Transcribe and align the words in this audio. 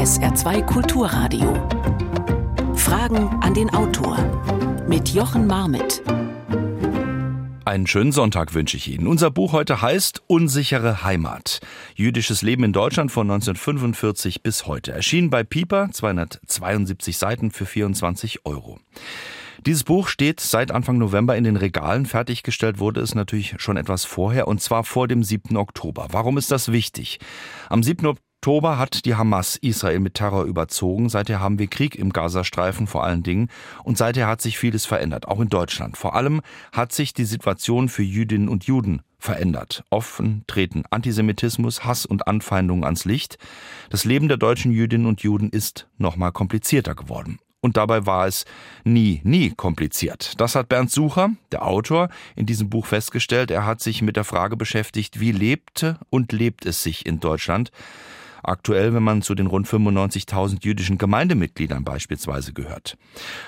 SR2 0.00 0.64
Kulturradio. 0.64 1.52
Fragen 2.74 3.28
an 3.42 3.52
den 3.52 3.68
Autor 3.68 4.16
mit 4.88 5.10
Jochen 5.10 5.46
Marmitt. 5.46 6.02
Einen 7.66 7.86
schönen 7.86 8.10
Sonntag 8.10 8.54
wünsche 8.54 8.78
ich 8.78 8.88
Ihnen. 8.88 9.06
Unser 9.06 9.30
Buch 9.30 9.52
heute 9.52 9.82
heißt 9.82 10.22
Unsichere 10.26 11.04
Heimat. 11.04 11.60
Jüdisches 11.96 12.40
Leben 12.40 12.64
in 12.64 12.72
Deutschland 12.72 13.12
von 13.12 13.30
1945 13.30 14.42
bis 14.42 14.66
heute. 14.66 14.92
Erschienen 14.92 15.28
bei 15.28 15.44
Pieper, 15.44 15.90
272 15.92 17.18
Seiten 17.18 17.50
für 17.50 17.66
24 17.66 18.46
Euro. 18.46 18.80
Dieses 19.66 19.84
Buch 19.84 20.08
steht 20.08 20.40
seit 20.40 20.70
Anfang 20.70 20.96
November 20.96 21.36
in 21.36 21.44
den 21.44 21.56
Regalen. 21.56 22.06
Fertiggestellt 22.06 22.78
wurde 22.78 23.02
es 23.02 23.14
natürlich 23.14 23.56
schon 23.58 23.76
etwas 23.76 24.06
vorher 24.06 24.48
und 24.48 24.62
zwar 24.62 24.84
vor 24.84 25.08
dem 25.08 25.22
7. 25.22 25.58
Oktober. 25.58 26.06
Warum 26.10 26.38
ist 26.38 26.50
das 26.50 26.72
wichtig? 26.72 27.18
Am 27.68 27.82
7. 27.82 28.16
Oktober 28.42 28.78
hat 28.78 29.04
die 29.04 29.16
Hamas 29.16 29.56
Israel 29.56 30.00
mit 30.00 30.14
Terror 30.14 30.44
überzogen. 30.44 31.10
Seither 31.10 31.40
haben 31.40 31.58
wir 31.58 31.66
Krieg 31.66 31.94
im 31.94 32.10
Gazastreifen 32.10 32.86
vor 32.86 33.04
allen 33.04 33.22
Dingen. 33.22 33.50
Und 33.84 33.98
seither 33.98 34.26
hat 34.28 34.40
sich 34.40 34.58
vieles 34.58 34.86
verändert, 34.86 35.28
auch 35.28 35.40
in 35.40 35.50
Deutschland. 35.50 35.98
Vor 35.98 36.14
allem 36.14 36.40
hat 36.72 36.94
sich 36.94 37.12
die 37.12 37.26
Situation 37.26 37.90
für 37.90 38.02
Jüdinnen 38.02 38.48
und 38.48 38.64
Juden 38.64 39.02
verändert. 39.18 39.84
Offen 39.90 40.44
treten 40.46 40.84
Antisemitismus, 40.88 41.84
Hass 41.84 42.06
und 42.06 42.28
Anfeindungen 42.28 42.84
ans 42.84 43.04
Licht. 43.04 43.36
Das 43.90 44.06
Leben 44.06 44.28
der 44.28 44.38
deutschen 44.38 44.72
Jüdinnen 44.72 45.06
und 45.06 45.20
Juden 45.20 45.50
ist 45.50 45.86
nochmal 45.98 46.32
komplizierter 46.32 46.94
geworden. 46.94 47.40
Und 47.60 47.76
dabei 47.76 48.06
war 48.06 48.26
es 48.26 48.46
nie, 48.84 49.20
nie 49.22 49.50
kompliziert. 49.50 50.40
Das 50.40 50.54
hat 50.54 50.70
Bernd 50.70 50.90
Sucher, 50.90 51.28
der 51.52 51.66
Autor, 51.66 52.08
in 52.36 52.46
diesem 52.46 52.70
Buch 52.70 52.86
festgestellt. 52.86 53.50
Er 53.50 53.66
hat 53.66 53.82
sich 53.82 54.00
mit 54.00 54.16
der 54.16 54.24
Frage 54.24 54.56
beschäftigt, 54.56 55.20
wie 55.20 55.32
lebte 55.32 55.98
und 56.08 56.32
lebt 56.32 56.64
es 56.64 56.82
sich 56.82 57.04
in 57.04 57.20
Deutschland? 57.20 57.70
Aktuell, 58.42 58.94
wenn 58.94 59.02
man 59.02 59.22
zu 59.22 59.34
den 59.34 59.46
rund 59.46 59.66
95.000 59.66 60.64
jüdischen 60.64 60.98
Gemeindemitgliedern 60.98 61.84
beispielsweise 61.84 62.52
gehört. 62.52 62.96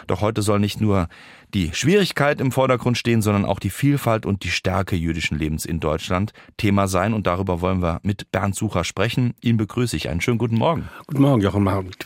Doch 0.06 0.20
heute 0.20 0.42
soll 0.42 0.58
nicht 0.58 0.80
nur 0.80 1.08
die 1.54 1.70
Schwierigkeit 1.74 2.40
im 2.40 2.52
Vordergrund 2.52 2.96
stehen, 2.96 3.22
sondern 3.22 3.44
auch 3.44 3.58
die 3.58 3.70
Vielfalt 3.70 4.24
und 4.24 4.44
die 4.44 4.50
Stärke 4.50 4.96
jüdischen 4.96 5.38
Lebens 5.38 5.64
in 5.66 5.80
Deutschland 5.80 6.32
Thema 6.56 6.88
sein. 6.88 7.12
Und 7.12 7.26
darüber 7.26 7.60
wollen 7.60 7.82
wir 7.82 8.00
mit 8.02 8.30
Bernd 8.32 8.54
Sucher 8.54 8.84
sprechen. 8.84 9.34
Ihn 9.40 9.56
begrüße 9.56 9.96
ich. 9.96 10.08
Einen 10.08 10.20
schönen 10.20 10.38
guten 10.38 10.56
Morgen. 10.56 10.88
Guten 11.06 11.22
Morgen, 11.22 11.42
Jochen 11.42 11.62
Marmit. 11.62 12.04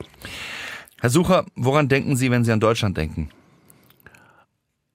Herr 1.00 1.10
Sucher, 1.10 1.46
woran 1.54 1.88
denken 1.88 2.16
Sie, 2.16 2.30
wenn 2.30 2.44
Sie 2.44 2.52
an 2.52 2.60
Deutschland 2.60 2.96
denken? 2.96 3.30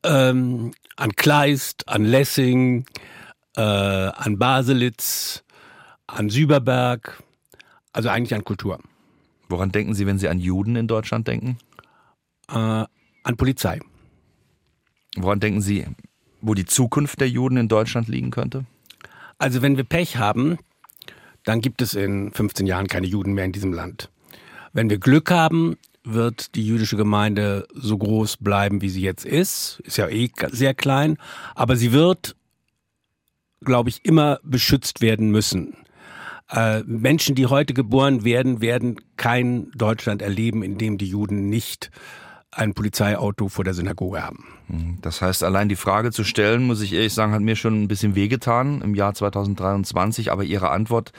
Ähm, 0.04 0.72
an 0.96 1.16
Kleist, 1.16 1.88
an 1.88 2.04
Lessing, 2.06 2.86
äh, 3.56 3.62
an 3.62 4.38
Baselitz, 4.38 5.44
an 6.08 6.30
Süberberg, 6.30 7.22
also 7.94 8.10
eigentlich 8.10 8.36
an 8.36 8.44
Kultur. 8.44 8.80
Woran 9.50 9.72
denken 9.72 9.94
Sie, 9.94 10.06
wenn 10.06 10.18
Sie 10.18 10.30
an 10.30 10.40
Juden 10.40 10.76
in 10.76 10.88
Deutschland 10.88 11.28
denken? 11.28 11.58
Äh, 12.50 12.56
an 12.56 13.38
Polizei. 13.38 13.80
Woran 15.18 15.40
denken 15.40 15.62
Sie, 15.62 15.86
wo 16.42 16.54
die 16.54 16.66
Zukunft 16.66 17.20
der 17.20 17.30
Juden 17.30 17.58
in 17.58 17.68
Deutschland 17.68 18.08
liegen 18.08 18.32
könnte? 18.32 18.66
Also 19.38 19.62
wenn 19.62 19.78
wir 19.78 19.84
Pech 19.84 20.18
haben, 20.18 20.58
dann 21.44 21.62
gibt 21.62 21.82
es 21.82 21.96
in 21.96 22.32
15 22.32 22.68
Jahren 22.68 22.88
keine 22.88 23.08
Juden 23.08 23.34
mehr 23.34 23.46
in 23.46 23.52
diesem 23.52 23.74
Land. 23.74 24.10
Wenn 24.74 24.90
wir 24.90 25.00
Glück 25.00 25.32
haben, 25.32 25.78
wird 26.04 26.56
die 26.56 26.66
jüdische 26.66 26.98
Gemeinde 26.98 27.68
so 27.74 27.98
groß 27.98 28.38
bleiben, 28.38 28.82
wie 28.82 28.90
sie 28.90 29.02
jetzt 29.02 29.26
ist. 29.26 29.82
Ist 29.84 29.98
ja 29.98 30.08
eh 30.08 30.30
sehr 30.50 30.74
klein. 30.74 31.18
Aber 31.56 31.76
sie 31.76 31.92
wird, 31.92 32.36
glaube 33.62 33.90
ich, 33.90 34.06
immer 34.06 34.40
beschützt 34.44 35.02
werden 35.02 35.30
müssen. 35.30 35.76
Äh, 36.52 36.84
Menschen, 36.86 37.36
die 37.36 37.46
heute 37.48 37.74
geboren 37.74 38.24
werden, 38.24 38.62
werden 38.62 38.98
kein 39.16 39.72
Deutschland 39.72 40.22
erleben, 40.22 40.64
in 40.64 40.78
dem 40.78 40.98
die 40.98 41.08
Juden 41.08 41.50
nicht 41.50 41.92
ein 42.52 42.74
Polizeiauto 42.74 43.48
vor 43.48 43.64
der 43.64 43.74
Synagoge 43.74 44.22
haben. 44.22 44.46
Hm, 44.68 44.98
das 45.02 45.22
heißt, 45.22 45.44
allein 45.44 45.70
die 45.70 45.78
Frage 45.78 46.12
zu 46.12 46.26
stellen, 46.26 46.64
muss 46.64 46.82
ich 46.82 46.94
ehrlich 46.94 47.14
sagen, 47.14 47.32
hat 47.32 47.42
mir 47.42 47.56
schon 47.56 47.82
ein 47.82 47.88
bisschen 47.88 48.16
wehgetan 48.16 48.82
im 48.82 48.96
Jahr 48.96 49.14
2023. 49.14 50.32
Aber 50.32 50.44
Ihre 50.44 50.70
Antwort 50.70 51.14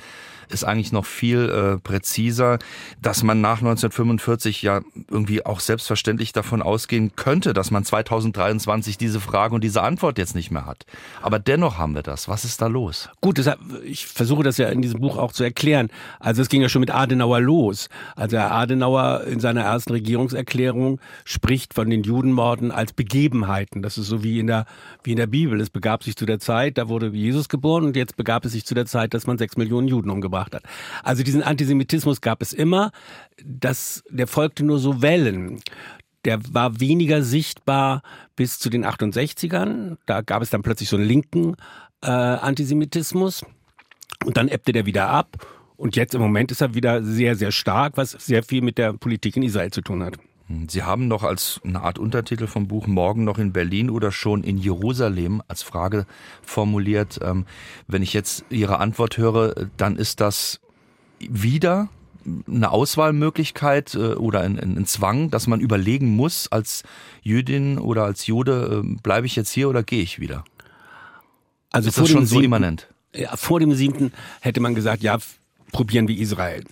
ist 0.49 0.65
eigentlich 0.65 0.93
noch 0.93 1.07
viel 1.07 1.49
äh, 1.49 1.79
präziser, 1.79 2.59
dass 3.01 3.23
man 3.23 3.41
nach 3.41 3.59
1945 3.59 4.63
ja 4.63 4.81
irgendwie 5.11 5.45
auch 5.45 5.61
selbstverständlich 5.61 6.33
davon 6.33 6.63
ausgehen 6.63 7.15
könnte, 7.17 7.53
dass 7.53 7.71
man 7.71 7.85
2023 7.85 8.99
diese 8.99 9.21
Frage 9.21 9.55
und 9.55 9.65
diese 9.65 9.83
Antwort 9.83 10.19
jetzt 10.19 10.35
nicht 10.35 10.51
mehr 10.51 10.67
hat. 10.67 10.85
Aber 11.21 11.39
dennoch 11.39 11.79
haben 11.79 11.95
wir 11.95 12.03
das. 12.03 12.29
Was 12.29 12.45
ist 12.45 12.61
da 12.61 12.67
los? 12.67 13.09
Gut, 13.21 13.39
deshalb, 13.39 13.59
ich 13.85 14.07
versuche 14.07 14.43
das 14.43 14.59
ja 14.59 14.69
in 14.69 14.83
diesem 14.83 15.01
Buch 15.01 15.17
auch 15.17 15.33
zu 15.33 15.45
erklären. 15.45 15.89
Also 16.21 16.43
es 16.43 16.49
ging 16.49 16.63
ja 16.63 16.69
schon 16.69 16.81
mit 16.81 16.91
Adenauer 16.91 17.41
los. 17.41 17.89
Also 18.17 18.39
Adenauer 18.39 19.25
in 19.25 19.41
seiner 19.41 19.63
ersten 19.63 19.93
Regierungserklärung 19.93 21.01
spricht 21.25 21.75
von 21.75 21.89
den 21.89 22.03
Judenmorden 22.03 22.71
als 22.71 22.93
Begebenheiten. 22.93 23.83
Das 23.83 23.99
ist 23.99 24.07
so 24.07 24.23
wie 24.23 24.39
in 24.39 24.47
der, 24.47 24.67
wie 25.05 25.13
in 25.13 25.19
der 25.19 25.27
Bibel. 25.27 25.61
Es 25.61 25.71
begab 25.71 26.03
sich 26.03 26.17
zu 26.17 26.27
der 26.27 26.39
Zeit, 26.39 26.79
da 26.79 26.89
wurde 26.89 27.09
Jesus 27.09 27.49
geboren 27.49 27.85
und 27.85 27.97
jetzt 27.97 28.17
begab 28.17 28.45
es 28.45 28.53
sich 28.53 28.67
zu 28.67 28.75
der 28.75 28.87
Zeit, 28.87 29.15
dass 29.15 29.27
man 29.27 29.39
sechs 29.39 29.57
Millionen 29.57 29.89
Juden 29.89 30.11
umgebracht 30.11 30.32
gebracht 30.33 30.55
hat. 30.55 30.63
Also 31.03 31.23
diesen 31.23 31.43
Antisemitismus 31.43 32.21
gab 32.21 32.43
es 32.43 32.53
immer. 32.53 32.91
Das, 33.45 34.03
der 34.09 34.27
folgte 34.27 34.65
nur 34.65 34.79
so 34.79 35.03
Wellen. 35.03 35.61
Der 36.25 36.41
war 36.55 36.81
weniger 36.81 37.23
sichtbar 37.23 38.03
bis 38.37 38.59
zu 38.59 38.71
den 38.71 38.87
68ern. 38.87 39.99
Da 40.07 40.23
gab 40.23 40.43
es 40.43 40.51
dann 40.51 40.63
plötzlich 40.63 40.89
so 40.89 40.97
einen 40.97 41.05
linken 41.05 41.57
äh, 42.03 42.07
Antisemitismus. 42.11 43.45
Und 44.25 44.37
dann 44.37 44.49
ebbte 44.49 44.73
der 44.73 44.87
wieder 44.87 45.09
ab. 45.09 45.47
Und 45.77 45.97
jetzt 45.97 46.15
im 46.15 46.21
Moment 46.21 46.51
ist 46.53 46.61
er 46.61 46.75
wieder 46.75 47.03
sehr, 47.03 47.35
sehr 47.35 47.51
stark, 47.51 47.97
was 47.97 48.13
sehr 48.13 48.43
viel 48.43 48.63
mit 48.63 48.79
der 48.79 48.93
Politik 48.93 49.37
in 49.37 49.43
Israel 49.43 49.71
zu 49.71 49.81
tun 49.81 50.03
hat. 50.03 50.17
Sie 50.69 50.83
haben 50.83 51.09
noch 51.09 51.23
als 51.23 51.61
eine 51.65 51.83
Art 51.83 51.99
Untertitel 51.99 52.47
vom 52.47 52.69
Buch 52.69 52.87
Morgen 52.87 53.25
noch 53.25 53.39
in 53.39 53.53
Berlin 53.53 53.91
oder 53.91 54.13
schon 54.13 54.43
in 54.43 54.59
Jerusalem 54.59 55.43
als 55.49 55.63
Frage 55.63 56.07
formuliert. 56.43 57.21
Ähm, 57.23 57.47
wenn 57.87 58.03
ich 58.03 58.13
jetzt 58.13 58.45
Ihre 58.51 58.79
Antwort 58.79 59.19
höre, 59.19 59.55
dann 59.77 59.97
ist 59.97 60.21
das 60.21 60.61
wieder 61.19 61.89
eine 62.47 62.71
Auswahlmöglichkeit 62.71 63.95
äh, 63.95 64.15
oder 64.15 64.41
ein, 64.41 64.59
ein, 64.59 64.87
Zwang, 64.87 65.31
dass 65.31 65.47
man 65.47 65.61
überlegen 65.61 66.15
muss 66.15 66.51
als 66.51 66.83
Jüdin 67.23 67.79
oder 67.79 68.05
als 68.05 68.27
Jude, 68.27 68.83
äh, 68.85 68.97
bleibe 69.03 69.27
ich 69.27 69.37
jetzt 69.37 69.51
hier 69.51 69.69
oder 69.69 69.83
gehe 69.83 70.03
ich 70.03 70.21
wieder? 70.21 70.45
Also 71.71 71.89
ist 71.89 71.99
das 71.99 72.09
schon 72.09 72.27
so 72.27 72.41
immanent? 72.41 72.89
Ja, 73.15 73.37
vor 73.37 73.61
dem 73.61 73.75
siebten 73.75 74.13
hätte 74.41 74.61
man 74.61 74.75
gesagt, 74.75 75.03
ja, 75.03 75.19
probieren 75.73 76.09
wir 76.09 76.17
Israel. 76.17 76.65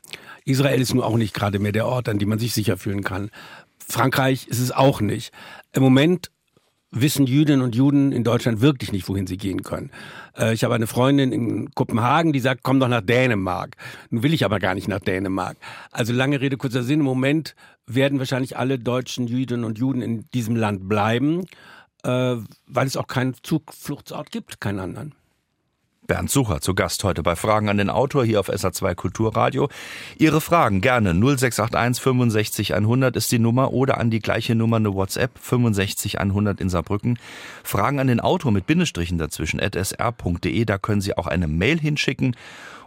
Israel 0.45 0.81
ist 0.81 0.95
nun 0.95 1.03
auch 1.03 1.17
nicht 1.17 1.35
gerade 1.35 1.59
mehr 1.59 1.73
der 1.73 1.87
Ort, 1.87 2.09
an 2.09 2.19
dem 2.19 2.29
man 2.29 2.39
sich 2.39 2.53
sicher 2.53 2.77
fühlen 2.77 3.03
kann. 3.03 3.31
Frankreich 3.91 4.47
ist 4.47 4.61
es 4.61 4.73
auch 4.73 5.01
nicht. 5.01 5.33
Im 5.73 5.83
Moment 5.83 6.31
wissen 6.93 7.27
Jüdinnen 7.27 7.63
und 7.63 7.75
Juden 7.75 8.13
in 8.13 8.25
Deutschland 8.25 8.61
wirklich 8.61 8.93
nicht, 8.93 9.09
wohin 9.09 9.27
sie 9.27 9.37
gehen 9.37 9.63
können. 9.63 9.91
Äh, 10.37 10.55
ich 10.55 10.65
habe 10.65 10.75
eine 10.75 10.87
Freundin 10.87 11.33
in 11.33 11.71
Kopenhagen, 11.75 12.33
die 12.33 12.41
sagt, 12.41 12.63
komm 12.63 12.81
doch 12.81 12.89
nach 12.89 13.01
Dänemark. 13.01 13.77
Nun 14.11 14.23
will 14.23 14.35
ich 14.35 14.45
aber 14.45 14.59
gar 14.59 14.75
nicht 14.75 14.89
nach 14.89 15.01
Dänemark. 15.01 15.57
Also 15.93 16.13
lange 16.13 16.41
Rede, 16.41 16.57
kurzer 16.57 16.83
Sinn. 16.83 17.01
Im 17.01 17.07
Moment 17.07 17.55
werden 17.87 18.19
wahrscheinlich 18.19 18.57
alle 18.57 18.79
deutschen 18.79 19.27
Jüdinnen 19.27 19.65
und 19.65 19.79
Juden 19.79 20.03
in 20.03 20.29
diesem 20.35 20.57
Land 20.57 20.89
bleiben, 20.89 21.47
äh, 22.03 22.37
weil 22.67 22.87
es 22.87 22.97
auch 22.97 23.07
keinen 23.07 23.35
Zufluchtsort 23.43 24.31
gibt, 24.31 24.61
keinen 24.61 24.81
anderen. 24.81 25.15
Bernd 26.11 26.29
Sucher 26.29 26.61
zu 26.61 26.75
Gast 26.75 27.05
heute 27.05 27.23
bei 27.23 27.37
Fragen 27.37 27.69
an 27.69 27.79
den 27.79 27.89
Autor 27.89 28.25
hier 28.25 28.41
auf 28.41 28.51
SA2 28.51 28.97
Kulturradio. 28.97 29.69
Ihre 30.19 30.41
Fragen 30.41 30.81
gerne 30.81 31.15
0681 31.15 32.03
65 32.03 32.75
100 32.75 33.15
ist 33.15 33.31
die 33.31 33.39
Nummer 33.39 33.73
oder 33.73 33.99
an 33.99 34.11
die 34.11 34.19
gleiche 34.19 34.57
Nummer 34.57 34.79
eine 34.79 34.93
WhatsApp 34.93 35.31
65 35.39 36.19
100 36.19 36.61
in 36.61 36.69
Saarbrücken. 36.69 37.17
Fragen 37.63 38.01
an 38.01 38.09
den 38.09 38.19
Autor 38.19 38.51
mit 38.51 38.67
Bindestrichen 38.67 39.19
dazwischen 39.19 39.61
at 39.61 39.77
sr.de, 39.77 40.65
da 40.65 40.79
können 40.79 41.01
Sie 41.01 41.17
auch 41.17 41.29
eine 41.29 41.47
Mail 41.47 41.79
hinschicken 41.79 42.35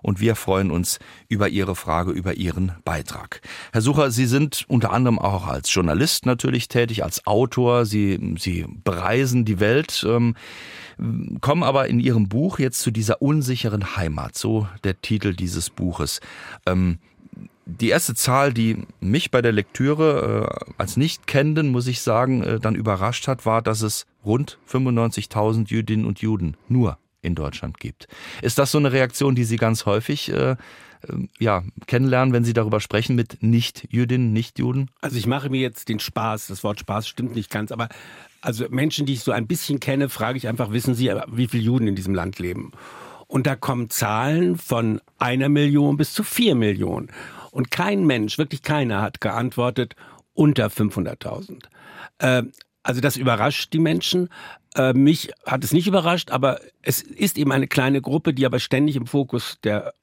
und 0.03 0.19
wir 0.19 0.35
freuen 0.35 0.69
uns 0.69 0.99
über 1.29 1.49
Ihre 1.49 1.75
Frage, 1.75 2.11
über 2.11 2.35
Ihren 2.35 2.73
Beitrag. 2.85 3.41
Herr 3.71 3.81
Sucher, 3.81 4.11
Sie 4.11 4.27
sind 4.27 4.65
unter 4.67 4.91
anderem 4.91 5.17
auch 5.17 5.47
als 5.47 5.73
Journalist 5.73 6.27
natürlich 6.27 6.67
tätig, 6.67 7.03
als 7.03 7.25
Autor. 7.25 7.85
Sie, 7.85 8.35
Sie 8.37 8.65
bereisen 8.83 9.45
die 9.45 9.59
Welt. 9.59 10.05
Ähm, 10.07 10.35
kommen 11.41 11.63
aber 11.63 11.87
in 11.87 11.99
Ihrem 11.99 12.29
Buch 12.29 12.59
jetzt 12.59 12.81
zu 12.81 12.91
dieser 12.91 13.21
unsicheren 13.21 13.95
Heimat, 13.95 14.37
so 14.37 14.67
der 14.83 15.01
Titel 15.01 15.33
dieses 15.33 15.69
Buches. 15.69 16.19
Ähm, 16.67 16.99
die 17.65 17.89
erste 17.89 18.13
Zahl, 18.13 18.53
die 18.53 18.83
mich 18.99 19.31
bei 19.31 19.41
der 19.41 19.53
Lektüre 19.53 20.49
äh, 20.67 20.73
als 20.77 20.97
Nicht-Kennenden, 20.97 21.69
muss 21.69 21.87
ich 21.87 22.01
sagen, 22.01 22.43
äh, 22.43 22.59
dann 22.59 22.75
überrascht 22.75 23.27
hat, 23.27 23.45
war, 23.45 23.61
dass 23.61 23.81
es 23.81 24.05
rund 24.25 24.59
95.000 24.69 25.69
Jüdinnen 25.69 26.05
und 26.05 26.19
Juden 26.19 26.57
nur 26.67 26.97
in 27.23 27.35
Deutschland 27.35 27.79
gibt. 27.79 28.07
Ist 28.41 28.59
das 28.59 28.71
so 28.71 28.77
eine 28.77 28.91
Reaktion, 28.91 29.33
die 29.35 29.43
Sie 29.43 29.55
ganz 29.55 29.85
häufig 29.85 30.31
äh, 30.31 30.51
äh 30.51 30.55
ja, 31.39 31.63
kennenlernen, 31.87 32.33
wenn 32.33 32.43
Sie 32.43 32.53
darüber 32.53 32.79
sprechen 32.79 33.15
mit 33.15 33.41
Nicht-Jüdinnen, 33.41 34.33
Nicht-Juden? 34.33 34.91
Also 35.01 35.17
ich 35.17 35.25
mache 35.25 35.49
mir 35.49 35.61
jetzt 35.61 35.89
den 35.89 35.99
Spaß, 35.99 36.47
das 36.47 36.63
Wort 36.63 36.79
Spaß 36.79 37.07
stimmt 37.07 37.35
nicht 37.35 37.49
ganz, 37.49 37.71
aber 37.71 37.89
also 38.41 38.65
Menschen, 38.69 39.05
die 39.05 39.13
ich 39.13 39.21
so 39.21 39.31
ein 39.31 39.47
bisschen 39.47 39.79
kenne, 39.79 40.09
frage 40.09 40.37
ich 40.37 40.47
einfach, 40.47 40.71
wissen 40.71 40.93
Sie, 40.93 41.11
wie 41.27 41.47
viele 41.47 41.63
Juden 41.63 41.87
in 41.87 41.95
diesem 41.95 42.13
Land 42.13 42.39
leben? 42.39 42.71
Und 43.27 43.47
da 43.47 43.55
kommen 43.55 43.89
Zahlen 43.89 44.57
von 44.57 45.01
einer 45.17 45.49
Million 45.49 45.97
bis 45.97 46.13
zu 46.13 46.23
vier 46.23 46.53
Millionen. 46.55 47.09
Und 47.51 47.71
kein 47.71 48.05
Mensch, 48.05 48.37
wirklich 48.37 48.61
keiner 48.61 49.01
hat 49.01 49.21
geantwortet 49.21 49.95
unter 50.33 50.67
500.000. 50.67 51.63
Äh, 52.19 52.43
also 52.83 52.99
das 52.99 53.15
überrascht 53.15 53.71
die 53.71 53.79
Menschen. 53.79 54.29
Äh, 54.75 54.93
mich 54.93 55.31
hat 55.45 55.63
es 55.63 55.73
nicht 55.73 55.87
überrascht, 55.87 56.31
aber 56.31 56.59
es 56.81 57.01
ist 57.01 57.37
eben 57.37 57.51
eine 57.51 57.67
kleine 57.67 58.01
Gruppe, 58.01 58.33
die 58.33 58.45
aber 58.45 58.59
ständig 58.59 58.95
im 58.95 59.07
Fokus 59.07 59.57
der, 59.63 59.93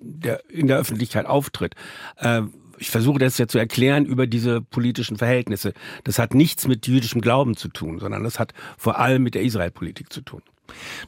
der 0.00 0.48
in 0.50 0.66
der 0.66 0.78
Öffentlichkeit 0.78 1.26
auftritt. 1.26 1.74
Äh, 2.16 2.42
ich 2.78 2.90
versuche 2.90 3.18
das 3.18 3.38
ja 3.38 3.48
zu 3.48 3.58
erklären 3.58 4.04
über 4.04 4.26
diese 4.26 4.60
politischen 4.60 5.16
Verhältnisse. 5.16 5.72
Das 6.04 6.18
hat 6.18 6.34
nichts 6.34 6.68
mit 6.68 6.86
jüdischem 6.86 7.20
Glauben 7.20 7.56
zu 7.56 7.68
tun, 7.68 7.98
sondern 7.98 8.22
das 8.22 8.38
hat 8.38 8.54
vor 8.76 8.98
allem 9.00 9.24
mit 9.24 9.34
der 9.34 9.42
Israelpolitik 9.42 10.12
zu 10.12 10.20
tun. 10.20 10.42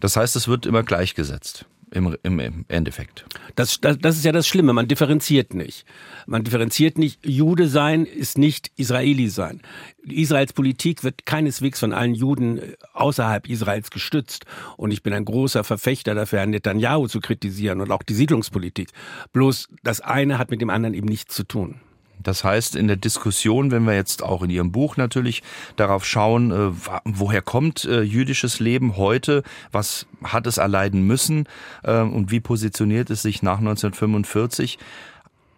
Das 0.01 0.17
heißt, 0.17 0.35
es 0.35 0.49
wird 0.49 0.67
immer 0.67 0.83
gleichgesetzt 0.83 1.67
im, 1.93 2.17
im, 2.23 2.65
Endeffekt. 2.69 3.25
Das, 3.57 3.81
das, 3.81 3.99
das 3.99 4.17
ist 4.17 4.25
ja 4.25 4.33
das 4.33 4.47
Schlimme, 4.47 4.73
man 4.73 4.89
differenziert 4.89 5.55
nicht. 5.55 5.85
Man 6.27 6.45
differenziert 6.45 6.99
nicht, 6.99 7.25
Jude 7.27 7.69
sein 7.69 8.05
ist 8.05 8.39
nicht 8.39 8.71
Israeli 8.77 9.29
sein. 9.29 9.61
Israels 10.03 10.53
Politik 10.53 11.05
wird 11.05 11.27
keineswegs 11.27 11.81
von 11.81 11.93
allen 11.93 12.15
Juden 12.15 12.59
äh, 12.59 12.77
außerhalb 12.93 13.49
Israels 13.49 13.91
gestützt. 13.91 14.45
Und 14.77 14.93
ich 14.93 15.03
bin 15.03 15.13
ein 15.13 15.25
großer 15.25 15.65
Verfechter 15.65 16.15
dafür, 16.15 16.41
Herrn 16.41 16.51
Netanyahu 16.51 17.09
zu 17.09 17.21
kritisieren 17.21 17.81
und 17.81 17.91
auch 17.91 18.03
die 18.03 18.15
Siedlungspolitik. 18.15 18.91
Bloß 19.33 19.69
das 19.83 20.01
eine 20.01 20.39
hat 20.39 20.51
mit 20.51 20.61
dem 20.61 20.71
anderen 20.71 20.95
eben 20.95 21.09
nichts 21.09 21.35
zu 21.35 21.45
tun. 21.45 21.81
Das 22.23 22.45
heißt, 22.45 22.77
in 22.77 22.87
der 22.87 22.97
Diskussion, 22.97 23.71
wenn 23.71 23.85
wir 23.85 23.95
jetzt 23.95 24.23
auch 24.23 24.43
in 24.43 24.51
Ihrem 24.51 24.73
Buch 24.73 24.97
natürlich 24.97 25.43
darauf 25.77 26.05
schauen, 26.05 26.51
äh, 26.51 26.73
woher 27.05 27.43
kommt 27.43 27.85
äh, 27.85 28.03
jüdisches 28.03 28.61
Leben 28.61 28.97
heute, 28.97 29.43
was 29.73 30.07
hat 30.23 30.47
es 30.47 30.59
erleiden 30.59 31.07
müssen 31.07 31.47
äh, 31.83 32.01
und 32.01 32.31
wie 32.31 32.41
positioniert 32.41 33.11
es 33.11 33.23
sich 33.23 33.43
nach 33.43 33.59
1945, 33.59 34.79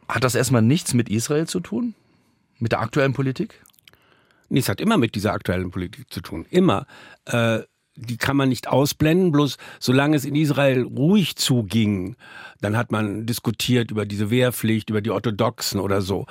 hat 0.09 0.25
das 0.25 0.35
erstmal 0.35 0.63
nichts 0.63 0.95
mit 0.95 1.09
Israel 1.09 1.47
zu 1.47 1.61
tun? 1.61 1.95
Mit 2.59 2.73
der 2.73 2.81
aktuellen 2.81 3.13
Politik? 3.13 3.61
Nee, 4.49 4.61
es 4.61 4.69
hat 4.69 4.81
immer 4.81 4.99
mit 4.99 5.15
dieser 5.15 5.33
aktuellen 5.33 5.71
Politik 5.71 6.13
zu 6.13 6.21
tun. 6.21 6.47
Immer. 6.51 6.87
Äh, 7.25 7.61
die 7.97 8.17
kann 8.17 8.37
man 8.37 8.49
nicht 8.49 8.69
ausblenden, 8.69 9.33
bloß 9.33 9.59
solange 9.79 10.17
es 10.17 10.25
in 10.25 10.35
Israel 10.35 10.83
ruhig 10.83 11.37
zuging, 11.37 12.17
dann 12.61 12.77
hat 12.77 12.91
man 12.91 13.27
diskutiert 13.27 13.91
über 13.91 14.07
diese 14.07 14.31
Wehrpflicht, 14.31 14.91
über 14.91 15.03
die 15.03 15.11
Orthodoxen 15.11 15.79
oder 15.79 16.01
so. 16.01 16.27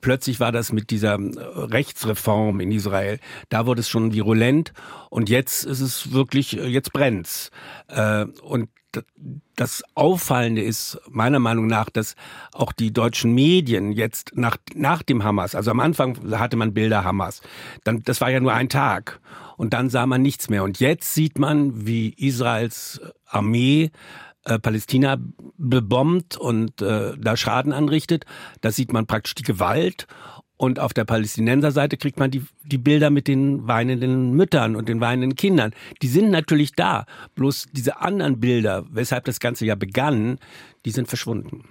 Plötzlich 0.00 0.40
war 0.40 0.52
das 0.52 0.72
mit 0.72 0.90
dieser 0.90 1.14
äh, 1.14 1.38
Rechtsreform 1.54 2.60
in 2.60 2.70
Israel, 2.70 3.18
da 3.48 3.66
wurde 3.66 3.80
es 3.80 3.88
schon 3.88 4.12
virulent 4.12 4.72
und 5.08 5.30
jetzt 5.30 5.64
ist 5.64 5.80
es 5.80 6.12
wirklich, 6.12 6.58
äh, 6.58 6.66
jetzt 6.66 6.92
brennt's. 6.92 7.50
Äh, 7.88 8.26
und 8.42 8.68
das 9.56 9.82
Auffallende 9.94 10.62
ist 10.62 10.98
meiner 11.08 11.38
Meinung 11.38 11.66
nach, 11.66 11.90
dass 11.90 12.14
auch 12.52 12.72
die 12.72 12.92
deutschen 12.92 13.34
Medien 13.34 13.92
jetzt 13.92 14.32
nach, 14.34 14.56
nach 14.74 15.02
dem 15.02 15.22
Hamas, 15.22 15.54
also 15.54 15.70
am 15.70 15.80
Anfang 15.80 16.18
hatte 16.38 16.56
man 16.56 16.72
Bilder 16.72 17.04
Hamas, 17.04 17.42
dann, 17.84 18.02
das 18.02 18.20
war 18.20 18.30
ja 18.30 18.40
nur 18.40 18.54
ein 18.54 18.68
Tag 18.68 19.20
und 19.56 19.72
dann 19.74 19.90
sah 19.90 20.06
man 20.06 20.22
nichts 20.22 20.48
mehr. 20.48 20.64
Und 20.64 20.80
jetzt 20.80 21.14
sieht 21.14 21.38
man, 21.38 21.86
wie 21.86 22.10
Israels 22.10 23.00
Armee 23.26 23.90
äh, 24.44 24.58
Palästina 24.58 25.16
bebombt 25.58 26.36
und 26.36 26.80
äh, 26.80 27.14
da 27.18 27.36
Schaden 27.36 27.72
anrichtet. 27.72 28.24
Da 28.60 28.70
sieht 28.70 28.92
man 28.92 29.06
praktisch 29.06 29.34
die 29.34 29.42
Gewalt. 29.42 30.06
Und 30.58 30.78
auf 30.78 30.94
der 30.94 31.04
Palästinenserseite 31.04 31.98
kriegt 31.98 32.18
man 32.18 32.30
die, 32.30 32.42
die 32.64 32.78
Bilder 32.78 33.10
mit 33.10 33.28
den 33.28 33.68
weinenden 33.68 34.32
Müttern 34.32 34.74
und 34.74 34.88
den 34.88 35.00
weinenden 35.00 35.34
Kindern. 35.34 35.72
Die 36.00 36.08
sind 36.08 36.30
natürlich 36.30 36.72
da. 36.72 37.04
Bloß 37.34 37.66
diese 37.72 38.00
anderen 38.00 38.40
Bilder, 38.40 38.84
weshalb 38.90 39.26
das 39.26 39.38
Ganze 39.38 39.66
ja 39.66 39.74
begann, 39.74 40.38
die 40.86 40.92
sind 40.92 41.08
verschwunden. 41.08 41.64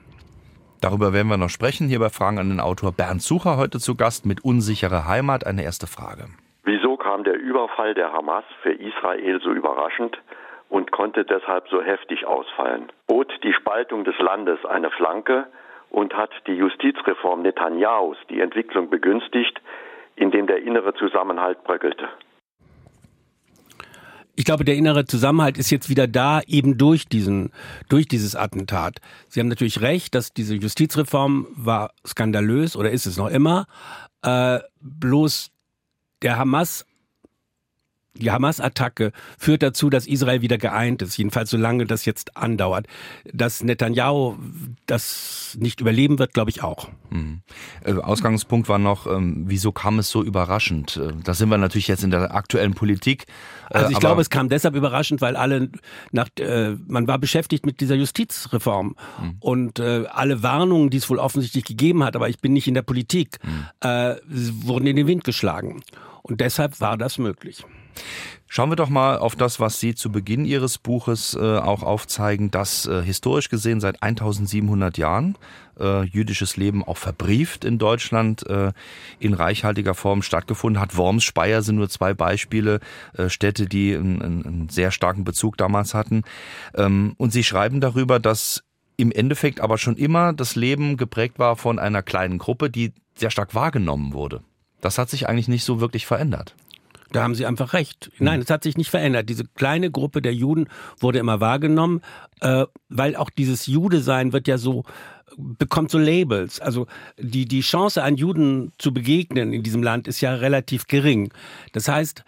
Darüber 0.81 1.13
werden 1.13 1.29
wir 1.29 1.38
noch 1.38 1.49
sprechen. 1.49 1.88
Hier 1.88 1.99
bei 1.99 2.09
Fragen 2.09 2.38
an 2.38 2.49
den 2.49 2.59
Autor 2.59 2.91
Bernd 2.91 3.23
Sucher 3.23 3.57
heute 3.57 3.79
zu 3.79 3.95
Gast 3.95 4.27
mit 4.27 4.43
Unsichere 4.43 5.07
Heimat. 5.07 5.47
Eine 5.47 5.63
erste 5.63 5.88
Frage. 5.88 6.27
Kam 7.15 7.23
der 7.23 7.39
Überfall 7.39 7.94
der 7.94 8.12
Hamas 8.12 8.44
für 8.62 8.73
Israel 8.73 9.39
so 9.41 9.53
überraschend 9.53 10.17
und 10.67 10.91
konnte 10.91 11.23
deshalb 11.23 11.65
so 11.69 11.81
heftig 11.81 12.25
ausfallen? 12.25 12.91
Bot 13.07 13.31
die 13.41 13.53
Spaltung 13.53 14.03
des 14.03 14.19
Landes 14.19 14.59
eine 14.65 14.91
Flanke 14.91 15.47
und 15.89 16.13
hat 16.13 16.31
die 16.45 16.51
Justizreform 16.51 17.41
Netanyahus 17.41 18.17
die 18.29 18.41
Entwicklung 18.41 18.89
begünstigt, 18.89 19.62
indem 20.17 20.45
der 20.45 20.62
innere 20.63 20.94
Zusammenhalt 20.95 21.63
bröckelte. 21.63 22.09
Ich 24.35 24.44
glaube, 24.44 24.65
der 24.65 24.75
innere 24.75 25.06
Zusammenhalt 25.06 25.57
ist 25.57 25.71
jetzt 25.71 25.89
wieder 25.89 26.07
da, 26.07 26.41
eben 26.45 26.77
durch 26.77 27.07
diesen, 27.07 27.53
durch 27.88 28.09
dieses 28.09 28.35
Attentat. 28.35 29.00
Sie 29.29 29.39
haben 29.39 29.47
natürlich 29.47 29.79
recht, 29.79 30.15
dass 30.15 30.33
diese 30.33 30.56
Justizreform 30.56 31.47
war 31.56 31.91
skandalös 32.06 32.75
oder 32.75 32.91
ist 32.91 33.06
es 33.06 33.15
noch 33.15 33.29
immer. 33.29 33.67
Äh, 34.21 34.59
bloß 34.81 35.53
der 36.21 36.38
Hamas 36.38 36.85
die 38.17 38.31
Hamas-Attacke 38.31 39.12
führt 39.38 39.62
dazu, 39.62 39.89
dass 39.89 40.07
Israel 40.07 40.41
wieder 40.41 40.57
geeint 40.57 41.01
ist, 41.01 41.17
jedenfalls 41.17 41.50
solange 41.50 41.85
das 41.85 42.06
jetzt 42.06 42.38
andauert. 42.38 42.88
Dass 43.31 43.63
Netanyahu 43.63 44.38
das 44.85 45.57
nicht 45.59 45.81
überleben 45.81 46.19
wird, 46.19 46.33
glaube 46.33 46.50
ich 46.50 46.63
auch. 46.63 46.89
Mhm. 47.09 47.41
Ausgangspunkt 48.01 48.69
war 48.69 48.79
noch, 48.79 49.07
ähm, 49.07 49.44
wieso 49.47 49.71
kam 49.71 50.00
es 50.00 50.09
so 50.09 50.23
überraschend? 50.23 50.97
Äh, 50.97 51.13
da 51.23 51.33
sind 51.33 51.50
wir 51.50 51.57
natürlich 51.57 51.88
jetzt 51.88 52.03
in 52.03 52.12
der 52.12 52.33
aktuellen 52.33 52.73
Politik. 52.73 53.25
Äh, 53.69 53.79
also 53.79 53.91
ich 53.91 54.00
glaube, 54.00 54.21
es 54.21 54.29
kam 54.29 54.50
deshalb 54.50 54.75
überraschend, 54.75 55.21
weil 55.21 55.35
alle 55.35 55.69
nach, 56.12 56.29
äh, 56.39 56.75
man 56.88 57.07
war 57.07 57.19
beschäftigt 57.19 57.65
mit 57.65 57.81
dieser 57.81 57.95
Justizreform 57.95 58.95
mhm. 59.21 59.35
und 59.39 59.79
äh, 59.79 60.06
alle 60.09 60.44
Warnungen, 60.44 60.89
die 60.89 60.97
es 60.97 61.09
wohl 61.09 61.19
offensichtlich 61.19 61.65
gegeben 61.65 62.03
hat, 62.03 62.15
aber 62.15 62.29
ich 62.29 62.39
bin 62.39 62.53
nicht 62.53 62.67
in 62.67 62.73
der 62.73 62.81
Politik, 62.81 63.39
mhm. 63.44 63.65
äh, 63.81 64.15
wurden 64.27 64.88
in 64.88 64.95
den 64.95 65.07
Wind 65.07 65.23
geschlagen. 65.23 65.81
Und 66.21 66.41
deshalb 66.41 66.81
war 66.81 66.97
das 66.97 67.17
möglich. 67.17 67.63
Schauen 68.47 68.69
wir 68.69 68.75
doch 68.75 68.89
mal 68.89 69.18
auf 69.18 69.36
das, 69.36 69.59
was 69.59 69.80
Sie 69.80 69.95
zu 69.95 70.12
Beginn 70.12 70.45
Ihres 70.45 70.77
Buches 70.77 71.33
äh, 71.33 71.57
auch 71.57 71.83
aufzeigen, 71.83 72.51
dass 72.51 72.86
äh, 72.86 73.01
historisch 73.01 73.50
gesehen 73.50 73.81
seit 73.81 74.01
1700 74.01 74.97
Jahren 74.97 75.38
äh, 75.80 76.03
jüdisches 76.03 76.56
Leben 76.56 76.83
auch 76.83 76.97
verbrieft 76.97 77.65
in 77.65 77.80
Deutschland 77.80 78.47
äh, 78.47 78.71
in 79.19 79.33
reichhaltiger 79.33 79.94
Form 79.94 80.21
stattgefunden 80.21 80.80
hat. 80.80 80.95
Worms, 80.95 81.24
Speyer 81.24 81.63
sind 81.63 81.75
nur 81.75 81.89
zwei 81.89 82.13
Beispiele, 82.13 82.80
äh, 83.18 83.30
Städte, 83.30 83.65
die 83.65 83.95
einen, 83.95 84.21
einen, 84.21 84.69
sehr 84.69 84.91
starken 84.91 85.24
Bezug 85.24 85.57
damals 85.57 85.94
hatten. 85.94 86.24
Ähm, 86.75 87.15
und 87.18 87.33
Sie 87.33 87.44
schreiben 87.44 87.81
darüber, 87.81 88.19
dass 88.19 88.63
im 88.95 89.12
Endeffekt 89.12 89.59
aber 89.59 89.77
schon 89.77 89.98
immer 89.98 90.33
das 90.33 90.56
Leben 90.56 90.98
geprägt 90.98 91.39
war 91.39 91.57
von 91.57 91.80
einer 91.80 92.01
kleinen 92.01 92.38
Gruppe, 92.38 92.69
die 92.69 92.93
sehr 93.15 93.31
stark 93.31 93.53
wahrgenommen 93.55 94.13
wurde. 94.13 94.41
Das 94.81 94.98
hat 94.98 95.10
sich 95.10 95.27
eigentlich 95.27 95.48
nicht 95.48 95.63
so 95.63 95.81
wirklich 95.81 96.05
verändert. 96.05 96.55
Da 97.15 97.24
haben 97.24 97.34
Sie 97.34 97.45
einfach 97.45 97.72
recht. 97.72 98.12
Nein, 98.19 98.41
es 98.41 98.50
hat 98.50 98.63
sich 98.63 98.75
nicht 98.75 98.89
verändert. 98.89 99.29
Diese 99.29 99.45
kleine 99.45 99.89
Gruppe 99.89 100.22
der 100.22 100.34
Juden 100.34 100.67
wurde 101.00 101.17
immer 101.17 101.39
wahrgenommen, 101.39 102.01
äh, 102.41 102.65
weil 102.89 103.15
auch 103.15 103.29
dieses 103.29 103.67
Jude-Sein 103.67 104.34
wird 104.34 104.50
ja 104.50 104.57
so 104.57 104.84
bekommt 105.38 105.91
so 105.91 105.98
Labels. 105.98 106.60
Also 106.60 106.88
die, 107.17 107.45
die 107.45 107.62
Chance, 107.62 108.03
an 108.03 108.17
Juden 108.17 108.74
zu 108.79 108.93
begegnen 108.93 109.53
in 109.53 109.63
diesem 109.63 109.81
Land 109.81 110.10
ist 110.10 110.19
ja 110.19 110.34
relativ 110.34 110.88
gering. 110.88 111.31
Das 111.72 111.88
heißt, 111.88 112.25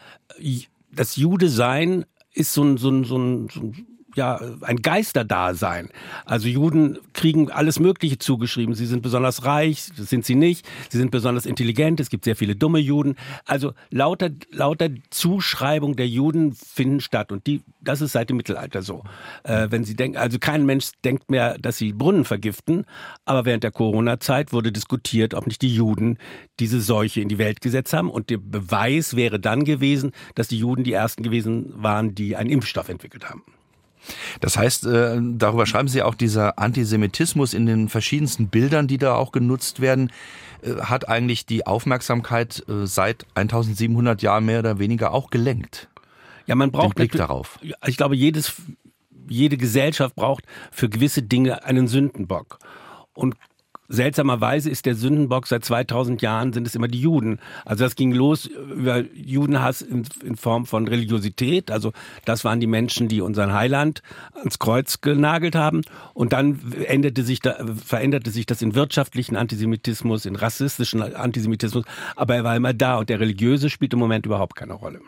das 0.93 1.17
Jude-Sein 1.17 2.05
ist 2.33 2.53
so 2.53 2.63
ein, 2.63 2.77
so 2.77 2.89
ein, 2.89 3.03
so 3.03 3.17
ein, 3.17 3.49
so 3.49 3.59
ein 3.59 3.96
ja 4.17 4.39
ein 4.61 4.81
Geisterdasein. 4.81 5.89
Also 6.25 6.47
Juden 6.47 6.97
kriegen 7.13 7.49
alles 7.51 7.79
Mögliche 7.79 8.17
zugeschrieben. 8.17 8.75
Sie 8.75 8.85
sind 8.85 9.01
besonders 9.01 9.45
reich, 9.45 9.83
sind 9.95 10.25
sie 10.25 10.35
nicht. 10.35 10.67
Sie 10.89 10.97
sind 10.97 11.11
besonders 11.11 11.45
intelligent. 11.45 11.99
Es 11.99 12.09
gibt 12.09 12.25
sehr 12.25 12.35
viele 12.35 12.55
dumme 12.55 12.79
Juden. 12.79 13.15
Also 13.45 13.73
lauter 13.89 14.29
lauter 14.51 14.89
Zuschreibung 15.09 15.95
der 15.95 16.07
Juden 16.07 16.53
finden 16.53 16.99
statt 16.99 17.31
und 17.31 17.47
die 17.47 17.61
das 17.81 18.01
ist 18.01 18.11
seit 18.11 18.29
dem 18.29 18.37
Mittelalter 18.37 18.81
so. 18.81 19.03
Äh, 19.43 19.67
wenn 19.69 19.85
Sie 19.85 19.95
denken, 19.95 20.17
also 20.17 20.39
kein 20.39 20.65
Mensch 20.65 20.91
denkt 21.05 21.31
mehr, 21.31 21.57
dass 21.57 21.77
sie 21.77 21.93
Brunnen 21.93 22.25
vergiften, 22.25 22.85
aber 23.25 23.45
während 23.45 23.63
der 23.63 23.71
Corona-Zeit 23.71 24.51
wurde 24.51 24.71
diskutiert, 24.71 25.33
ob 25.33 25.47
nicht 25.47 25.61
die 25.61 25.73
Juden 25.73 26.17
diese 26.59 26.81
Seuche 26.81 27.21
in 27.21 27.29
die 27.29 27.37
Welt 27.37 27.61
gesetzt 27.61 27.93
haben 27.93 28.09
und 28.09 28.29
der 28.29 28.37
Beweis 28.37 29.15
wäre 29.15 29.39
dann 29.39 29.63
gewesen, 29.63 30.11
dass 30.35 30.47
die 30.47 30.57
Juden 30.57 30.83
die 30.83 30.93
ersten 30.93 31.23
gewesen 31.23 31.71
waren, 31.75 32.15
die 32.15 32.35
einen 32.35 32.49
Impfstoff 32.49 32.89
entwickelt 32.89 33.29
haben. 33.29 33.43
Das 34.39 34.57
heißt, 34.57 34.85
äh, 34.85 35.19
darüber 35.21 35.65
schreiben 35.65 35.87
Sie 35.87 36.01
auch, 36.01 36.15
dieser 36.15 36.59
Antisemitismus 36.59 37.53
in 37.53 37.65
den 37.65 37.89
verschiedensten 37.89 38.47
Bildern, 38.49 38.87
die 38.87 38.97
da 38.97 39.15
auch 39.15 39.31
genutzt 39.31 39.79
werden, 39.79 40.11
äh, 40.61 40.81
hat 40.81 41.07
eigentlich 41.09 41.45
die 41.45 41.65
Aufmerksamkeit 41.65 42.63
äh, 42.67 42.85
seit 42.85 43.25
1700 43.35 44.21
Jahren 44.21 44.45
mehr 44.45 44.59
oder 44.59 44.79
weniger 44.79 45.13
auch 45.13 45.29
gelenkt. 45.29 45.89
Ja, 46.45 46.55
man 46.55 46.71
braucht 46.71 46.97
Den 46.97 47.07
Blick 47.07 47.11
darauf. 47.11 47.59
Ich 47.85 47.97
glaube, 47.97 48.15
jedes, 48.15 48.53
jede 49.27 49.57
Gesellschaft 49.57 50.15
braucht 50.15 50.45
für 50.71 50.89
gewisse 50.89 51.21
Dinge 51.21 51.65
einen 51.65 51.87
Sündenbock. 51.87 52.59
Und 53.13 53.35
seltsamerweise 53.87 54.69
ist 54.69 54.85
der 54.85 54.95
Sündenbock 54.95 55.47
seit 55.47 55.63
2000 55.65 56.21
Jahren 56.21 56.53
sind 56.53 56.67
es 56.67 56.75
immer 56.75 56.87
die 56.87 57.01
Juden. 57.01 57.39
Also 57.65 57.83
das 57.83 57.95
ging 57.95 58.11
los 58.11 58.45
über 58.45 59.03
Judenhass 59.13 59.81
in, 59.81 60.03
in, 60.23 60.35
Form 60.35 60.65
von 60.65 60.87
Religiosität. 60.87 61.71
Also 61.71 61.93
das 62.25 62.43
waren 62.43 62.59
die 62.59 62.67
Menschen, 62.67 63.07
die 63.07 63.21
unseren 63.21 63.53
Heiland 63.53 64.01
ans 64.35 64.59
Kreuz 64.59 65.01
genagelt 65.01 65.55
haben. 65.55 65.81
Und 66.13 66.33
dann 66.33 66.59
änderte 66.85 67.23
sich 67.23 67.39
da, 67.39 67.55
veränderte 67.83 68.31
sich 68.31 68.45
das 68.45 68.61
in 68.61 68.75
wirtschaftlichen 68.75 69.35
Antisemitismus, 69.35 70.25
in 70.25 70.35
rassistischen 70.35 71.01
Antisemitismus. 71.01 71.85
Aber 72.15 72.35
er 72.35 72.43
war 72.43 72.55
immer 72.55 72.73
da 72.73 72.97
und 72.97 73.09
der 73.09 73.19
religiöse 73.19 73.69
spielt 73.69 73.93
im 73.93 73.99
Moment 73.99 74.25
überhaupt 74.25 74.55
keine 74.55 74.73
Rolle. 74.73 74.99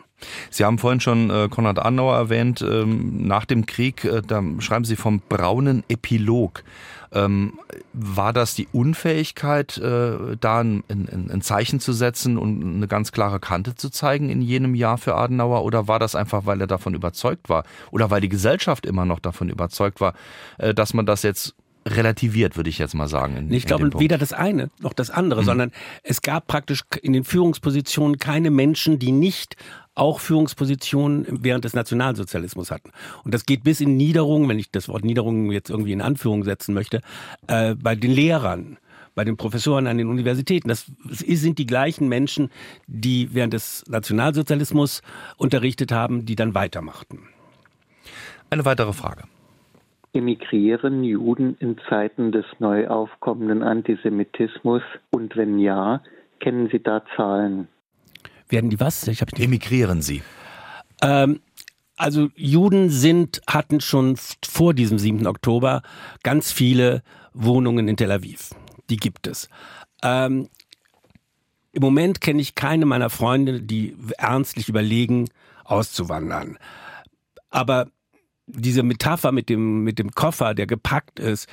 Sie 0.50 0.64
haben 0.64 0.78
vorhin 0.78 1.00
schon 1.00 1.30
äh, 1.30 1.48
Konrad 1.48 1.78
Adenauer 1.78 2.16
erwähnt. 2.16 2.62
Ähm, 2.62 3.26
nach 3.26 3.44
dem 3.44 3.66
Krieg, 3.66 4.04
äh, 4.04 4.22
da 4.26 4.42
schreiben 4.58 4.84
Sie 4.84 4.96
vom 4.96 5.20
braunen 5.28 5.84
Epilog. 5.88 6.62
Ähm, 7.12 7.58
war 7.92 8.32
das 8.32 8.54
die 8.54 8.68
Unfähigkeit, 8.72 9.78
äh, 9.78 10.36
da 10.38 10.60
ein, 10.60 10.84
ein, 10.88 11.28
ein, 11.30 11.42
Zeichen 11.42 11.80
zu 11.80 11.92
setzen 11.92 12.38
und 12.38 12.62
eine 12.62 12.86
ganz 12.86 13.10
klare 13.10 13.40
Kante 13.40 13.74
zu 13.74 13.90
zeigen 13.90 14.30
in 14.30 14.42
jenem 14.42 14.74
Jahr 14.74 14.96
für 14.96 15.16
Adenauer? 15.16 15.64
Oder 15.64 15.88
war 15.88 15.98
das 15.98 16.14
einfach, 16.14 16.46
weil 16.46 16.60
er 16.60 16.66
davon 16.68 16.94
überzeugt 16.94 17.48
war? 17.48 17.64
Oder 17.90 18.10
weil 18.10 18.20
die 18.20 18.28
Gesellschaft 18.28 18.86
immer 18.86 19.04
noch 19.04 19.18
davon 19.18 19.48
überzeugt 19.48 20.00
war, 20.00 20.14
äh, 20.58 20.72
dass 20.72 20.94
man 20.94 21.06
das 21.06 21.22
jetzt 21.22 21.54
relativiert, 21.86 22.56
würde 22.56 22.70
ich 22.70 22.78
jetzt 22.78 22.94
mal 22.94 23.08
sagen. 23.08 23.36
In, 23.36 23.52
ich 23.52 23.66
glaube, 23.66 23.98
weder 23.98 24.18
das 24.18 24.32
eine 24.32 24.70
noch 24.80 24.92
das 24.92 25.10
andere, 25.10 25.40
mhm. 25.40 25.46
sondern 25.46 25.72
es 26.02 26.22
gab 26.22 26.46
praktisch 26.46 26.84
in 27.02 27.12
den 27.12 27.24
Führungspositionen 27.24 28.18
keine 28.18 28.50
Menschen, 28.50 28.98
die 28.98 29.12
nicht 29.12 29.56
auch 29.94 30.20
Führungspositionen 30.20 31.26
während 31.42 31.64
des 31.64 31.74
Nationalsozialismus 31.74 32.70
hatten. 32.70 32.90
Und 33.24 33.34
das 33.34 33.44
geht 33.44 33.64
bis 33.64 33.80
in 33.80 33.96
Niederungen, 33.96 34.48
wenn 34.48 34.58
ich 34.58 34.70
das 34.70 34.88
Wort 34.88 35.04
Niederungen 35.04 35.50
jetzt 35.50 35.70
irgendwie 35.70 35.92
in 35.92 36.00
Anführung 36.00 36.44
setzen 36.44 36.74
möchte, 36.74 37.00
äh, 37.48 37.74
bei 37.74 37.94
den 37.94 38.12
Lehrern 38.12 38.78
bei 39.14 39.24
den 39.24 39.36
Professoren 39.36 39.86
an 39.86 39.98
den 39.98 40.08
Universitäten. 40.08 40.68
Das 40.68 40.90
sind 41.08 41.58
die 41.58 41.66
gleichen 41.66 42.08
Menschen, 42.08 42.48
die 42.86 43.34
während 43.34 43.52
des 43.52 43.84
Nationalsozialismus 43.88 45.02
unterrichtet 45.36 45.92
haben, 45.92 46.24
die 46.24 46.36
dann 46.36 46.54
weitermachten. 46.54 47.28
Eine 48.50 48.64
weitere 48.64 48.92
Frage. 48.92 49.24
Emigrieren 50.12 51.04
Juden 51.04 51.56
in 51.60 51.76
Zeiten 51.88 52.32
des 52.32 52.44
neu 52.58 52.88
aufkommenden 52.88 53.62
Antisemitismus? 53.62 54.82
Und 55.10 55.36
wenn 55.36 55.58
ja, 55.58 56.02
kennen 56.40 56.68
Sie 56.72 56.82
da 56.82 57.02
Zahlen? 57.16 57.68
Werden 58.50 58.70
die 58.70 58.80
was? 58.80 59.08
Ich 59.08 59.22
Emigrieren 59.38 60.02
sie? 60.02 60.22
Ähm, 61.00 61.40
also 61.96 62.30
Juden 62.34 62.90
sind, 62.90 63.40
hatten 63.46 63.80
schon 63.80 64.16
vor 64.44 64.74
diesem 64.74 64.98
7. 64.98 65.26
Oktober 65.26 65.82
ganz 66.22 66.52
viele 66.52 67.02
Wohnungen 67.32 67.88
in 67.88 67.96
Tel 67.96 68.10
Aviv. 68.10 68.50
Die 68.90 68.96
gibt 68.96 69.26
es. 69.26 69.48
Ähm, 70.02 70.48
Im 71.72 71.82
Moment 71.82 72.20
kenne 72.20 72.40
ich 72.40 72.54
keine 72.54 72.86
meiner 72.86 73.10
Freunde, 73.10 73.62
die 73.62 73.96
ernstlich 74.18 74.68
überlegen, 74.68 75.28
auszuwandern. 75.64 76.58
Aber 77.50 77.86
diese 78.46 78.82
Metapher 78.82 79.30
mit 79.30 79.48
dem, 79.48 79.84
mit 79.84 79.98
dem 79.98 80.10
Koffer, 80.10 80.54
der 80.54 80.66
gepackt 80.66 81.20
ist, 81.20 81.48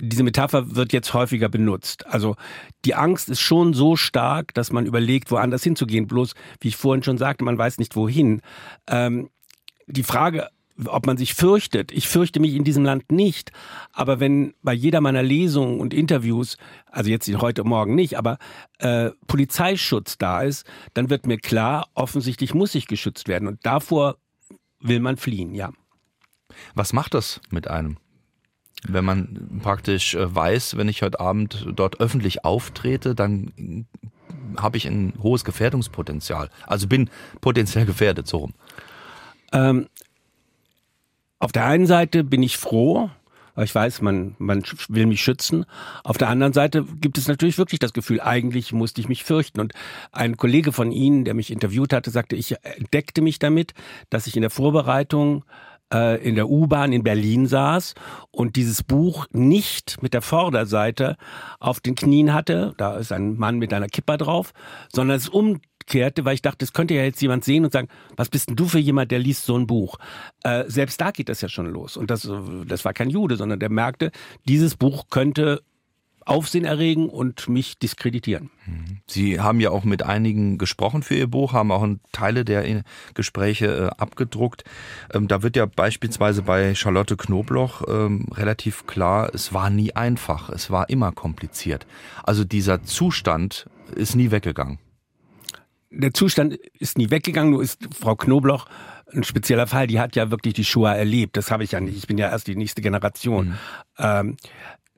diese 0.00 0.22
Metapher 0.22 0.74
wird 0.76 0.92
jetzt 0.92 1.14
häufiger 1.14 1.48
benutzt. 1.48 2.06
Also 2.06 2.36
die 2.84 2.94
Angst 2.94 3.28
ist 3.28 3.40
schon 3.40 3.74
so 3.74 3.96
stark, 3.96 4.54
dass 4.54 4.72
man 4.72 4.86
überlegt, 4.86 5.30
woanders 5.30 5.62
hinzugehen. 5.62 6.06
Bloß, 6.06 6.34
wie 6.60 6.68
ich 6.68 6.76
vorhin 6.76 7.02
schon 7.02 7.18
sagte, 7.18 7.44
man 7.44 7.58
weiß 7.58 7.78
nicht 7.78 7.96
wohin. 7.96 8.40
Ähm, 8.88 9.30
die 9.86 10.02
Frage, 10.02 10.48
ob 10.86 11.06
man 11.06 11.16
sich 11.16 11.34
fürchtet. 11.34 11.92
Ich 11.92 12.08
fürchte 12.08 12.40
mich 12.40 12.54
in 12.54 12.64
diesem 12.64 12.84
Land 12.84 13.12
nicht. 13.12 13.52
Aber 13.92 14.20
wenn 14.20 14.54
bei 14.62 14.72
jeder 14.72 15.00
meiner 15.00 15.22
Lesungen 15.22 15.80
und 15.80 15.92
Interviews, 15.92 16.56
also 16.86 17.10
jetzt 17.10 17.28
heute 17.40 17.64
Morgen 17.64 17.94
nicht, 17.94 18.16
aber 18.16 18.38
äh, 18.78 19.10
Polizeischutz 19.26 20.16
da 20.18 20.42
ist, 20.42 20.66
dann 20.94 21.10
wird 21.10 21.26
mir 21.26 21.38
klar, 21.38 21.88
offensichtlich 21.94 22.54
muss 22.54 22.74
ich 22.74 22.86
geschützt 22.86 23.28
werden. 23.28 23.48
Und 23.48 23.58
davor 23.64 24.16
will 24.80 25.00
man 25.00 25.16
fliehen, 25.16 25.54
ja. 25.54 25.70
Was 26.74 26.92
macht 26.92 27.14
das 27.14 27.40
mit 27.50 27.68
einem? 27.68 27.98
Wenn 28.86 29.04
man 29.04 29.60
praktisch 29.62 30.14
äh, 30.14 30.34
weiß, 30.34 30.76
wenn 30.76 30.88
ich 30.88 31.02
heute 31.02 31.20
Abend 31.20 31.66
dort 31.74 32.00
öffentlich 32.00 32.44
auftrete, 32.44 33.14
dann 33.14 33.86
habe 34.56 34.76
ich 34.76 34.86
ein 34.86 35.12
hohes 35.22 35.44
Gefährdungspotenzial. 35.44 36.50
Also 36.66 36.86
bin 36.86 37.10
potenziell 37.40 37.86
gefährdet, 37.86 38.26
so 38.26 38.38
rum. 38.38 38.54
Ähm, 39.52 39.86
auf 41.38 41.52
der 41.52 41.64
einen 41.64 41.86
Seite 41.86 42.24
bin 42.24 42.42
ich 42.42 42.56
froh, 42.56 43.10
weil 43.54 43.64
ich 43.64 43.74
weiß, 43.74 44.02
man, 44.02 44.36
man 44.38 44.62
will 44.88 45.06
mich 45.06 45.22
schützen. 45.22 45.64
Auf 46.04 46.18
der 46.18 46.28
anderen 46.28 46.52
Seite 46.52 46.84
gibt 47.00 47.18
es 47.18 47.28
natürlich 47.28 47.58
wirklich 47.58 47.80
das 47.80 47.92
Gefühl, 47.92 48.20
eigentlich 48.20 48.72
musste 48.72 49.00
ich 49.00 49.08
mich 49.08 49.24
fürchten. 49.24 49.60
Und 49.60 49.72
ein 50.12 50.36
Kollege 50.36 50.72
von 50.72 50.92
Ihnen, 50.92 51.24
der 51.24 51.34
mich 51.34 51.50
interviewt 51.50 51.92
hatte, 51.92 52.10
sagte, 52.10 52.36
ich 52.36 52.56
entdeckte 52.62 53.22
mich 53.22 53.38
damit, 53.38 53.74
dass 54.08 54.26
ich 54.26 54.36
in 54.36 54.42
der 54.42 54.50
Vorbereitung 54.50 55.44
äh, 55.92 56.22
in 56.26 56.34
der 56.34 56.48
U-Bahn 56.48 56.92
in 56.92 57.02
Berlin 57.02 57.46
saß 57.46 57.94
und 58.30 58.56
dieses 58.56 58.82
Buch 58.82 59.26
nicht 59.32 60.02
mit 60.02 60.14
der 60.14 60.22
Vorderseite 60.22 61.16
auf 61.58 61.80
den 61.80 61.94
Knien 61.94 62.32
hatte, 62.32 62.74
da 62.76 62.96
ist 62.96 63.12
ein 63.12 63.36
Mann 63.36 63.58
mit 63.58 63.72
einer 63.72 63.88
Kipper 63.88 64.16
drauf, 64.16 64.52
sondern 64.92 65.16
es 65.16 65.28
umkehrte, 65.28 66.24
weil 66.24 66.34
ich 66.34 66.42
dachte, 66.42 66.64
es 66.64 66.72
könnte 66.72 66.94
ja 66.94 67.02
jetzt 67.02 67.20
jemand 67.20 67.44
sehen 67.44 67.64
und 67.64 67.72
sagen, 67.72 67.88
was 68.16 68.28
bist 68.28 68.48
denn 68.48 68.56
du 68.56 68.66
für 68.66 68.78
jemand, 68.78 69.10
der 69.10 69.18
liest 69.18 69.44
so 69.44 69.56
ein 69.56 69.66
Buch? 69.66 69.98
Äh, 70.44 70.64
selbst 70.68 71.00
da 71.00 71.10
geht 71.10 71.28
das 71.28 71.40
ja 71.40 71.48
schon 71.48 71.66
los. 71.66 71.96
Und 71.96 72.10
das, 72.10 72.28
das 72.66 72.84
war 72.84 72.92
kein 72.92 73.10
Jude, 73.10 73.36
sondern 73.36 73.60
der 73.60 73.70
merkte, 73.70 74.10
dieses 74.46 74.76
Buch 74.76 75.06
könnte 75.10 75.62
Aufsehen 76.30 76.64
erregen 76.64 77.08
und 77.08 77.48
mich 77.48 77.78
diskreditieren. 77.78 78.50
Sie 79.06 79.40
haben 79.40 79.60
ja 79.60 79.70
auch 79.70 79.84
mit 79.84 80.04
einigen 80.04 80.58
gesprochen 80.58 81.02
für 81.02 81.16
Ihr 81.16 81.26
Buch, 81.26 81.52
haben 81.52 81.72
auch 81.72 81.86
Teile 82.12 82.44
der 82.44 82.84
Gespräche 83.14 83.66
äh, 83.66 84.00
abgedruckt. 84.00 84.64
Ähm, 85.12 85.26
da 85.26 85.42
wird 85.42 85.56
ja 85.56 85.66
beispielsweise 85.66 86.42
bei 86.42 86.74
Charlotte 86.74 87.16
Knobloch 87.16 87.82
ähm, 87.88 88.26
relativ 88.32 88.86
klar, 88.86 89.30
es 89.34 89.52
war 89.52 89.70
nie 89.70 89.92
einfach, 89.94 90.50
es 90.50 90.70
war 90.70 90.88
immer 90.88 91.12
kompliziert. 91.12 91.86
Also 92.22 92.44
dieser 92.44 92.84
Zustand 92.84 93.68
ist 93.94 94.14
nie 94.14 94.30
weggegangen. 94.30 94.78
Der 95.90 96.14
Zustand 96.14 96.54
ist 96.78 96.96
nie 96.96 97.10
weggegangen, 97.10 97.50
nur 97.50 97.62
ist 97.62 97.88
Frau 97.92 98.14
Knobloch 98.14 98.66
ein 99.12 99.24
spezieller 99.24 99.66
Fall, 99.66 99.86
die 99.86 100.00
hat 100.00 100.16
ja 100.16 100.30
wirklich 100.30 100.54
die 100.54 100.64
Shoah 100.64 100.94
erlebt. 100.94 101.36
Das 101.36 101.50
habe 101.50 101.64
ich 101.64 101.72
ja 101.72 101.80
nicht. 101.80 101.96
Ich 101.96 102.06
bin 102.06 102.18
ja 102.18 102.30
erst 102.30 102.46
die 102.46 102.56
nächste 102.56 102.82
Generation. 102.82 103.48
Mhm. 103.48 103.54
Ähm, 103.98 104.36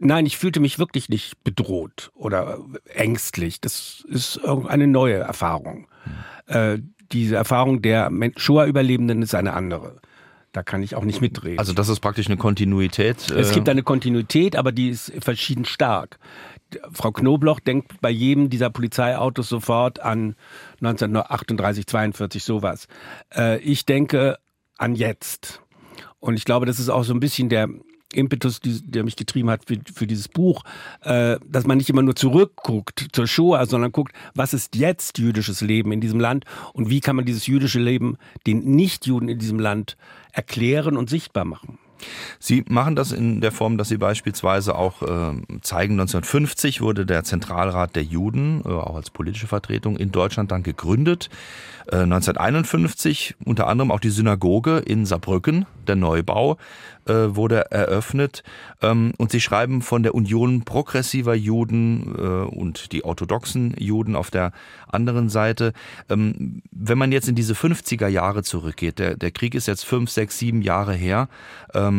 Nein, 0.04 0.26
ich 0.26 0.36
fühlte 0.36 0.58
mich 0.58 0.78
wirklich 0.80 1.08
nicht 1.08 1.44
bedroht 1.44 2.10
oder 2.14 2.58
ängstlich. 2.92 3.60
Das 3.60 4.04
ist 4.08 4.40
eine 4.44 4.88
neue 4.88 5.14
Erfahrung. 5.14 5.86
Hm. 6.46 6.54
Äh, 6.54 6.78
diese 7.12 7.36
Erfahrung 7.36 7.82
der 7.82 8.10
Shoah-Überlebenden 8.36 9.22
ist 9.22 9.34
eine 9.34 9.52
andere. 9.52 10.00
Da 10.50 10.62
kann 10.62 10.82
ich 10.82 10.96
auch 10.96 11.04
nicht 11.04 11.20
mitreden. 11.20 11.58
Also 11.58 11.72
das 11.72 11.88
ist 11.88 12.00
praktisch 12.00 12.26
eine 12.26 12.36
Kontinuität. 12.36 13.30
Äh 13.30 13.40
es 13.40 13.52
gibt 13.52 13.68
eine 13.68 13.82
Kontinuität, 13.82 14.56
aber 14.56 14.72
die 14.72 14.88
ist 14.88 15.12
verschieden 15.20 15.64
stark. 15.64 16.18
Frau 16.92 17.12
Knobloch 17.12 17.60
denkt 17.60 18.00
bei 18.00 18.10
jedem 18.10 18.50
dieser 18.50 18.70
Polizeiautos 18.70 19.48
sofort 19.48 20.00
an 20.00 20.34
1938, 20.80 21.86
42, 21.86 22.42
sowas. 22.42 22.88
Äh, 23.34 23.60
ich 23.60 23.86
denke 23.86 24.38
an 24.78 24.94
jetzt. 24.94 25.62
Und 26.18 26.34
ich 26.34 26.44
glaube, 26.44 26.66
das 26.66 26.80
ist 26.80 26.88
auch 26.88 27.04
so 27.04 27.14
ein 27.14 27.20
bisschen 27.20 27.48
der 27.48 27.68
Impetus, 28.14 28.60
der 28.62 29.04
mich 29.04 29.16
getrieben 29.16 29.50
hat 29.50 29.64
für, 29.66 29.78
für 29.94 30.06
dieses 30.06 30.28
Buch, 30.28 30.64
äh, 31.02 31.38
dass 31.46 31.66
man 31.66 31.78
nicht 31.78 31.90
immer 31.90 32.02
nur 32.02 32.16
zurückguckt 32.16 33.08
zur 33.12 33.26
Shoah, 33.26 33.66
sondern 33.66 33.92
guckt, 33.92 34.12
was 34.34 34.54
ist 34.54 34.76
jetzt 34.76 35.18
jüdisches 35.18 35.60
Leben 35.60 35.92
in 35.92 36.00
diesem 36.00 36.20
Land 36.20 36.44
und 36.72 36.90
wie 36.90 37.00
kann 37.00 37.16
man 37.16 37.24
dieses 37.24 37.46
jüdische 37.46 37.80
Leben 37.80 38.16
den 38.46 38.60
Nichtjuden 38.76 39.28
in 39.28 39.38
diesem 39.38 39.58
Land 39.58 39.96
erklären 40.32 40.96
und 40.96 41.10
sichtbar 41.10 41.44
machen. 41.44 41.78
Sie 42.38 42.64
machen 42.68 42.96
das 42.96 43.12
in 43.12 43.40
der 43.40 43.52
Form, 43.52 43.78
dass 43.78 43.88
Sie 43.88 43.98
beispielsweise 43.98 44.74
auch 44.74 45.02
äh, 45.02 45.34
zeigen, 45.62 45.94
1950 45.94 46.80
wurde 46.80 47.06
der 47.06 47.24
Zentralrat 47.24 47.96
der 47.96 48.04
Juden, 48.04 48.62
äh, 48.64 48.68
auch 48.68 48.96
als 48.96 49.10
politische 49.10 49.46
Vertretung 49.46 49.96
in 49.96 50.12
Deutschland 50.12 50.50
dann 50.50 50.62
gegründet. 50.62 51.30
Äh, 51.86 51.96
1951 51.96 53.34
unter 53.44 53.66
anderem 53.66 53.90
auch 53.90 54.00
die 54.00 54.10
Synagoge 54.10 54.78
in 54.78 55.06
Saarbrücken, 55.06 55.66
der 55.86 55.96
Neubau, 55.96 56.58
äh, 57.06 57.34
wurde 57.34 57.70
eröffnet. 57.70 58.42
Ähm, 58.80 59.12
und 59.18 59.32
Sie 59.32 59.40
schreiben 59.40 59.82
von 59.82 60.02
der 60.02 60.14
Union 60.14 60.62
progressiver 60.62 61.34
Juden 61.34 62.14
äh, 62.16 62.20
und 62.20 62.92
die 62.92 63.04
orthodoxen 63.04 63.74
Juden 63.78 64.14
auf 64.14 64.30
der 64.30 64.52
anderen 64.88 65.28
Seite. 65.28 65.72
Ähm, 66.08 66.62
wenn 66.70 66.98
man 66.98 67.10
jetzt 67.10 67.28
in 67.28 67.34
diese 67.34 67.54
50er 67.54 68.06
Jahre 68.06 68.42
zurückgeht, 68.42 68.98
der, 68.98 69.16
der 69.16 69.32
Krieg 69.32 69.54
ist 69.54 69.66
jetzt 69.66 69.84
fünf, 69.84 70.10
sechs, 70.10 70.38
sieben 70.38 70.62
Jahre 70.62 70.94
her, 70.94 71.28
ähm, 71.74 71.91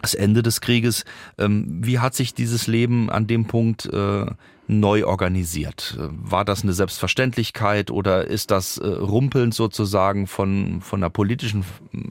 das 0.00 0.14
Ende 0.14 0.42
des 0.42 0.60
Krieges. 0.60 1.04
Ähm, 1.38 1.80
wie 1.82 1.98
hat 1.98 2.14
sich 2.14 2.34
dieses 2.34 2.66
Leben 2.66 3.08
an 3.08 3.26
dem 3.26 3.46
Punkt 3.46 3.86
äh, 3.86 4.26
neu 4.66 5.06
organisiert? 5.06 5.96
War 5.98 6.44
das 6.44 6.62
eine 6.62 6.72
Selbstverständlichkeit 6.72 7.90
oder 7.90 8.26
ist 8.26 8.50
das 8.50 8.78
äh, 8.78 8.86
rumpelnd 8.86 9.54
sozusagen 9.54 10.26
von, 10.26 10.80
von 10.80 11.00
der 11.00 11.10
politischen 11.10 11.64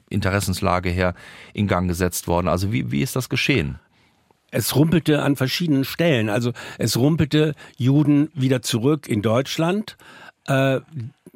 Interessenslage 0.08 0.90
her 0.90 1.14
in 1.52 1.68
Gang 1.68 1.88
gesetzt 1.88 2.28
worden? 2.28 2.48
Also 2.48 2.72
wie, 2.72 2.90
wie 2.90 3.02
ist 3.02 3.16
das 3.16 3.28
geschehen? 3.28 3.78
es 4.54 4.76
rumpelte 4.76 5.22
an 5.22 5.34
verschiedenen 5.34 5.84
Stellen. 5.84 6.28
Also 6.28 6.52
es 6.78 6.96
rumpelte 6.96 7.54
Juden 7.78 8.30
wieder 8.34 8.62
zurück 8.62 9.08
in 9.08 9.22
Deutschland. 9.22 9.96
Äh, 10.46 10.80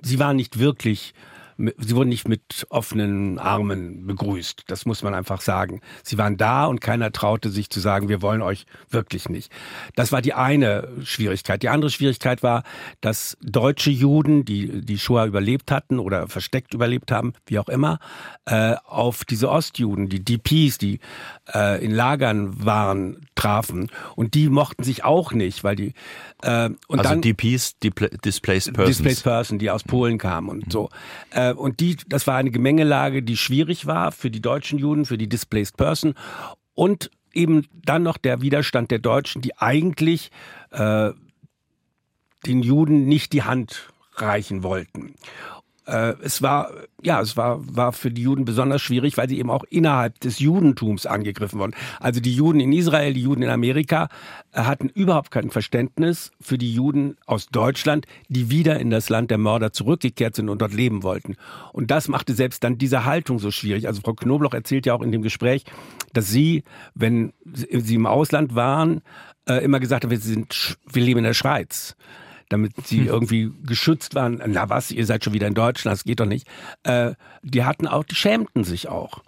sie 0.03 0.19
waren 0.19 0.37
nicht 0.37 0.59
wirklich 0.59 1.15
sie 1.59 1.97
wurden 1.97 2.09
nicht 2.09 2.29
mit 2.29 2.67
offenen 2.69 3.39
Armen 3.39 4.07
begrüßt. 4.07 4.65
Das 4.69 4.87
muss 4.87 5.03
man 5.03 5.15
einfach 5.15 5.41
sagen. 5.41 5.81
Sie 6.03 6.19
waren 6.19 6.37
da 6.37 6.67
und 6.67 6.81
keiner 6.81 7.13
traute 7.13 7.51
sich 7.51 7.71
zu 7.71 7.81
sagen, 7.81 8.09
wir 8.09 8.23
wollen 8.23 8.43
euch 8.43 8.67
wirklich 8.91 9.29
nicht. 9.29 9.51
Das 9.95 10.13
war 10.13 10.23
die 10.23 10.35
eine 10.35 10.89
Schwierigkeit. 11.03 11.63
Die 11.63 11.69
andere 11.69 11.91
Schwierigkeit 11.91 12.43
war, 12.43 12.63
dass 13.01 13.37
deutsche 13.41 13.91
Juden, 13.91 14.45
die 14.45 14.83
die 14.83 14.99
Shoah 14.99 15.27
überlebt 15.27 15.71
hatten 15.71 15.99
oder 15.99 16.29
versteckt 16.29 16.75
überlebt 16.75 17.11
haben, 17.11 17.33
wie 17.47 17.59
auch 17.59 17.69
immer, 17.69 17.99
äh, 18.45 18.75
auf 18.85 19.25
diese 19.25 19.51
Ostjuden, 19.51 20.09
die 20.09 20.25
DPs, 20.25 20.79
die 20.79 21.01
äh, 21.55 21.85
in 21.85 21.93
Lagern 21.93 22.65
waren, 22.65 23.27
trafen. 23.35 23.91
Und 24.15 24.35
die 24.35 24.49
mochten 24.49 24.83
sich 24.83 25.05
auch 25.05 25.33
nicht, 25.33 25.65
weil 25.65 25.77
die 25.77 25.95
äh, 26.43 26.71
und 26.89 26.99
also 26.99 27.11
dann, 27.11 27.23
DPs, 27.23 27.79
Displaced 27.79 28.75
Persons. 28.75 28.99
Displaced 28.99 29.23
Person, 29.23 29.59
die 29.59 29.71
aus 29.71 29.85
Polen 29.85 30.19
kamen 30.19 30.49
und 30.49 30.73
so. 30.73 30.91
Äh, 31.31 31.46
und 31.53 31.81
die, 31.81 31.97
das 32.09 32.27
war 32.27 32.37
eine 32.37 32.51
Gemengelage, 32.51 33.23
die 33.23 33.37
schwierig 33.37 33.87
war 33.87 34.13
für 34.13 34.31
die 34.31 34.41
deutschen 34.41 34.79
Juden, 34.79 35.05
für 35.05 35.19
die 35.19 35.29
Displaced 35.29 35.77
Person 35.77 36.15
und 36.75 37.11
eben 37.33 37.67
dann 37.73 38.03
noch 38.03 38.17
der 38.17 38.41
Widerstand 38.41 38.91
der 38.91 38.99
Deutschen, 38.99 39.43
die 39.43 39.57
eigentlich 39.59 40.31
äh, 40.71 41.11
den 42.47 42.63
Juden 42.63 43.07
nicht 43.07 43.33
die 43.33 43.43
Hand 43.43 43.91
reichen 44.15 44.63
wollten. 44.63 45.15
Äh, 45.87 46.15
es 46.23 46.43
war, 46.43 46.71
ja, 47.03 47.21
es 47.21 47.37
war, 47.37 47.61
war 47.75 47.93
für 47.93 48.11
die 48.11 48.23
Juden 48.23 48.45
besonders 48.45 48.83
schwierig, 48.83 49.17
weil 49.17 49.29
sie 49.29 49.39
eben 49.39 49.51
auch 49.51 49.65
innerhalb 49.71 50.19
des 50.21 50.41
Judentums 50.41 51.07
angegriffen 51.07 51.61
wurden. 51.61 51.75
Also 52.01 52.21
die 52.21 52.35
Juden 52.35 52.61
in 52.61 52.73
Israel, 52.73 53.15
die 53.15 53.23
Juden 53.23 53.43
in 53.43 53.51
Amerika 53.51 54.09
äh, 54.53 54.63
hatten 54.63 54.89
überhaupt 54.89 55.31
kein 55.31 55.51
Verständnis 55.51 56.33
für 56.41 56.59
die 56.59 56.75
Juden 56.75 57.17
aus 57.27 57.49
Deutschland, 57.49 58.07
die 58.29 58.51
wieder 58.51 58.81
in 58.81 58.91
das 58.91 59.09
Land 59.09 59.31
der 59.31 59.39
Mörder 59.39 59.73
zurückgekehrt 59.73 60.35
sind 60.35 60.49
und 60.49 60.61
dort 60.61 60.75
leben 60.75 61.05
wollten. 61.05 61.37
Und 61.73 61.91
das 61.91 62.09
machte 62.09 62.35
selbst 62.35 62.65
dann 62.65 62.79
diese 62.79 63.05
Haltung 63.05 63.39
so 63.39 63.53
schwierig. 63.53 63.87
Also 63.87 64.01
Frau 64.03 64.15
Knobloch 64.15 64.55
erzählt 64.55 64.87
ja 64.87 64.95
auch 64.95 65.03
in 65.03 65.13
dem 65.13 65.23
Gespräch, 65.23 65.65
dass 66.13 66.29
sie, 66.29 66.65
wenn 66.95 67.33
sie 67.45 67.95
im 67.95 68.07
Ausland 68.07 68.57
waren, 68.57 69.03
äh, 69.49 69.65
immer 69.65 69.79
gesagt 69.79 70.03
hat, 70.03 70.11
wir 70.11 70.19
sind, 70.19 70.77
wir 70.91 71.03
leben 71.03 71.19
in 71.19 71.25
der 71.25 71.35
Schweiz 71.35 71.97
damit 72.49 72.73
sie 72.87 73.01
hm. 73.01 73.07
irgendwie 73.09 73.53
geschützt 73.65 74.15
waren. 74.15 74.43
Na 74.47 74.69
was, 74.69 74.91
ihr 74.91 75.07
seid 75.07 75.25
schon 75.25 75.33
wieder 75.33 75.47
in 75.47 75.55
Deutschland, 75.55 75.97
das 75.97 76.05
geht 76.05 76.21
doch 76.21 76.27
nicht. 76.27 76.47
Äh, 76.83 77.13
die 77.43 77.65
hatten 77.65 77.87
auch, 77.87 78.05
die 78.05 78.15
schämten 78.15 78.65
sich 78.65 78.89
auch. 78.89 79.23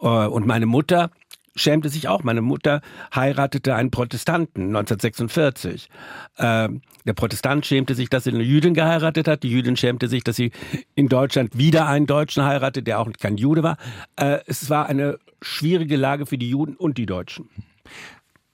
Äh, 0.00 0.06
und 0.06 0.46
meine 0.46 0.66
Mutter 0.66 1.10
schämte 1.56 1.88
sich 1.88 2.08
auch. 2.08 2.22
Meine 2.22 2.42
Mutter 2.42 2.82
heiratete 3.14 3.74
einen 3.74 3.90
Protestanten 3.90 4.76
1946. 4.76 5.88
Äh, 6.36 6.68
der 7.06 7.12
Protestant 7.14 7.66
schämte 7.66 7.94
sich, 7.94 8.10
dass 8.10 8.24
sie 8.24 8.30
eine 8.30 8.42
Jüdin 8.42 8.74
geheiratet 8.74 9.26
hat. 9.26 9.42
Die 9.42 9.50
Jüdin 9.50 9.76
schämte 9.76 10.08
sich, 10.08 10.22
dass 10.22 10.36
sie 10.36 10.52
in 10.94 11.08
Deutschland 11.08 11.56
wieder 11.56 11.86
einen 11.86 12.06
Deutschen 12.06 12.44
heiratet, 12.44 12.86
der 12.86 13.00
auch 13.00 13.10
kein 13.18 13.36
Jude 13.36 13.62
war. 13.62 13.78
Äh, 14.16 14.40
es 14.46 14.70
war 14.70 14.86
eine 14.86 15.18
schwierige 15.42 15.96
Lage 15.96 16.26
für 16.26 16.38
die 16.38 16.50
Juden 16.50 16.76
und 16.76 16.98
die 16.98 17.06
Deutschen. 17.06 17.48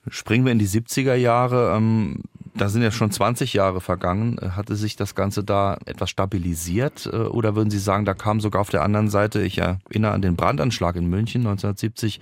Springen 0.08 0.44
wir 0.44 0.52
in 0.52 0.58
die 0.58 0.68
70er 0.68 1.14
Jahre. 1.14 1.74
Ähm, 1.76 2.22
da 2.54 2.68
sind 2.68 2.82
ja 2.82 2.90
schon 2.90 3.10
20 3.10 3.54
Jahre 3.54 3.80
vergangen. 3.80 4.38
Hatte 4.56 4.76
sich 4.76 4.96
das 4.96 5.14
Ganze 5.14 5.42
da 5.42 5.78
etwas 5.86 6.10
stabilisiert? 6.10 7.08
Äh, 7.10 7.16
oder 7.16 7.56
würden 7.56 7.70
Sie 7.70 7.78
sagen, 7.78 8.04
da 8.04 8.14
kam 8.14 8.40
sogar 8.40 8.60
auf 8.60 8.70
der 8.70 8.82
anderen 8.82 9.08
Seite, 9.08 9.42
ich 9.42 9.58
erinnere 9.58 10.12
an 10.12 10.22
den 10.22 10.36
Brandanschlag 10.36 10.96
in 10.96 11.06
München 11.06 11.42
1970, 11.42 12.20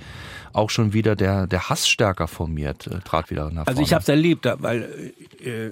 auch 0.52 0.70
schon 0.70 0.92
wieder 0.92 1.16
der, 1.16 1.46
der 1.46 1.68
Hass 1.68 1.88
stärker 1.88 2.28
formiert, 2.28 2.86
äh, 2.86 3.00
trat 3.00 3.30
wieder 3.30 3.46
nach 3.46 3.64
vorne? 3.64 3.68
Also 3.68 3.82
ich 3.82 3.92
habe 3.92 4.02
es 4.02 4.08
erlebt, 4.08 4.48
weil 4.58 5.12
äh, 5.42 5.70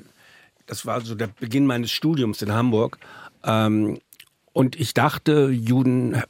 das 0.66 0.84
war 0.86 1.00
so 1.00 1.14
der 1.14 1.28
Beginn 1.28 1.66
meines 1.66 1.90
Studiums 1.90 2.42
in 2.42 2.52
Hamburg. 2.52 2.98
Ähm, 3.44 3.98
und 4.52 4.78
ich 4.78 4.92
dachte, 4.92 5.50
Juden 5.50 6.20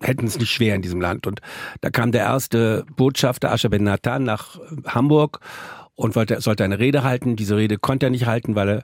hätten 0.00 0.26
es 0.26 0.38
nicht 0.38 0.52
schwer 0.52 0.76
in 0.76 0.82
diesem 0.82 1.00
Land. 1.00 1.26
Und 1.26 1.40
da 1.80 1.90
kam 1.90 2.12
der 2.12 2.22
erste 2.22 2.84
Botschafter 2.96 3.50
Ascher 3.50 3.68
Ben 3.68 3.82
Nathan 3.82 4.22
nach 4.22 4.60
Hamburg 4.86 5.40
und 5.98 6.14
wollte, 6.14 6.40
sollte 6.40 6.62
eine 6.62 6.78
Rede 6.78 7.02
halten. 7.02 7.34
Diese 7.34 7.56
Rede 7.56 7.76
konnte 7.76 8.06
er 8.06 8.10
nicht 8.10 8.26
halten, 8.26 8.54
weil 8.54 8.68
er 8.68 8.82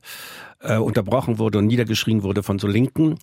äh, 0.61 0.79
unterbrochen 0.79 1.39
wurde 1.39 1.59
und 1.59 1.67
niedergeschrien 1.67 2.25
wurde 2.25 2.43
von 2.43 2.59
so 2.59 2.67
Linken. 2.67 3.19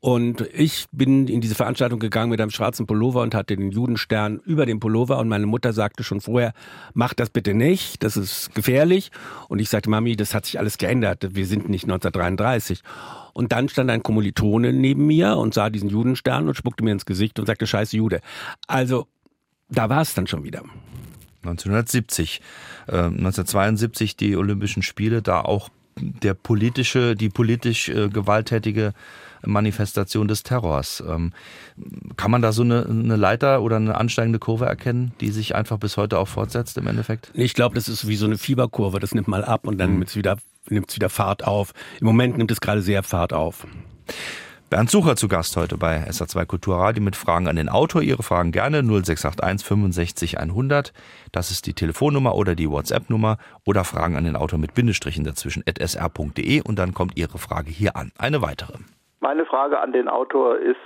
Und 0.00 0.48
ich 0.52 0.86
bin 0.90 1.28
in 1.28 1.40
diese 1.40 1.54
Veranstaltung 1.54 2.00
gegangen 2.00 2.30
mit 2.30 2.40
einem 2.40 2.50
schwarzen 2.50 2.86
Pullover 2.86 3.20
und 3.22 3.34
hatte 3.34 3.54
den 3.54 3.70
Judenstern 3.70 4.40
über 4.44 4.66
dem 4.66 4.80
Pullover. 4.80 5.18
Und 5.18 5.28
meine 5.28 5.46
Mutter 5.46 5.72
sagte 5.72 6.02
schon 6.02 6.20
vorher, 6.20 6.54
mach 6.92 7.14
das 7.14 7.30
bitte 7.30 7.54
nicht, 7.54 8.02
das 8.02 8.16
ist 8.16 8.52
gefährlich. 8.54 9.12
Und 9.48 9.60
ich 9.60 9.68
sagte, 9.68 9.90
Mami, 9.90 10.16
das 10.16 10.34
hat 10.34 10.46
sich 10.46 10.58
alles 10.58 10.76
geändert. 10.76 11.36
Wir 11.36 11.46
sind 11.46 11.68
nicht 11.68 11.84
1933. 11.84 12.80
Und 13.32 13.52
dann 13.52 13.68
stand 13.68 13.90
ein 13.90 14.02
Kommilitone 14.02 14.72
neben 14.72 15.06
mir 15.06 15.36
und 15.36 15.54
sah 15.54 15.70
diesen 15.70 15.88
Judenstern 15.88 16.48
und 16.48 16.56
spuckte 16.56 16.82
mir 16.82 16.92
ins 16.92 17.06
Gesicht 17.06 17.38
und 17.38 17.46
sagte, 17.46 17.68
scheiß 17.68 17.92
Jude. 17.92 18.22
Also, 18.66 19.06
da 19.68 19.88
war 19.88 20.00
es 20.00 20.14
dann 20.14 20.26
schon 20.26 20.42
wieder. 20.42 20.64
1970, 21.42 22.40
äh, 22.88 22.96
1972 22.96 24.16
die 24.16 24.36
Olympischen 24.36 24.82
Spiele, 24.82 25.22
da 25.22 25.40
auch 25.40 25.70
der 25.96 26.34
politische, 26.34 27.14
die 27.16 27.28
politisch 27.28 27.88
äh, 27.88 28.08
gewalttätige 28.08 28.92
Manifestation 29.44 30.28
des 30.28 30.42
Terrors. 30.42 31.02
Ähm, 31.06 31.32
kann 32.16 32.30
man 32.30 32.42
da 32.42 32.52
so 32.52 32.62
eine, 32.62 32.86
eine, 32.86 33.16
Leiter 33.16 33.62
oder 33.62 33.76
eine 33.76 33.96
ansteigende 33.96 34.38
Kurve 34.38 34.66
erkennen, 34.66 35.12
die 35.20 35.30
sich 35.30 35.54
einfach 35.54 35.78
bis 35.78 35.96
heute 35.96 36.18
auch 36.18 36.28
fortsetzt 36.28 36.76
im 36.78 36.86
Endeffekt? 36.86 37.30
Ich 37.34 37.54
glaube, 37.54 37.74
das 37.74 37.88
ist 37.88 38.06
wie 38.06 38.16
so 38.16 38.26
eine 38.26 38.38
Fieberkurve. 38.38 39.00
Das 39.00 39.14
nimmt 39.14 39.28
mal 39.28 39.44
ab 39.44 39.66
und 39.66 39.78
dann 39.78 39.90
mhm. 39.90 39.98
nimmt 39.98 40.10
es 40.10 40.16
wieder, 40.16 40.36
wieder 40.68 41.08
Fahrt 41.08 41.44
auf. 41.44 41.72
Im 42.00 42.06
Moment 42.06 42.36
nimmt 42.38 42.50
es 42.50 42.60
gerade 42.60 42.82
sehr 42.82 43.02
Fahrt 43.02 43.32
auf. 43.32 43.66
Bernd 44.70 44.88
Sucher 44.88 45.16
zu 45.16 45.26
Gast 45.26 45.56
heute 45.56 45.76
bei 45.76 46.04
SA2 46.08 46.46
Kulturradio 46.46 47.02
mit 47.02 47.16
Fragen 47.16 47.48
an 47.48 47.56
den 47.56 47.68
Autor. 47.68 48.02
Ihre 48.02 48.22
Fragen 48.22 48.52
gerne 48.52 48.84
0681 48.84 49.66
65 49.66 50.38
100. 50.38 50.92
Das 51.32 51.50
ist 51.50 51.66
die 51.66 51.74
Telefonnummer 51.74 52.36
oder 52.36 52.54
die 52.54 52.70
WhatsApp-Nummer 52.70 53.38
oder 53.66 53.82
Fragen 53.82 54.14
an 54.14 54.22
den 54.22 54.36
Autor 54.36 54.60
mit 54.60 54.74
Bindestrichen 54.74 55.24
dazwischen 55.24 55.64
at 55.66 55.80
sr.de 55.80 56.62
und 56.62 56.78
dann 56.78 56.94
kommt 56.94 57.18
Ihre 57.18 57.38
Frage 57.38 57.68
hier 57.68 57.96
an. 57.96 58.12
Eine 58.16 58.42
weitere. 58.42 58.74
Meine 59.18 59.44
Frage 59.44 59.80
an 59.80 59.92
den 59.92 60.06
Autor 60.06 60.56
ist, 60.58 60.78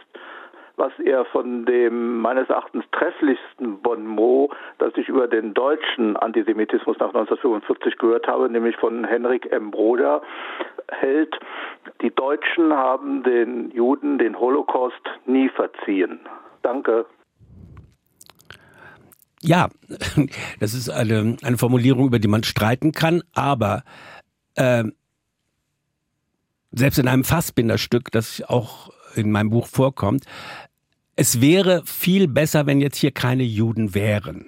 was 0.76 0.92
er 1.04 1.24
von 1.26 1.64
dem 1.66 2.18
meines 2.20 2.48
Erachtens 2.48 2.84
trefflichsten 2.92 3.80
Bon 3.80 4.06
mot, 4.06 4.50
das 4.78 4.92
ich 4.96 5.08
über 5.08 5.28
den 5.28 5.54
deutschen 5.54 6.16
Antisemitismus 6.16 6.98
nach 6.98 7.08
1945 7.08 7.98
gehört 7.98 8.26
habe, 8.26 8.48
nämlich 8.48 8.76
von 8.76 9.04
Henrik 9.04 9.50
M. 9.52 9.70
Broder, 9.70 10.22
hält, 10.88 11.38
die 12.02 12.14
Deutschen 12.14 12.72
haben 12.72 13.22
den 13.22 13.70
Juden 13.70 14.18
den 14.18 14.38
Holocaust 14.38 15.00
nie 15.26 15.48
verziehen. 15.48 16.20
Danke. 16.62 17.06
Ja, 19.40 19.68
das 20.60 20.74
ist 20.74 20.88
eine, 20.88 21.36
eine 21.42 21.58
Formulierung, 21.58 22.06
über 22.06 22.18
die 22.18 22.28
man 22.28 22.44
streiten 22.44 22.92
kann, 22.92 23.22
aber 23.34 23.82
äh, 24.54 24.84
selbst 26.72 26.98
in 26.98 27.08
einem 27.08 27.24
Fassbinderstück, 27.24 28.10
das 28.10 28.42
auch 28.48 28.90
in 29.14 29.30
meinem 29.30 29.50
Buch 29.50 29.66
vorkommt, 29.66 30.24
es 31.16 31.40
wäre 31.40 31.82
viel 31.84 32.28
besser, 32.28 32.66
wenn 32.66 32.80
jetzt 32.80 32.96
hier 32.96 33.12
keine 33.12 33.44
Juden 33.44 33.94
wären. 33.94 34.46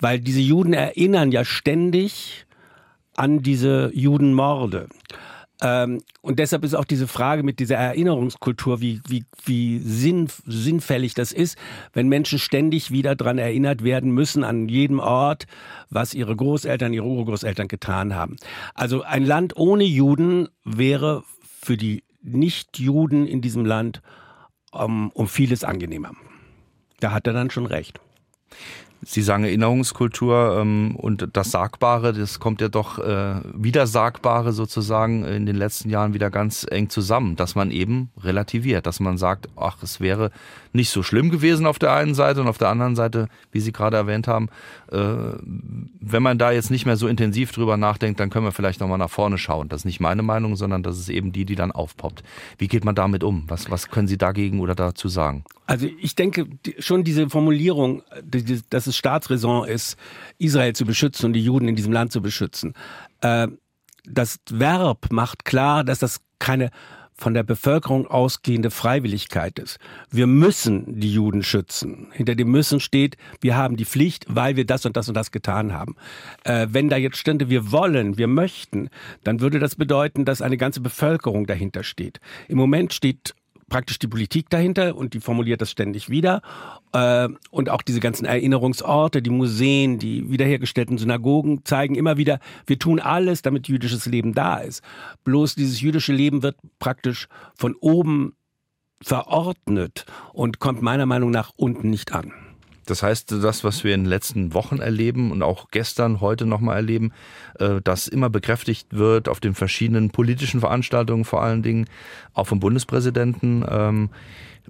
Weil 0.00 0.20
diese 0.20 0.40
Juden 0.40 0.72
erinnern 0.72 1.32
ja 1.32 1.44
ständig 1.44 2.46
an 3.16 3.42
diese 3.42 3.90
Judenmorde. 3.94 4.88
Ähm, 5.60 6.00
und 6.20 6.38
deshalb 6.38 6.64
ist 6.64 6.74
auch 6.74 6.84
diese 6.84 7.08
Frage 7.08 7.42
mit 7.42 7.58
dieser 7.58 7.76
Erinnerungskultur, 7.76 8.80
wie, 8.80 9.00
wie, 9.08 9.24
wie 9.44 9.78
sinn, 9.80 10.28
sinnfällig 10.46 11.14
das 11.14 11.32
ist, 11.32 11.58
wenn 11.92 12.08
Menschen 12.08 12.38
ständig 12.38 12.92
wieder 12.92 13.16
daran 13.16 13.38
erinnert 13.38 13.82
werden 13.82 14.12
müssen, 14.12 14.44
an 14.44 14.68
jedem 14.68 15.00
Ort, 15.00 15.46
was 15.90 16.14
ihre 16.14 16.36
Großeltern, 16.36 16.92
ihre 16.92 17.06
Urgroßeltern 17.06 17.66
getan 17.66 18.14
haben. 18.14 18.36
Also 18.74 19.02
ein 19.02 19.24
Land 19.24 19.56
ohne 19.56 19.84
Juden 19.84 20.48
wäre 20.64 21.24
für 21.60 21.76
die 21.76 22.04
Nichtjuden 22.28 23.26
in 23.26 23.40
diesem 23.40 23.64
Land 23.64 24.02
um, 24.72 25.10
um 25.10 25.28
vieles 25.28 25.64
angenehmer. 25.64 26.12
Da 27.00 27.12
hat 27.12 27.26
er 27.26 27.32
dann 27.32 27.50
schon 27.50 27.66
recht. 27.66 28.00
Sie 29.02 29.22
sagen 29.22 29.44
Erinnerungskultur 29.44 30.58
ähm, 30.60 30.96
und 30.96 31.28
das 31.32 31.52
Sagbare, 31.52 32.12
das 32.12 32.40
kommt 32.40 32.60
ja 32.60 32.68
doch 32.68 32.98
äh, 32.98 33.36
Widersagbare 33.54 34.52
sozusagen 34.52 35.24
in 35.24 35.46
den 35.46 35.56
letzten 35.56 35.88
Jahren 35.88 36.14
wieder 36.14 36.30
ganz 36.30 36.66
eng 36.68 36.90
zusammen, 36.90 37.36
dass 37.36 37.54
man 37.54 37.70
eben 37.70 38.10
relativiert, 38.20 38.86
dass 38.86 38.98
man 38.98 39.16
sagt, 39.16 39.48
ach, 39.56 39.76
es 39.82 40.00
wäre 40.00 40.32
nicht 40.72 40.90
so 40.90 41.02
schlimm 41.02 41.30
gewesen 41.30 41.66
auf 41.66 41.78
der 41.78 41.92
einen 41.92 42.14
Seite 42.14 42.40
und 42.40 42.48
auf 42.48 42.58
der 42.58 42.68
anderen 42.68 42.96
Seite, 42.96 43.28
wie 43.52 43.60
Sie 43.60 43.72
gerade 43.72 43.96
erwähnt 43.96 44.26
haben, 44.26 44.48
äh, 44.90 44.98
wenn 46.00 46.22
man 46.22 46.38
da 46.38 46.50
jetzt 46.50 46.70
nicht 46.70 46.84
mehr 46.84 46.96
so 46.96 47.06
intensiv 47.06 47.52
drüber 47.52 47.76
nachdenkt, 47.76 48.18
dann 48.18 48.30
können 48.30 48.46
wir 48.46 48.52
vielleicht 48.52 48.80
nochmal 48.80 48.98
nach 48.98 49.10
vorne 49.10 49.38
schauen. 49.38 49.68
Das 49.68 49.82
ist 49.82 49.84
nicht 49.84 50.00
meine 50.00 50.22
Meinung, 50.22 50.56
sondern 50.56 50.82
das 50.82 50.98
ist 50.98 51.08
eben 51.08 51.30
die, 51.30 51.44
die 51.44 51.54
dann 51.54 51.70
aufpoppt. 51.70 52.24
Wie 52.58 52.66
geht 52.66 52.84
man 52.84 52.96
damit 52.96 53.22
um? 53.22 53.44
Was, 53.46 53.70
was 53.70 53.90
können 53.90 54.08
Sie 54.08 54.18
dagegen 54.18 54.58
oder 54.58 54.74
dazu 54.74 55.08
sagen? 55.08 55.44
Also 55.66 55.86
ich 56.00 56.14
denke 56.14 56.46
schon 56.78 57.04
diese 57.04 57.28
Formulierung, 57.28 58.02
dass 58.70 58.87
es 58.88 58.96
Staatsräson 58.96 59.68
ist, 59.68 59.96
Israel 60.38 60.74
zu 60.74 60.84
beschützen 60.84 61.26
und 61.26 61.32
die 61.34 61.44
Juden 61.44 61.68
in 61.68 61.76
diesem 61.76 61.92
Land 61.92 62.12
zu 62.12 62.20
beschützen. 62.20 62.74
Äh, 63.20 63.48
das 64.04 64.38
Verb 64.50 65.10
macht 65.10 65.44
klar, 65.44 65.84
dass 65.84 65.98
das 65.98 66.20
keine 66.38 66.70
von 67.18 67.34
der 67.34 67.42
Bevölkerung 67.42 68.06
ausgehende 68.06 68.70
Freiwilligkeit 68.70 69.58
ist. 69.58 69.78
Wir 70.08 70.28
müssen 70.28 71.00
die 71.00 71.12
Juden 71.12 71.42
schützen. 71.42 72.06
Hinter 72.12 72.36
dem 72.36 72.48
müssen 72.48 72.78
steht, 72.78 73.16
wir 73.40 73.56
haben 73.56 73.76
die 73.76 73.84
Pflicht, 73.84 74.24
weil 74.28 74.54
wir 74.54 74.64
das 74.64 74.86
und 74.86 74.96
das 74.96 75.08
und 75.08 75.16
das 75.16 75.32
getan 75.32 75.72
haben. 75.72 75.96
Äh, 76.44 76.68
wenn 76.70 76.88
da 76.88 76.96
jetzt 76.96 77.16
stände, 77.16 77.50
wir 77.50 77.72
wollen, 77.72 78.18
wir 78.18 78.28
möchten, 78.28 78.88
dann 79.24 79.40
würde 79.40 79.58
das 79.58 79.74
bedeuten, 79.74 80.24
dass 80.24 80.40
eine 80.40 80.56
ganze 80.56 80.80
Bevölkerung 80.80 81.46
dahinter 81.46 81.82
steht. 81.82 82.20
Im 82.46 82.56
Moment 82.56 82.94
steht 82.94 83.34
praktisch 83.68 83.98
die 83.98 84.08
Politik 84.08 84.50
dahinter 84.50 84.96
und 84.96 85.14
die 85.14 85.20
formuliert 85.20 85.60
das 85.60 85.70
ständig 85.70 86.10
wieder. 86.10 86.42
Äh, 86.92 87.28
und 87.50 87.68
auch 87.68 87.82
diese 87.82 88.00
ganzen 88.00 88.24
Erinnerungsorte, 88.24 89.22
die 89.22 89.30
Museen, 89.30 89.98
die 89.98 90.30
wiederhergestellten 90.30 90.98
Synagogen 90.98 91.64
zeigen 91.64 91.94
immer 91.94 92.16
wieder, 92.16 92.40
wir 92.66 92.78
tun 92.78 93.00
alles, 93.00 93.42
damit 93.42 93.68
jüdisches 93.68 94.06
Leben 94.06 94.34
da 94.34 94.58
ist. 94.58 94.82
Bloß 95.24 95.54
dieses 95.54 95.80
jüdische 95.80 96.12
Leben 96.12 96.42
wird 96.42 96.56
praktisch 96.78 97.28
von 97.54 97.74
oben 97.80 98.34
verordnet 99.02 100.06
und 100.32 100.58
kommt 100.58 100.82
meiner 100.82 101.06
Meinung 101.06 101.30
nach 101.30 101.52
unten 101.56 101.90
nicht 101.90 102.12
an. 102.12 102.32
Das 102.90 103.02
heißt, 103.02 103.32
das, 103.32 103.64
was 103.64 103.84
wir 103.84 103.94
in 103.94 104.04
den 104.04 104.10
letzten 104.10 104.54
Wochen 104.54 104.78
erleben 104.78 105.30
und 105.30 105.42
auch 105.42 105.70
gestern, 105.70 106.20
heute 106.20 106.46
nochmal 106.46 106.76
erleben, 106.76 107.12
äh, 107.58 107.80
dass 107.82 108.08
immer 108.08 108.30
bekräftigt 108.30 108.88
wird 108.90 109.28
auf 109.28 109.40
den 109.40 109.54
verschiedenen 109.54 110.10
politischen 110.10 110.60
Veranstaltungen, 110.60 111.24
vor 111.24 111.42
allen 111.42 111.62
Dingen 111.62 111.86
auch 112.34 112.46
vom 112.46 112.60
Bundespräsidenten. 112.60 113.64
Ähm, 113.68 114.10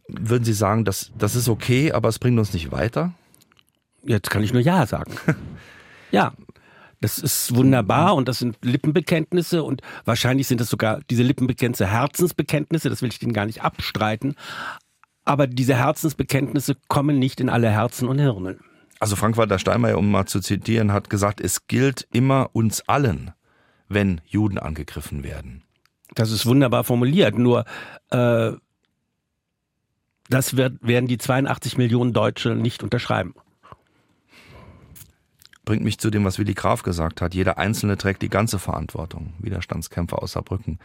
würden 0.08 0.44
Sie 0.44 0.52
sagen, 0.52 0.84
das, 0.84 1.12
das 1.18 1.36
ist 1.36 1.48
okay, 1.48 1.92
aber 1.92 2.08
es 2.08 2.18
bringt 2.18 2.38
uns 2.38 2.52
nicht 2.52 2.72
weiter? 2.72 3.12
Jetzt 4.02 4.30
kann 4.30 4.42
ich 4.42 4.52
nur 4.52 4.62
Ja 4.62 4.86
sagen. 4.86 5.12
ja, 6.10 6.32
das 7.00 7.18
ist 7.18 7.54
wunderbar 7.54 8.14
und 8.14 8.28
das 8.28 8.38
sind 8.38 8.56
Lippenbekenntnisse 8.62 9.62
und 9.62 9.82
wahrscheinlich 10.04 10.48
sind 10.48 10.60
das 10.60 10.68
sogar 10.68 11.00
diese 11.10 11.22
Lippenbekenntnisse 11.22 11.86
Herzensbekenntnisse, 11.86 12.90
das 12.90 13.02
will 13.02 13.10
ich 13.10 13.22
Ihnen 13.22 13.32
gar 13.32 13.46
nicht 13.46 13.62
abstreiten. 13.62 14.34
Aber 15.28 15.46
diese 15.46 15.74
Herzensbekenntnisse 15.74 16.74
kommen 16.88 17.18
nicht 17.18 17.38
in 17.38 17.50
alle 17.50 17.68
Herzen 17.68 18.08
und 18.08 18.18
Hirne. 18.18 18.56
Also 18.98 19.14
Frank-Walter 19.14 19.58
Steinmeier, 19.58 19.98
um 19.98 20.10
mal 20.10 20.24
zu 20.24 20.40
zitieren, 20.40 20.90
hat 20.90 21.10
gesagt, 21.10 21.42
es 21.42 21.66
gilt 21.66 22.08
immer 22.14 22.48
uns 22.54 22.88
allen, 22.88 23.32
wenn 23.90 24.22
Juden 24.24 24.58
angegriffen 24.58 25.22
werden. 25.22 25.64
Das 26.14 26.30
ist 26.30 26.46
wunderbar 26.46 26.82
formuliert, 26.82 27.36
nur 27.36 27.66
äh, 28.08 28.52
das 30.30 30.56
wird, 30.56 30.78
werden 30.80 31.08
die 31.08 31.18
82 31.18 31.76
Millionen 31.76 32.14
Deutsche 32.14 32.54
nicht 32.54 32.82
unterschreiben. 32.82 33.34
Bringt 35.66 35.84
mich 35.84 35.98
zu 35.98 36.08
dem, 36.08 36.24
was 36.24 36.38
Willi 36.38 36.54
Graf 36.54 36.82
gesagt 36.82 37.20
hat. 37.20 37.34
Jeder 37.34 37.58
Einzelne 37.58 37.98
trägt 37.98 38.22
die 38.22 38.30
ganze 38.30 38.58
Verantwortung. 38.58 39.34
Widerstandskämpfer 39.40 40.22
aus 40.22 40.32
Saarbrücken. 40.32 40.78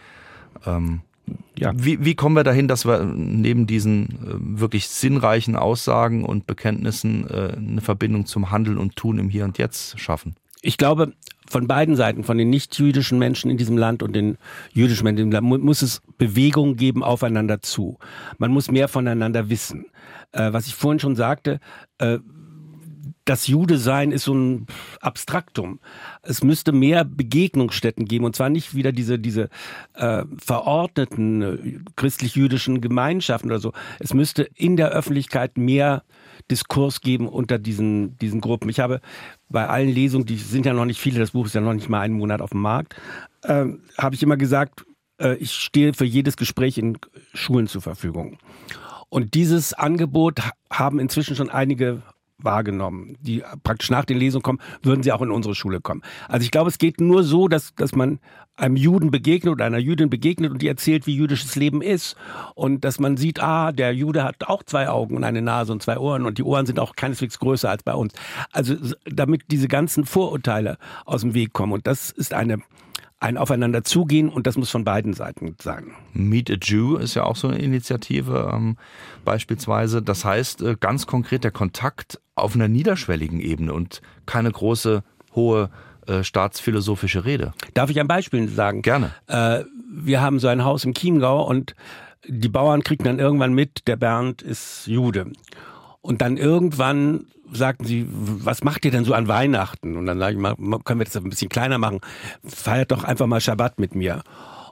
Ähm, 0.66 1.00
ja. 1.58 1.72
Wie, 1.76 2.04
wie 2.04 2.16
kommen 2.16 2.36
wir 2.36 2.44
dahin, 2.44 2.68
dass 2.68 2.86
wir 2.86 3.04
neben 3.04 3.68
diesen 3.68 4.06
äh, 4.06 4.60
wirklich 4.60 4.90
sinnreichen 4.90 5.56
Aussagen 5.56 6.26
und 6.26 6.48
Bekenntnissen 6.48 7.30
äh, 7.30 7.54
eine 7.56 7.82
Verbindung 7.82 8.26
zum 8.26 8.52
Handeln 8.52 8.78
und 8.78 8.96
Tun 8.96 9.20
im 9.20 9.30
Hier 9.30 9.46
und 9.46 9.58
Jetzt 9.58 10.00
schaffen? 10.00 10.36
Ich 10.62 10.78
glaube, 10.78 11.14
von 11.48 11.68
beiden 11.68 11.96
Seiten, 11.96 12.24
von 12.24 12.38
den 12.38 12.50
nicht-jüdischen 12.50 13.20
Menschen 13.20 13.52
in 13.52 13.58
diesem 13.58 13.78
Land 13.78 14.02
und 14.02 14.16
den 14.16 14.38
jüdischen 14.72 15.04
Menschen 15.04 15.26
in 15.26 15.32
diesem 15.32 15.50
Land, 15.50 15.64
muss 15.64 15.82
es 15.82 16.02
Bewegung 16.18 16.76
geben 16.76 17.04
aufeinander 17.04 17.62
zu. 17.62 18.00
Man 18.38 18.52
muss 18.52 18.72
mehr 18.72 18.88
voneinander 18.88 19.50
wissen. 19.50 19.86
Äh, 20.32 20.52
was 20.52 20.66
ich 20.68 20.74
vorhin 20.74 21.00
schon 21.00 21.16
sagte, 21.16 21.60
äh, 22.00 22.18
das 23.26 23.48
Jude-Sein 23.48 24.12
ist 24.12 24.26
so 24.26 24.34
ein 24.34 24.68
Abstraktum. 25.00 25.80
Es 26.22 26.44
müsste 26.44 26.72
mehr 26.72 27.06
Begegnungsstätten 27.06 28.06
geben 28.06 28.26
und 28.26 28.36
zwar 28.36 28.50
nicht 28.50 28.76
wieder 28.76 28.92
diese 28.92 29.18
diese 29.18 29.50
äh, 29.94 30.24
verordneten 30.38 31.42
äh, 31.42 31.80
christlich-jüdischen 31.96 32.82
Gemeinschaften 32.82 33.50
oder 33.50 33.60
so. 33.60 33.72
Es 34.00 34.14
müsste 34.14 34.44
in 34.56 34.76
der 34.76 34.90
Öffentlichkeit 34.90 35.58
mehr 35.58 36.04
Diskurs 36.52 37.00
geben 37.00 37.28
unter 37.30 37.60
diesen 37.60 38.18
diesen 38.18 38.42
Gruppen. 38.42 38.70
Ich 38.70 38.80
habe 38.80 39.00
bei 39.50 39.68
allen 39.68 39.90
Lesungen, 39.90 40.26
die 40.26 40.38
sind 40.38 40.66
ja 40.66 40.74
noch 40.74 40.86
nicht 40.86 41.00
viele, 41.00 41.20
das 41.20 41.32
Buch 41.32 41.46
ist 41.46 41.56
ja 41.56 41.62
noch 41.62 41.74
nicht 41.74 41.90
mal 41.90 42.02
einen 42.02 42.16
Monat 42.16 42.42
auf 42.42 42.50
dem 42.50 42.62
Markt, 42.62 42.96
äh, 43.44 43.66
habe 43.98 44.16
ich 44.16 44.24
immer 44.24 44.38
gesagt, 44.38 44.86
äh, 45.20 45.36
ich 45.36 45.54
stehe 45.54 45.94
für 45.94 46.06
jedes 46.06 46.36
Gespräch 46.36 46.78
in 46.78 46.98
Schulen 47.34 47.68
zur 47.68 47.82
Verfügung. 47.82 48.38
Und 49.10 49.36
dieses 49.36 49.74
Angebot 49.74 50.42
haben 50.72 51.00
inzwischen 51.00 51.36
schon 51.36 51.50
einige 51.52 52.02
wahrgenommen, 52.38 53.16
die 53.22 53.44
praktisch 53.64 53.90
nach 53.90 54.06
den 54.06 54.18
Lesungen 54.18 54.44
kommen, 54.44 54.60
würden 54.82 55.04
sie 55.04 55.12
auch 55.12 55.22
in 55.22 55.32
unsere 55.32 55.56
Schule 55.56 55.82
kommen. 55.82 56.02
Also 56.28 56.44
ich 56.44 56.52
glaube, 56.52 56.70
es 56.70 56.78
geht 56.78 57.00
nur 57.00 57.24
so, 57.24 57.48
dass, 57.48 57.74
dass 57.76 57.96
man 57.96 58.20
einem 58.56 58.76
Juden 58.76 59.10
begegnet 59.12 59.52
oder 59.52 59.66
einer 59.66 59.80
Jüdin 59.80 60.10
begegnet 60.10 60.52
und 60.52 60.62
die 60.62 60.68
erzählt, 60.68 61.08
wie 61.08 61.16
jüdisches 61.16 61.56
Leben 61.56 61.82
ist. 61.82 62.16
Und 62.56 62.86
dass 62.86 63.00
man 63.00 63.18
sieht, 63.18 63.42
ah, 63.42 63.72
der 63.72 63.94
Jude 63.94 64.24
hat 64.24 64.48
auch 64.48 64.64
zwei 64.64 64.90
Augen 64.90 65.16
und 65.16 65.24
eine 65.24 65.42
Nase 65.42 65.72
und 65.72 65.82
zwei 65.82 65.98
Ohren 65.98 66.26
und 66.26 66.38
die 66.38 66.44
Ohren 66.44 66.66
sind 66.66 66.80
auch 66.80 66.96
keineswegs 66.96 67.40
größer 67.40 67.70
als 67.70 67.84
bei 67.84 67.94
uns. 67.94 68.14
Also 68.52 68.76
damit 69.06 69.44
diese 69.50 69.68
ganzen 69.68 70.06
Vorurteile 70.06 70.78
aus 71.06 71.22
dem 71.22 71.34
Weg 71.34 71.54
kommen. 71.54 71.74
Und 71.74 71.88
das 71.88 72.12
ist 72.12 72.34
eine 72.34 72.60
ein 73.24 73.38
Aufeinander 73.38 73.86
zugehen 73.86 74.28
und 74.28 74.48
das 74.48 74.58
muss 74.58 74.70
von 74.70 74.84
beiden 74.84 75.14
Seiten 75.14 75.56
sein. 75.62 75.94
Meet 76.12 76.52
a 76.52 76.56
Jew 76.62 76.98
ist 76.98 77.14
ja 77.14 77.24
auch 77.24 77.38
so 77.38 77.48
eine 77.48 77.60
Initiative 77.60 78.52
ähm, 78.54 78.76
beispielsweise. 79.24 80.02
Das 80.02 80.26
heißt 80.26 80.62
äh, 80.62 80.76
ganz 80.78 81.08
konkret 81.08 81.46
der 81.46 81.52
Kontakt 81.52 82.20
auf 82.36 82.56
einer 82.56 82.68
niederschwelligen 82.68 83.40
Ebene 83.40 83.74
und 83.74 84.02
keine 84.26 84.52
große, 84.52 85.04
hohe 85.36 85.70
äh, 86.08 86.24
staatsphilosophische 86.24 87.26
Rede. 87.26 87.54
Darf 87.74 87.90
ich 87.90 88.00
ein 88.00 88.08
Beispiel 88.08 88.48
sagen? 88.50 88.82
Gerne. 88.82 89.12
Äh, 89.28 89.64
wir 89.90 90.22
haben 90.22 90.40
so 90.40 90.48
ein 90.48 90.64
Haus 90.64 90.86
im 90.86 90.94
Chiemgau 90.94 91.48
und 91.48 91.76
die 92.28 92.50
Bauern 92.50 92.84
kriegen 92.84 93.04
dann 93.04 93.20
irgendwann 93.20 93.54
mit, 93.54 93.88
der 93.88 93.96
Bernd 93.96 94.42
ist 94.42 94.88
Jude. 94.88 95.32
Und 96.02 96.22
dann 96.22 96.38
irgendwann 96.38 97.28
sagten 97.52 97.86
sie, 97.86 98.08
was 98.10 98.64
macht 98.64 98.84
ihr 98.86 98.92
denn 98.92 99.06
so 99.06 99.14
an 99.14 99.28
Weihnachten? 99.28 99.96
Und 99.96 100.06
dann 100.06 100.20
sage 100.20 100.34
ich 100.34 100.40
mal, 100.40 100.56
können 100.84 101.00
wir 101.00 101.06
das 101.06 101.16
ein 101.16 101.30
bisschen 101.30 101.50
kleiner 101.50 101.78
machen? 101.78 102.00
Feiert 102.44 102.92
doch 102.92 103.04
einfach 103.04 103.28
mal 103.28 103.42
Schabbat 103.42 103.80
mit 103.80 103.96
mir. 103.96 104.24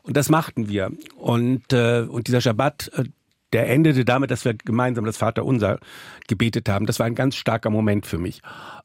Und 0.03 0.17
das 0.17 0.29
machten 0.29 0.67
wir. 0.67 0.91
Und, 1.15 1.71
äh, 1.73 2.01
und 2.01 2.27
dieser 2.27 2.41
Schabbat, 2.41 2.91
äh, 2.95 3.03
der 3.53 3.69
endete 3.69 4.05
damit, 4.05 4.31
dass 4.31 4.45
wir 4.45 4.53
gemeinsam 4.53 5.05
das 5.05 5.17
Vaterunser 5.17 5.79
gebetet 6.27 6.69
haben. 6.69 6.85
Das 6.85 6.99
war 6.99 7.05
ein 7.05 7.15
ganz 7.15 7.35
starker 7.35 7.69
Moment 7.69 8.05
für 8.05 8.17
mich. 8.17 8.41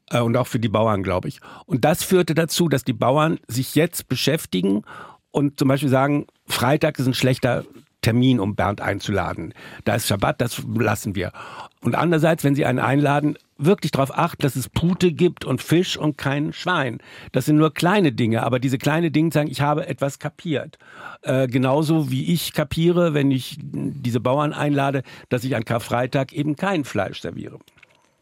Äh, 0.09 0.21
und 0.21 0.35
auch 0.37 0.47
für 0.47 0.59
die 0.59 0.69
Bauern, 0.69 1.03
glaube 1.03 1.27
ich. 1.27 1.39
Und 1.65 1.85
das 1.85 2.03
führte 2.03 2.35
dazu, 2.35 2.69
dass 2.69 2.83
die 2.83 2.93
Bauern 2.93 3.39
sich 3.47 3.75
jetzt 3.75 4.07
beschäftigen 4.07 4.83
und 5.31 5.59
zum 5.59 5.67
Beispiel 5.67 5.89
sagen, 5.89 6.27
Freitag 6.45 6.99
ist 6.99 7.07
ein 7.07 7.13
schlechter 7.13 7.63
Termin, 8.07 8.39
um 8.39 8.55
Bernd 8.55 8.79
einzuladen. 8.79 9.53
Da 9.83 9.95
ist 9.95 10.07
Schabbat, 10.07 10.39
das 10.39 10.63
lassen 10.73 11.13
wir. 11.13 11.33
Und 11.81 11.93
andererseits, 11.93 12.45
wenn 12.45 12.55
Sie 12.55 12.63
einen 12.63 12.79
einladen, 12.79 13.37
wirklich 13.57 13.91
darauf 13.91 14.17
achten, 14.17 14.43
dass 14.43 14.55
es 14.55 14.69
Pute 14.69 15.11
gibt 15.11 15.43
und 15.43 15.61
Fisch 15.61 15.97
und 15.97 16.17
kein 16.17 16.53
Schwein. 16.53 16.99
Das 17.33 17.43
sind 17.43 17.57
nur 17.57 17.73
kleine 17.73 18.13
Dinge, 18.13 18.43
aber 18.43 18.59
diese 18.59 18.77
kleinen 18.77 19.11
Dinge 19.11 19.31
sagen, 19.33 19.49
ich 19.51 19.59
habe 19.59 19.87
etwas 19.87 20.19
kapiert. 20.19 20.77
Äh, 21.23 21.47
genauso 21.47 22.09
wie 22.09 22.31
ich 22.31 22.53
kapiere, 22.53 23.13
wenn 23.13 23.29
ich 23.29 23.57
diese 23.59 24.21
Bauern 24.21 24.53
einlade, 24.53 25.03
dass 25.27 25.43
ich 25.43 25.57
an 25.57 25.65
Karfreitag 25.65 26.31
eben 26.31 26.55
kein 26.55 26.85
Fleisch 26.85 27.19
serviere. 27.19 27.59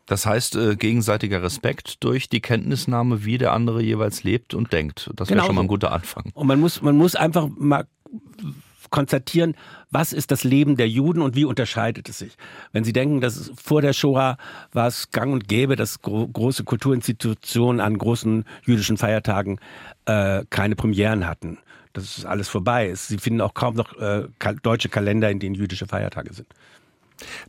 Das 0.08 0.26
heißt, 0.26 0.56
äh, 0.56 0.76
gegenseitiger 0.78 1.44
Respekt 1.44 2.04
durch 2.04 2.28
die 2.28 2.42
Kenntnisnahme, 2.42 3.24
wie 3.24 3.38
der 3.38 3.54
andere 3.54 3.84
jeweils 3.84 4.24
lebt 4.24 4.56
und 4.56 4.74
denkt. 4.74 5.12
Das 5.16 5.30
wäre 5.30 5.38
genau 5.38 5.46
schon 5.46 5.56
mal 5.56 5.62
ein 5.62 5.68
guter 5.68 5.92
Anfang. 5.92 6.32
Und 6.34 6.48
man 6.48 6.60
muss, 6.60 6.82
man 6.82 6.98
muss 6.98 7.16
einfach 7.16 7.48
mal 7.56 7.86
konstatieren, 8.96 9.56
was 9.92 10.14
ist 10.14 10.32
das 10.32 10.46
Leben 10.46 10.78
der 10.78 10.88
Juden 10.88 11.22
und 11.22 11.36
wie 11.36 11.44
unterscheidet 11.44 12.08
es 12.08 12.20
sich. 12.20 12.38
Wenn 12.72 12.86
Sie 12.86 12.94
denken, 12.94 13.20
dass 13.20 13.52
vor 13.62 13.82
der 13.82 13.92
Shoah 13.92 14.38
war 14.72 14.88
es 14.88 15.12
gang 15.12 15.34
und 15.34 15.50
gäbe, 15.50 15.76
dass 15.76 16.02
gro 16.02 16.26
große 16.28 16.64
Kulturinstitutionen 16.64 17.82
an 17.82 17.98
großen 17.98 18.46
jüdischen 18.64 18.96
Feiertagen 18.96 19.60
äh, 20.06 20.46
keine 20.50 20.78
Premieren 20.78 21.28
hatten. 21.28 21.58
Das 21.92 22.18
ist 22.18 22.26
alles 22.26 22.48
vorbei. 22.48 22.94
Sie 22.96 23.18
finden 23.18 23.42
auch 23.42 23.54
kaum 23.54 23.76
noch 23.76 23.98
äh, 23.98 24.24
deutsche 24.64 24.88
Kalender, 24.88 25.30
in 25.30 25.40
denen 25.40 25.56
jüdische 25.56 25.88
Feiertage 25.88 26.34
sind. 26.34 26.48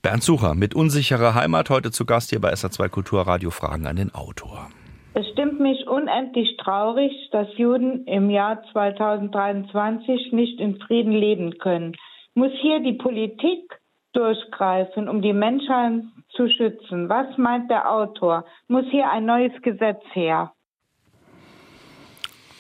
Bernd 0.03 0.25
Sucher 0.25 0.55
mit 0.55 0.75
unsicherer 0.75 1.35
Heimat 1.35 1.71
heute 1.71 1.93
zu 1.93 2.05
Gast 2.07 2.31
hier 2.31 2.41
bei 2.41 2.53
SA2 2.53 2.89
Kulturradio 2.89 3.51
Fragen 3.51 3.87
an 3.87 3.97
den 3.97 4.13
Autor. 4.15 4.69
Es 5.19 5.27
stimmt 5.31 5.61
mich 5.61 5.87
unendlich 5.87 6.59
traurig, 6.59 7.11
dass 7.33 7.49
Juden 7.57 8.05
im 8.05 8.29
Jahr 8.29 8.63
2023 8.71 10.33
nicht 10.33 10.61
in 10.61 10.79
Frieden 10.79 11.13
leben 11.13 11.57
können. 11.57 11.97
Muss 12.35 12.53
hier 12.61 12.81
die 12.81 12.93
Politik 12.93 13.81
durchgreifen, 14.13 15.09
um 15.09 15.23
die 15.23 15.33
Menschheit 15.33 16.03
zu 16.35 16.51
schützen? 16.51 17.09
Was 17.09 17.39
meint 17.39 17.71
der 17.71 17.91
Autor? 17.91 18.45
Muss 18.69 18.85
hier 18.91 19.11
ein 19.11 19.25
neues 19.25 19.53
Gesetz 19.63 20.03
her? 20.13 20.53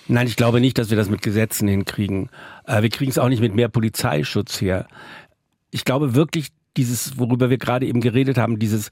Nein, 0.08 0.26
ich 0.26 0.36
glaube 0.36 0.62
nicht, 0.62 0.78
dass 0.78 0.88
wir 0.88 0.96
das 0.96 1.10
mit 1.10 1.20
Gesetzen 1.20 1.68
hinkriegen. 1.68 2.30
Äh, 2.66 2.80
wir 2.80 2.88
kriegen 2.88 3.10
es 3.10 3.18
auch 3.18 3.28
nicht 3.28 3.42
mit 3.42 3.54
mehr 3.54 3.68
Polizeischutz 3.68 4.62
her. 4.62 4.86
Ich 5.72 5.84
glaube 5.84 6.14
wirklich, 6.14 6.48
dieses, 6.78 7.18
worüber 7.18 7.50
wir 7.50 7.58
gerade 7.58 7.84
eben 7.84 8.00
geredet 8.00 8.38
haben, 8.38 8.58
dieses, 8.58 8.90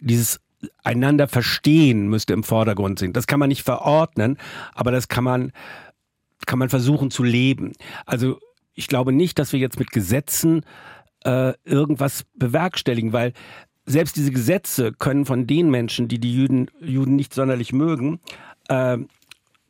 dieses 0.00 0.45
einander 0.84 1.28
verstehen 1.28 2.08
müsste 2.08 2.32
im 2.32 2.42
Vordergrund 2.42 2.98
sind. 2.98 3.16
Das 3.16 3.26
kann 3.26 3.40
man 3.40 3.48
nicht 3.48 3.62
verordnen, 3.62 4.38
aber 4.74 4.90
das 4.90 5.08
kann 5.08 5.24
man, 5.24 5.52
kann 6.46 6.58
man 6.58 6.68
versuchen 6.68 7.10
zu 7.10 7.22
leben. 7.22 7.72
Also 8.04 8.38
ich 8.74 8.88
glaube 8.88 9.12
nicht, 9.12 9.38
dass 9.38 9.52
wir 9.52 9.60
jetzt 9.60 9.78
mit 9.78 9.90
Gesetzen 9.90 10.62
äh, 11.24 11.54
irgendwas 11.64 12.24
bewerkstelligen, 12.34 13.12
weil 13.12 13.32
selbst 13.86 14.16
diese 14.16 14.32
Gesetze 14.32 14.92
können 14.92 15.26
von 15.26 15.46
den 15.46 15.70
Menschen, 15.70 16.08
die 16.08 16.18
die 16.18 16.34
Juden, 16.34 16.68
Juden 16.80 17.16
nicht 17.16 17.32
sonderlich 17.32 17.72
mögen, 17.72 18.20
äh, 18.68 18.98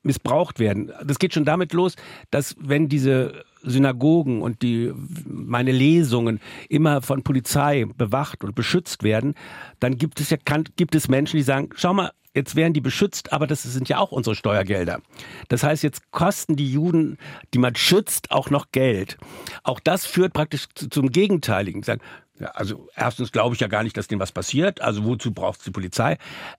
missbraucht 0.06 0.58
werden. 0.58 0.92
Das 1.04 1.18
geht 1.18 1.34
schon 1.34 1.44
damit 1.44 1.72
los, 1.72 1.96
dass 2.30 2.56
wenn 2.58 2.88
diese 2.88 3.44
Synagogen 3.62 4.42
und 4.42 4.62
die, 4.62 4.92
meine 5.26 5.72
Lesungen 5.72 6.40
immer 6.68 7.02
von 7.02 7.22
Polizei 7.22 7.84
bewacht 7.96 8.44
und 8.44 8.54
beschützt 8.54 9.02
werden, 9.02 9.34
dann 9.80 9.98
gibt 9.98 10.20
es 10.20 10.30
ja, 10.30 10.36
kann, 10.42 10.64
gibt 10.76 10.94
es 10.94 11.08
Menschen, 11.08 11.36
die 11.36 11.42
sagen, 11.42 11.70
schau 11.74 11.92
mal, 11.92 12.12
jetzt 12.34 12.54
werden 12.54 12.74
die 12.74 12.80
beschützt, 12.80 13.32
aber 13.32 13.46
das 13.46 13.62
sind 13.64 13.88
ja 13.88 13.98
auch 13.98 14.12
unsere 14.12 14.36
Steuergelder. 14.36 15.00
Das 15.48 15.62
heißt, 15.62 15.82
jetzt 15.82 16.10
kosten 16.12 16.54
die 16.54 16.70
Juden, 16.70 17.18
die 17.54 17.58
man 17.58 17.74
schützt, 17.74 18.30
auch 18.30 18.50
noch 18.50 18.70
Geld. 18.72 19.16
Auch 19.64 19.80
das 19.80 20.06
führt 20.06 20.32
praktisch 20.32 20.66
zum 20.74 21.10
Gegenteiligen. 21.10 21.82
Sagen, 21.82 22.02
ja, 22.38 22.48
also 22.48 22.88
erstens 22.94 23.32
glaube 23.32 23.54
ich 23.54 23.60
ja 23.60 23.68
gar 23.68 23.82
nicht, 23.82 23.96
dass 23.96 24.06
denen 24.06 24.20
was 24.20 24.32
passiert. 24.32 24.80
Also 24.80 25.04
wozu 25.04 25.32
braucht 25.32 25.60
es 25.60 25.64
die 25.64 25.70
Polizei? 25.70 26.18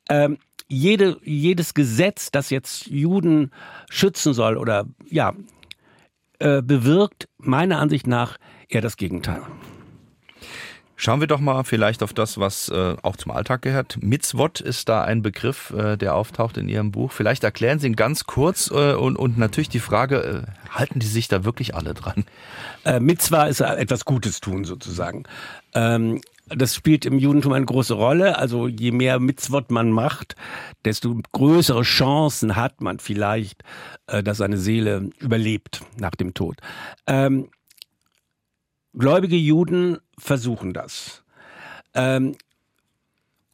Ähm, 0.10 0.40
jede, 0.68 1.18
jedes 1.24 1.74
Gesetz, 1.74 2.32
das 2.32 2.50
jetzt 2.50 2.88
Juden 2.88 3.52
schützen 3.90 4.34
soll 4.34 4.58
oder 4.58 4.86
ja, 5.10 5.34
äh, 6.40 6.62
bewirkt 6.62 7.28
meiner 7.38 7.80
Ansicht 7.80 8.08
nach 8.08 8.38
eher 8.68 8.82
das 8.82 8.98
Gegenteil. 8.98 9.42
Schauen 11.00 11.20
wir 11.20 11.28
doch 11.28 11.40
mal 11.40 11.64
vielleicht 11.64 12.02
auf 12.02 12.12
das, 12.12 12.40
was 12.40 12.70
äh, 12.70 12.96
auch 13.04 13.16
zum 13.18 13.32
Alltag 13.32 13.62
gehört. 13.62 14.00
Mitzvot 14.02 14.62
ist 14.62 14.90
da 14.90 15.04
ein 15.04 15.22
Begriff, 15.22 15.70
äh, 15.70 15.96
der 15.96 16.16
auftaucht 16.16 16.58
in 16.58 16.68
Ihrem 16.68 16.90
Buch. 16.90 17.12
Vielleicht 17.12 17.44
erklären 17.44 17.78
Sie 17.78 17.86
ihn 17.86 17.96
ganz 17.96 18.24
kurz 18.24 18.72
äh, 18.72 18.94
und, 18.94 19.16
und 19.16 19.38
natürlich 19.38 19.70
die 19.70 19.80
Frage, 19.80 20.48
äh, 20.48 20.72
halten 20.72 20.98
die 20.98 21.06
sich 21.06 21.28
da 21.28 21.46
wirklich 21.46 21.76
alle 21.76 21.94
dran? 21.94 22.26
Äh, 22.84 23.00
Mitzvah 23.00 23.46
ist 23.46 23.62
etwas 23.62 24.06
Gutes 24.06 24.40
tun 24.40 24.66
sozusagen. 24.66 25.26
Ähm, 25.76 26.20
das 26.50 26.76
spielt 26.76 27.06
im 27.06 27.20
Judentum 27.20 27.54
eine 27.54 27.66
große 27.66 27.94
Rolle. 27.94 28.38
Also 28.38 28.68
je 28.68 28.92
mehr 28.92 29.20
Mitzvot 29.20 29.72
man 29.72 29.92
macht, 29.92 30.36
desto 30.86 31.20
größere 31.32 31.84
Chancen 31.84 32.56
hat 32.56 32.82
man 32.82 33.00
vielleicht, 33.00 33.64
äh, 34.08 34.24
dass 34.24 34.38
seine 34.38 34.58
Seele 34.58 35.10
überlebt 35.20 35.82
nach 35.98 36.16
dem 36.16 36.34
Tod. 36.34 36.58
Ähm, 37.06 37.50
gläubige 38.94 39.36
Juden 39.36 39.98
versuchen 40.18 40.74
das. 40.74 41.24
Ähm, 41.94 42.36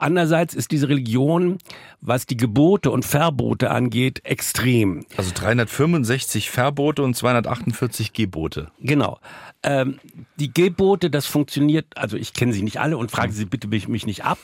Andererseits 0.04 0.54
ist 0.54 0.72
diese 0.72 0.90
Religion, 0.90 1.60
was 2.02 2.26
die 2.26 2.36
Gebote 2.36 2.92
und 2.92 3.06
Verbote 3.06 3.72
angeht, 3.72 4.20
extrem. 4.26 5.06
Also 5.16 5.32
365 5.34 6.50
Verbote 6.50 7.04
und 7.04 7.16
248 7.16 8.12
Gebote. 8.12 8.70
Genau. 8.82 9.22
Ähm, 9.64 10.02
die 10.36 10.54
Gebote, 10.54 11.10
das 11.10 11.26
funktioniert, 11.26 11.86
also 11.96 12.18
ich 12.18 12.34
kenne 12.34 12.52
sie 12.52 12.64
nicht 12.64 12.82
alle 12.82 12.98
und 12.98 13.12
frage 13.12 13.32
Sie 13.32 13.46
bitte 13.46 13.70
mich, 13.70 13.88
mich 13.88 14.06
nicht 14.06 14.26
ab. 14.26 14.40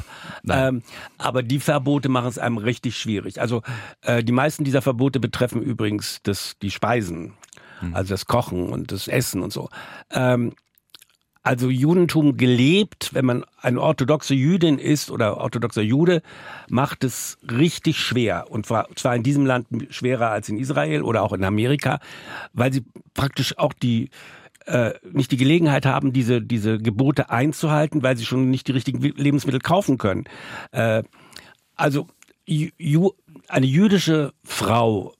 Ähm, 0.49 0.81
aber 1.17 1.43
die 1.43 1.59
Verbote 1.59 2.07
machen 2.07 2.29
es 2.29 2.37
einem 2.37 2.57
richtig 2.57 2.95
schwierig. 2.95 3.41
Also 3.41 3.61
äh, 4.03 4.23
die 4.23 4.31
meisten 4.31 4.63
dieser 4.63 4.81
Verbote 4.81 5.19
betreffen 5.19 5.61
übrigens 5.61 6.21
das, 6.23 6.55
die 6.61 6.71
Speisen, 6.71 7.33
hm. 7.81 7.93
also 7.93 8.13
das 8.13 8.27
Kochen 8.27 8.69
und 8.69 8.93
das 8.93 9.09
Essen 9.09 9.41
und 9.41 9.51
so. 9.51 9.67
Ähm, 10.09 10.53
also 11.49 11.71
Judentum 11.71 12.37
gelebt, 12.37 13.11
wenn 13.15 13.25
man 13.25 13.43
eine 13.59 13.81
orthodoxe 13.81 14.35
Jüdin 14.35 14.77
ist 14.77 15.09
oder 15.09 15.37
orthodoxer 15.37 15.81
Jude, 15.81 16.21
macht 16.69 17.03
es 17.03 17.39
richtig 17.51 17.97
schwer. 17.97 18.51
Und 18.51 18.67
zwar 18.67 19.15
in 19.15 19.23
diesem 19.23 19.47
Land 19.47 19.65
schwerer 19.89 20.29
als 20.29 20.47
in 20.49 20.59
Israel 20.59 21.01
oder 21.01 21.23
auch 21.23 21.33
in 21.33 21.43
Amerika, 21.43 22.01
weil 22.53 22.71
sie 22.71 22.85
praktisch 23.15 23.57
auch 23.57 23.73
die 23.73 24.11
äh, 24.67 24.91
nicht 25.11 25.31
die 25.31 25.37
Gelegenheit 25.37 25.87
haben, 25.87 26.13
diese, 26.13 26.39
diese 26.39 26.77
Gebote 26.77 27.31
einzuhalten, 27.31 28.03
weil 28.03 28.15
sie 28.15 28.25
schon 28.25 28.51
nicht 28.51 28.67
die 28.67 28.73
richtigen 28.73 29.01
Lebensmittel 29.01 29.59
kaufen 29.59 29.97
können. 29.97 30.25
Äh, 30.71 31.01
also 31.75 32.05
eine 33.47 33.65
jüdische 33.65 34.33
Frau 34.43 35.15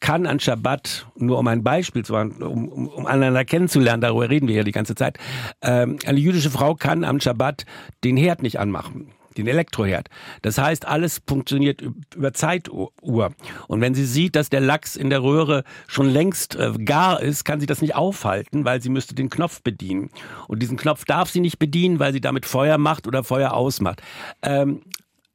kann 0.00 0.26
an 0.26 0.40
Schabbat, 0.40 1.06
nur 1.16 1.38
um 1.38 1.46
ein 1.48 1.62
Beispiel 1.62 2.04
zu 2.04 2.12
machen, 2.12 2.42
um, 2.42 2.68
um, 2.68 2.88
um 2.88 3.06
einander 3.06 3.44
kennenzulernen, 3.44 4.00
darüber 4.00 4.30
reden 4.30 4.48
wir 4.48 4.56
ja 4.56 4.64
die 4.64 4.72
ganze 4.72 4.94
Zeit, 4.94 5.18
ähm, 5.62 5.98
eine 6.06 6.18
jüdische 6.18 6.50
Frau 6.50 6.74
kann 6.74 7.04
am 7.04 7.20
Schabbat 7.20 7.64
den 8.04 8.16
Herd 8.16 8.42
nicht 8.42 8.58
anmachen 8.58 9.12
den 9.36 9.46
Elektroherd. 9.46 10.08
Das 10.42 10.58
heißt, 10.58 10.86
alles 10.86 11.20
funktioniert 11.26 11.82
über 12.14 12.32
Zeituhr. 12.32 13.34
Und 13.68 13.80
wenn 13.80 13.94
sie 13.94 14.06
sieht, 14.06 14.36
dass 14.36 14.48
der 14.48 14.60
Lachs 14.60 14.96
in 14.96 15.10
der 15.10 15.22
Röhre 15.22 15.64
schon 15.86 16.08
längst 16.08 16.56
äh, 16.56 16.72
gar 16.84 17.20
ist, 17.20 17.44
kann 17.44 17.60
sie 17.60 17.66
das 17.66 17.82
nicht 17.82 17.94
aufhalten, 17.94 18.64
weil 18.64 18.80
sie 18.80 18.88
müsste 18.88 19.14
den 19.14 19.30
Knopf 19.30 19.62
bedienen. 19.62 20.10
Und 20.48 20.60
diesen 20.60 20.76
Knopf 20.76 21.04
darf 21.04 21.30
sie 21.30 21.40
nicht 21.40 21.58
bedienen, 21.58 21.98
weil 21.98 22.12
sie 22.12 22.20
damit 22.20 22.46
Feuer 22.46 22.78
macht 22.78 23.06
oder 23.06 23.24
Feuer 23.24 23.52
ausmacht. 23.52 24.02
Ähm, 24.42 24.82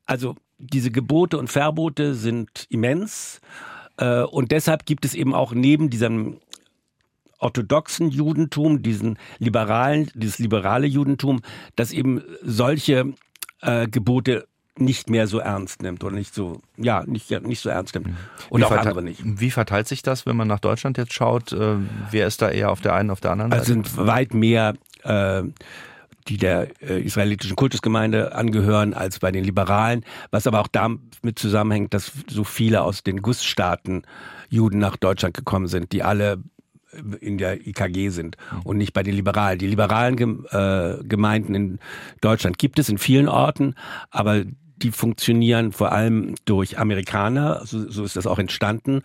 also 0.05 0.35
diese 0.57 0.91
Gebote 0.91 1.37
und 1.37 1.49
Verbote 1.49 2.13
sind 2.13 2.65
immens. 2.69 3.41
Äh, 3.97 4.23
und 4.23 4.51
deshalb 4.51 4.85
gibt 4.85 5.05
es 5.05 5.13
eben 5.13 5.33
auch 5.33 5.53
neben 5.53 5.89
diesem 5.89 6.37
orthodoxen 7.39 8.09
Judentum, 8.09 8.83
diesen 8.83 9.17
liberalen, 9.39 10.09
dieses 10.13 10.39
liberale 10.39 10.87
Judentum, 10.87 11.41
das 11.75 11.91
eben 11.91 12.21
solche 12.43 13.13
äh, 13.61 13.87
Gebote 13.87 14.47
nicht 14.77 15.09
mehr 15.09 15.27
so 15.27 15.39
ernst 15.39 15.81
nimmt 15.81 16.03
oder 16.03 16.15
nicht 16.15 16.33
so, 16.33 16.61
ja, 16.77 17.03
nicht, 17.05 17.29
nicht 17.45 17.59
so 17.59 17.69
ernst 17.69 17.93
nimmt. 17.93 18.09
Und 18.49 18.61
wie 18.61 18.65
auch 18.65 18.71
andere 18.71 19.03
nicht. 19.03 19.21
Wie 19.23 19.51
verteilt 19.51 19.87
sich 19.87 20.01
das, 20.01 20.25
wenn 20.25 20.37
man 20.37 20.47
nach 20.47 20.59
Deutschland 20.59 20.97
jetzt 20.97 21.13
schaut? 21.13 21.51
Äh, 21.51 21.77
wer 22.09 22.27
ist 22.27 22.41
da 22.41 22.49
eher 22.49 22.71
auf 22.71 22.81
der 22.81 22.93
einen, 22.95 23.09
auf 23.09 23.19
der 23.19 23.31
anderen 23.31 23.51
also 23.51 23.73
Seite? 23.73 23.81
Es 23.81 23.95
sind 23.95 24.07
weit 24.07 24.33
mehr 24.33 24.75
äh, 25.03 25.43
die 26.27 26.37
der 26.37 26.69
äh, 26.81 27.01
israelitischen 27.01 27.55
Kultusgemeinde 27.55 28.33
angehören, 28.35 28.93
als 28.93 29.19
bei 29.19 29.31
den 29.31 29.43
Liberalen, 29.43 30.03
was 30.31 30.47
aber 30.47 30.61
auch 30.61 30.67
damit 30.67 31.37
zusammenhängt, 31.37 31.93
dass 31.93 32.11
so 32.27 32.43
viele 32.43 32.83
aus 32.83 33.03
den 33.03 33.21
Gussstaaten 33.21 34.03
Juden 34.49 34.79
nach 34.79 34.97
Deutschland 34.97 35.35
gekommen 35.35 35.67
sind, 35.67 35.91
die 35.91 36.03
alle 36.03 36.43
in 37.21 37.37
der 37.37 37.65
IKG 37.65 38.09
sind 38.09 38.35
und 38.63 38.77
nicht 38.77 38.93
bei 38.93 39.03
den 39.03 39.15
Liberalen. 39.15 39.59
Die 39.59 39.67
liberalen 39.67 40.45
äh, 40.49 40.97
Gemeinden 41.03 41.55
in 41.55 41.79
Deutschland 42.19 42.57
gibt 42.57 42.79
es 42.79 42.89
in 42.89 42.97
vielen 42.97 43.29
Orten, 43.29 43.75
aber 44.09 44.43
die 44.77 44.91
funktionieren 44.91 45.71
vor 45.71 45.91
allem 45.91 46.35
durch 46.45 46.79
Amerikaner, 46.79 47.61
so, 47.65 47.89
so 47.89 48.03
ist 48.03 48.15
das 48.15 48.27
auch 48.27 48.39
entstanden. 48.39 49.03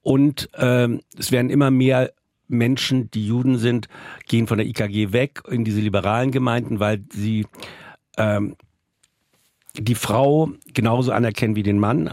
Und 0.00 0.48
ähm, 0.56 1.00
es 1.18 1.32
werden 1.32 1.50
immer 1.50 1.70
mehr 1.70 2.12
Menschen, 2.48 3.10
die 3.10 3.26
Juden 3.26 3.58
sind, 3.58 3.88
gehen 4.26 4.46
von 4.46 4.58
der 4.58 4.66
IKG 4.66 5.12
weg 5.12 5.42
in 5.48 5.64
diese 5.64 5.80
liberalen 5.80 6.30
Gemeinden, 6.30 6.80
weil 6.80 7.04
sie 7.12 7.46
ähm, 8.16 8.56
die 9.74 9.94
Frau 9.94 10.50
genauso 10.74 11.12
anerkennen 11.12 11.56
wie 11.56 11.62
den 11.62 11.78
Mann. 11.78 12.10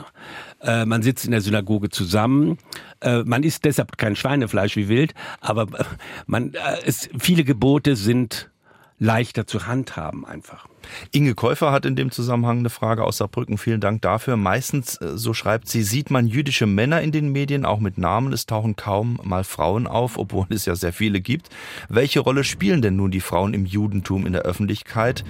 Äh, 0.62 0.86
man 0.86 1.02
sitzt 1.02 1.26
in 1.26 1.32
der 1.32 1.42
Synagoge 1.42 1.90
zusammen. 1.90 2.58
Äh, 3.02 3.24
man 3.24 3.44
isst 3.44 3.66
deshalb 3.66 3.98
kein 3.98 4.16
Schweinefleisch 4.16 4.76
wie 4.76 4.88
wild, 4.88 5.14
aber 5.42 5.64
äh, 5.80 5.84
man, 6.28 6.54
äh, 6.54 6.60
es, 6.86 7.10
viele 7.18 7.44
Gebote 7.44 7.96
sind 7.96 8.52
leichter 9.00 9.48
zu 9.48 9.68
handhaben 9.68 10.26
einfach. 10.26 10.68
Inge 11.12 11.36
Käufer 11.36 11.72
hat 11.72 11.86
in 11.86 11.96
dem 11.96 12.12
Zusammenhang 12.12 12.60
eine 12.60 12.70
Frage 12.70 13.04
aus 13.04 13.18
Saarbrücken. 13.18 13.58
Vielen 13.58 13.82
Dank 13.82 14.02
dafür. 14.02 14.38
Meistens, 14.38 14.98
äh, 15.02 15.18
so 15.18 15.34
schreibt 15.34 15.68
sie, 15.68 15.84
sieht 15.84 16.12
man 16.12 16.28
jüdische 16.28 16.66
Männer 16.66 17.02
in 17.02 17.12
den 17.12 17.32
Medien, 17.32 17.66
auch 17.66 17.80
mit 17.80 17.98
Namen. 17.98 18.34
Es 18.34 18.46
tauchen 18.46 18.76
kaum 18.76 19.20
mal 19.24 19.44
Frauen 19.44 19.88
auf, 19.88 20.18
obwohl 20.18 20.46
es 20.50 20.66
ja 20.66 20.76
sehr 20.76 20.94
viele 20.94 21.22
gibt. 21.22 21.50
Welche 21.90 22.20
Rolle 22.20 22.44
spielen 22.44 22.82
denn 22.82 22.96
nun 22.96 23.12
die 23.12 23.22
Frauen 23.22 23.54
im 23.54 23.66
Judentum 23.66 24.26
in 24.26 24.34
der 24.34 24.44
Öffentlichkeit, 24.44 25.24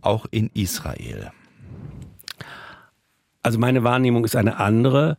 auch 0.00 0.26
in 0.30 0.50
Israel? 0.54 1.32
Also 3.42 3.58
meine 3.58 3.84
Wahrnehmung 3.84 4.24
ist 4.24 4.36
eine 4.36 4.58
andere, 4.58 5.16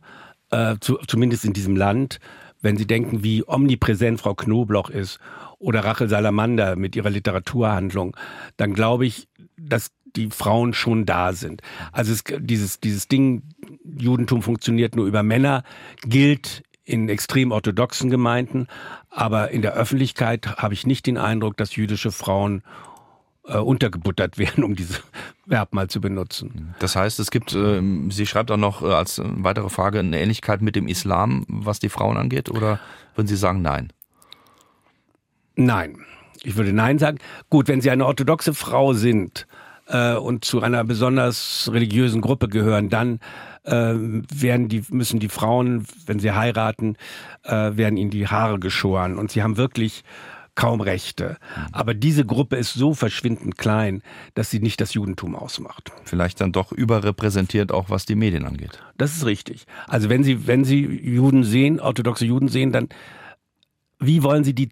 äh, 0.50 0.76
zu, 0.80 0.98
zumindest 1.06 1.44
in 1.44 1.52
diesem 1.52 1.76
Land. 1.76 2.20
Wenn 2.60 2.76
Sie 2.76 2.86
denken, 2.86 3.24
wie 3.24 3.42
omnipräsent 3.44 4.20
Frau 4.20 4.34
Knobloch 4.34 4.88
ist 4.88 5.18
oder 5.58 5.84
Rachel 5.84 6.08
Salamander 6.08 6.76
mit 6.76 6.94
ihrer 6.94 7.10
Literaturhandlung, 7.10 8.16
dann 8.56 8.72
glaube 8.72 9.04
ich, 9.06 9.26
dass 9.56 9.90
die 10.16 10.30
Frauen 10.30 10.74
schon 10.74 11.06
da 11.06 11.32
sind. 11.32 11.62
Also 11.92 12.12
es, 12.12 12.24
dieses, 12.40 12.80
dieses 12.80 13.08
Ding, 13.08 13.42
Judentum 13.84 14.42
funktioniert 14.42 14.96
nur 14.96 15.06
über 15.06 15.22
Männer, 15.22 15.64
gilt 16.02 16.62
in 16.84 17.08
extrem 17.08 17.52
orthodoxen 17.52 18.10
Gemeinden, 18.10 18.66
aber 19.08 19.50
in 19.50 19.62
der 19.62 19.74
Öffentlichkeit 19.74 20.56
habe 20.56 20.74
ich 20.74 20.86
nicht 20.86 21.06
den 21.06 21.16
Eindruck, 21.16 21.56
dass 21.56 21.76
jüdische 21.76 22.10
Frauen 22.10 22.62
äh, 23.44 23.58
untergebuttert 23.58 24.38
werden, 24.38 24.64
um 24.64 24.74
dieses 24.74 25.02
Verb 25.46 25.72
mal 25.72 25.88
zu 25.88 26.00
benutzen. 26.00 26.74
Das 26.78 26.96
heißt, 26.96 27.20
es 27.20 27.30
gibt, 27.30 27.54
äh, 27.54 27.80
sie 28.10 28.26
schreibt 28.26 28.50
auch 28.50 28.56
noch 28.56 28.82
äh, 28.82 28.92
als 28.92 29.20
weitere 29.24 29.68
Frage 29.68 30.00
eine 30.00 30.20
Ähnlichkeit 30.20 30.60
mit 30.60 30.76
dem 30.76 30.88
Islam, 30.88 31.44
was 31.48 31.78
die 31.78 31.88
Frauen 31.88 32.16
angeht, 32.16 32.50
oder 32.50 32.80
würden 33.14 33.28
Sie 33.28 33.36
sagen 33.36 33.62
Nein? 33.62 33.92
Nein. 35.54 35.98
Ich 36.44 36.56
würde 36.56 36.72
Nein 36.72 36.98
sagen. 36.98 37.18
Gut, 37.50 37.68
wenn 37.68 37.80
Sie 37.80 37.90
eine 37.90 38.06
orthodoxe 38.06 38.54
Frau 38.54 38.92
sind, 38.94 39.46
äh, 39.88 40.14
und 40.14 40.44
zu 40.44 40.62
einer 40.62 40.84
besonders 40.84 41.70
religiösen 41.72 42.20
Gruppe 42.20 42.48
gehören, 42.48 42.88
dann 42.88 43.20
äh, 43.64 43.94
werden 43.94 44.68
die, 44.68 44.82
müssen 44.90 45.20
die 45.20 45.28
Frauen, 45.28 45.86
wenn 46.06 46.18
sie 46.18 46.32
heiraten, 46.32 46.96
äh, 47.44 47.76
werden 47.76 47.96
ihnen 47.96 48.10
die 48.10 48.28
Haare 48.28 48.58
geschoren. 48.58 49.18
Und 49.18 49.30
sie 49.30 49.42
haben 49.42 49.56
wirklich 49.56 50.02
kaum 50.54 50.82
Rechte. 50.82 51.38
Aber 51.72 51.94
diese 51.94 52.26
Gruppe 52.26 52.56
ist 52.56 52.74
so 52.74 52.92
verschwindend 52.92 53.56
klein, 53.56 54.02
dass 54.34 54.50
sie 54.50 54.60
nicht 54.60 54.80
das 54.82 54.92
Judentum 54.92 55.34
ausmacht. 55.34 55.92
Vielleicht 56.04 56.40
dann 56.42 56.52
doch 56.52 56.72
überrepräsentiert, 56.72 57.72
auch 57.72 57.88
was 57.88 58.04
die 58.04 58.16
Medien 58.16 58.44
angeht. 58.44 58.82
Das 58.98 59.16
ist 59.16 59.24
richtig. 59.24 59.64
Also 59.88 60.10
wenn 60.10 60.24
Sie, 60.24 60.46
wenn 60.46 60.64
Sie 60.64 60.84
Juden 60.84 61.44
sehen, 61.44 61.80
orthodoxe 61.80 62.26
Juden 62.26 62.48
sehen, 62.48 62.70
dann 62.70 62.90
wie 63.98 64.22
wollen 64.22 64.44
Sie 64.44 64.54
die 64.54 64.68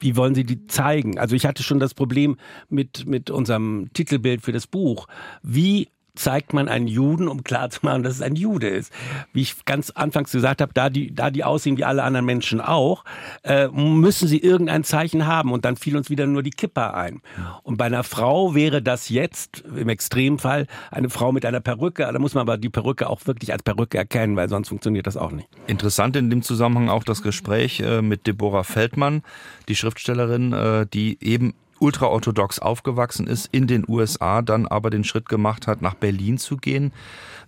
wie 0.00 0.16
wollen 0.16 0.34
Sie 0.34 0.44
die 0.44 0.66
zeigen? 0.66 1.18
Also 1.18 1.36
ich 1.36 1.46
hatte 1.46 1.62
schon 1.62 1.80
das 1.80 1.94
Problem 1.94 2.36
mit, 2.68 3.06
mit 3.06 3.30
unserem 3.30 3.90
Titelbild 3.92 4.42
für 4.42 4.52
das 4.52 4.66
Buch. 4.66 5.06
Wie 5.42 5.88
zeigt 6.16 6.52
man 6.52 6.68
einen 6.68 6.88
Juden, 6.88 7.28
um 7.28 7.44
klarzumachen, 7.44 8.02
dass 8.02 8.14
es 8.14 8.22
ein 8.22 8.36
Jude 8.36 8.68
ist. 8.68 8.92
Wie 9.32 9.42
ich 9.42 9.64
ganz 9.64 9.90
anfangs 9.90 10.32
gesagt 10.32 10.60
habe, 10.60 10.72
da 10.74 10.90
die, 10.90 11.14
da 11.14 11.30
die 11.30 11.44
aussehen 11.44 11.76
wie 11.76 11.84
alle 11.84 12.02
anderen 12.02 12.26
Menschen 12.26 12.60
auch, 12.60 13.04
äh, 13.42 13.68
müssen 13.68 14.28
sie 14.28 14.38
irgendein 14.38 14.84
Zeichen 14.84 15.26
haben. 15.26 15.52
Und 15.52 15.64
dann 15.64 15.76
fiel 15.76 15.96
uns 15.96 16.10
wieder 16.10 16.26
nur 16.26 16.42
die 16.42 16.50
Kippa 16.50 16.90
ein. 16.90 17.20
Und 17.62 17.76
bei 17.76 17.86
einer 17.86 18.04
Frau 18.04 18.54
wäre 18.54 18.82
das 18.82 19.08
jetzt 19.08 19.64
im 19.76 19.88
Extremfall 19.88 20.66
eine 20.90 21.10
Frau 21.10 21.32
mit 21.32 21.44
einer 21.44 21.60
Perücke. 21.60 22.08
Da 22.10 22.18
muss 22.18 22.34
man 22.34 22.42
aber 22.42 22.56
die 22.56 22.70
Perücke 22.70 23.08
auch 23.08 23.26
wirklich 23.26 23.52
als 23.52 23.62
Perücke 23.62 23.98
erkennen, 23.98 24.36
weil 24.36 24.48
sonst 24.48 24.68
funktioniert 24.68 25.06
das 25.06 25.16
auch 25.16 25.32
nicht. 25.32 25.48
Interessant 25.66 26.16
in 26.16 26.30
dem 26.30 26.42
Zusammenhang 26.42 26.88
auch 26.88 27.04
das 27.04 27.22
Gespräch 27.22 27.80
äh, 27.80 28.02
mit 28.02 28.26
Deborah 28.26 28.64
Feldmann, 28.64 29.22
die 29.68 29.76
Schriftstellerin, 29.76 30.52
äh, 30.52 30.86
die 30.86 31.18
eben 31.20 31.54
ultraorthodox 31.80 32.58
aufgewachsen 32.58 33.26
ist, 33.26 33.48
in 33.52 33.66
den 33.66 33.84
USA 33.88 34.42
dann 34.42 34.66
aber 34.66 34.90
den 34.90 35.04
Schritt 35.04 35.28
gemacht 35.28 35.66
hat, 35.66 35.82
nach 35.82 35.94
Berlin 35.94 36.38
zu 36.38 36.56
gehen. 36.56 36.92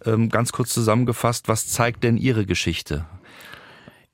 Ähm, 0.04 0.28
ganz 0.28 0.52
kurz 0.52 0.72
zusammengefasst, 0.72 1.48
was 1.48 1.66
zeigt 1.68 2.04
denn 2.04 2.16
Ihre 2.16 2.46
Geschichte? 2.46 3.06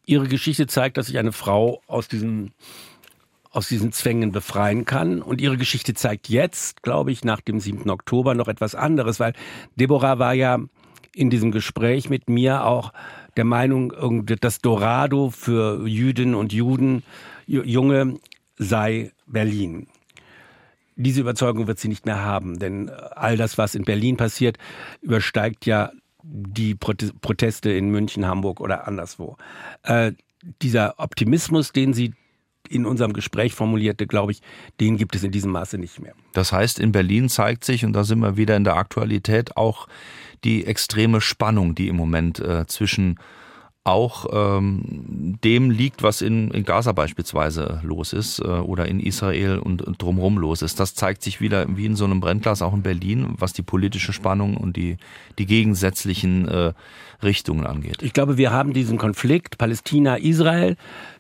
Ihre 0.07 0.29
Geschichte 0.29 0.67
zeigt, 0.67 0.97
dass 0.97 1.07
sich 1.07 1.19
eine 1.19 1.33
Frau 1.33 1.83
aus 1.87 2.09
diesen 2.09 2.53
aus 3.55 3.69
diesen 3.69 3.93
Zwängen 3.93 4.33
befreien 4.33 4.85
kann. 4.85 5.23
Und 5.23 5.41
ihre 5.41 5.57
Geschichte 5.57 5.95
zeigt 5.95 6.29
jetzt, 6.29 6.83
glaube 6.83 7.13
ich, 7.13 7.25
nach 7.25 7.41
dem 7.41 7.61
7. 7.61 7.89
Oktober 7.89 8.35
noch 8.35 8.49
etwas 8.49 8.75
anderes, 8.75 9.21
weil 9.21 9.33
Deborah 9.77 10.19
war 10.19 10.35
ja 10.35 10.59
in 11.15 11.31
diesem 11.31 11.53
Gespräch 11.53 12.11
mit 12.11 12.29
mir 12.29 12.67
auch 12.67 12.93
der 13.37 13.45
Meinung, 13.45 14.27
das 14.41 14.59
Dorado 14.59 15.31
für 15.31 15.87
Jüdinnen 15.87 16.35
und 16.35 16.53
Juden, 16.53 17.05
Junge, 17.47 18.19
sei 18.59 19.13
Berlin. 19.27 19.87
Diese 20.97 21.21
Überzeugung 21.21 21.67
wird 21.67 21.79
sie 21.79 21.89
nicht 21.89 22.07
mehr 22.07 22.23
haben, 22.23 22.59
denn 22.59 22.89
all 22.91 23.37
das, 23.37 23.59
was 23.59 23.75
in 23.75 23.85
Berlin 23.85 24.17
passiert, 24.17 24.59
übersteigt 25.03 25.67
ja 25.67 25.91
die 26.23 26.75
Proteste 26.75 27.71
in 27.71 27.91
München, 27.91 28.27
Hamburg 28.27 28.61
oder 28.61 28.87
anderswo. 28.89 29.37
Äh, 29.83 30.13
dieser 30.63 30.95
Optimismus, 30.99 31.73
den 31.73 31.95
sie 31.95 32.15
in 32.69 32.87
unserem 32.87 33.13
Gespräch 33.13 33.53
formulierte, 33.55 34.07
glaube 34.07 34.33
ich, 34.33 34.41
den 34.81 34.97
gibt 34.97 35.15
es 35.15 35.23
in 35.23 35.31
diesem 35.31 35.53
Maße 35.53 35.77
nicht 35.77 36.01
mehr. 36.01 36.15
Das 36.33 36.53
heißt, 36.53 36.79
in 36.79 36.93
Berlin 36.93 37.29
zeigt 37.29 37.65
sich, 37.65 37.85
und 37.85 37.93
da 37.93 38.05
sind 38.05 38.21
wir 38.21 38.37
wieder 38.37 38.57
in 38.57 38.65
der 38.65 38.77
Aktualität, 38.77 39.57
auch 39.57 39.87
die 40.45 40.67
extreme 40.67 41.21
Spannung, 41.21 41.75
die 41.75 41.89
im 41.89 41.97
Moment 41.97 42.39
äh, 42.39 42.67
zwischen 42.67 43.19
auch 43.85 44.27
ähm, 44.33 45.37
dem 45.45 45.71
liegt, 45.71 46.03
was 46.03 46.23
in, 46.23 46.51
in 46.51 46.65
Gaza 46.65 46.93
beispielsweise 46.93 47.81
los 47.83 48.15
ist 48.15 48.39
äh, 48.39 48.45
oder 48.45 48.89
in 48.89 48.99
Israel 48.99 49.59
und, 49.59 49.83
und 49.83 50.01
drumherum 50.01 50.39
los 50.39 50.63
ist. 50.63 50.81
Das 50.81 50.95
zeigt 50.95 51.23
sich 51.23 51.43
wieder 51.43 51.67
wie 51.77 51.85
in 51.85 51.95
so 51.95 52.07
einem 52.07 52.21
Brennglas 52.21 52.63
auch 52.63 52.73
in 52.73 52.83
Berlin, 52.83 53.35
was 53.39 53.53
die 53.53 53.63
politische 53.63 54.15
Spannung 54.15 54.57
und 54.57 54.77
die, 54.77 54.97
die 55.39 55.45
gegensätzlichen 55.45 56.49
äh, 56.49 56.73
Richtungen 57.23 57.67
angeht. 57.67 58.03
Ich 58.03 58.15
glaube, 58.15 58.39
wir 58.39 58.53
haben 58.53 58.73
diesen 58.73 58.97
Konflikt 58.97 59.59
Palästina-Israel, 59.59 60.77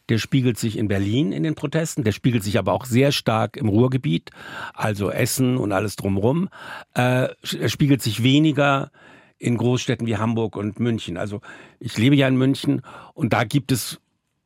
der 0.08 0.18
spiegelt 0.18 0.58
sich 0.58 0.78
in 0.78 0.88
Berlin 0.88 1.32
in 1.32 1.42
den 1.42 1.54
Protesten, 1.54 2.02
der 2.02 2.12
spiegelt 2.12 2.44
sich 2.44 2.58
aber 2.58 2.72
auch 2.72 2.86
sehr 2.86 3.12
stark 3.12 3.58
im 3.58 3.68
Ruhrgebiet, 3.68 4.30
also 4.72 5.10
Essen 5.10 5.58
und 5.58 5.72
alles 5.72 5.96
drumherum. 5.96 6.48
Äh, 6.94 7.28
er 7.28 7.68
spiegelt 7.68 8.02
sich 8.02 8.22
weniger 8.22 8.90
in 9.38 9.56
Großstädten 9.56 10.06
wie 10.06 10.16
Hamburg 10.16 10.56
und 10.56 10.80
München. 10.80 11.16
Also 11.16 11.40
ich 11.78 11.98
lebe 11.98 12.16
ja 12.16 12.28
in 12.28 12.36
München 12.36 12.82
und 13.14 13.32
da 13.32 13.44
gibt 13.44 13.72
es 13.72 14.00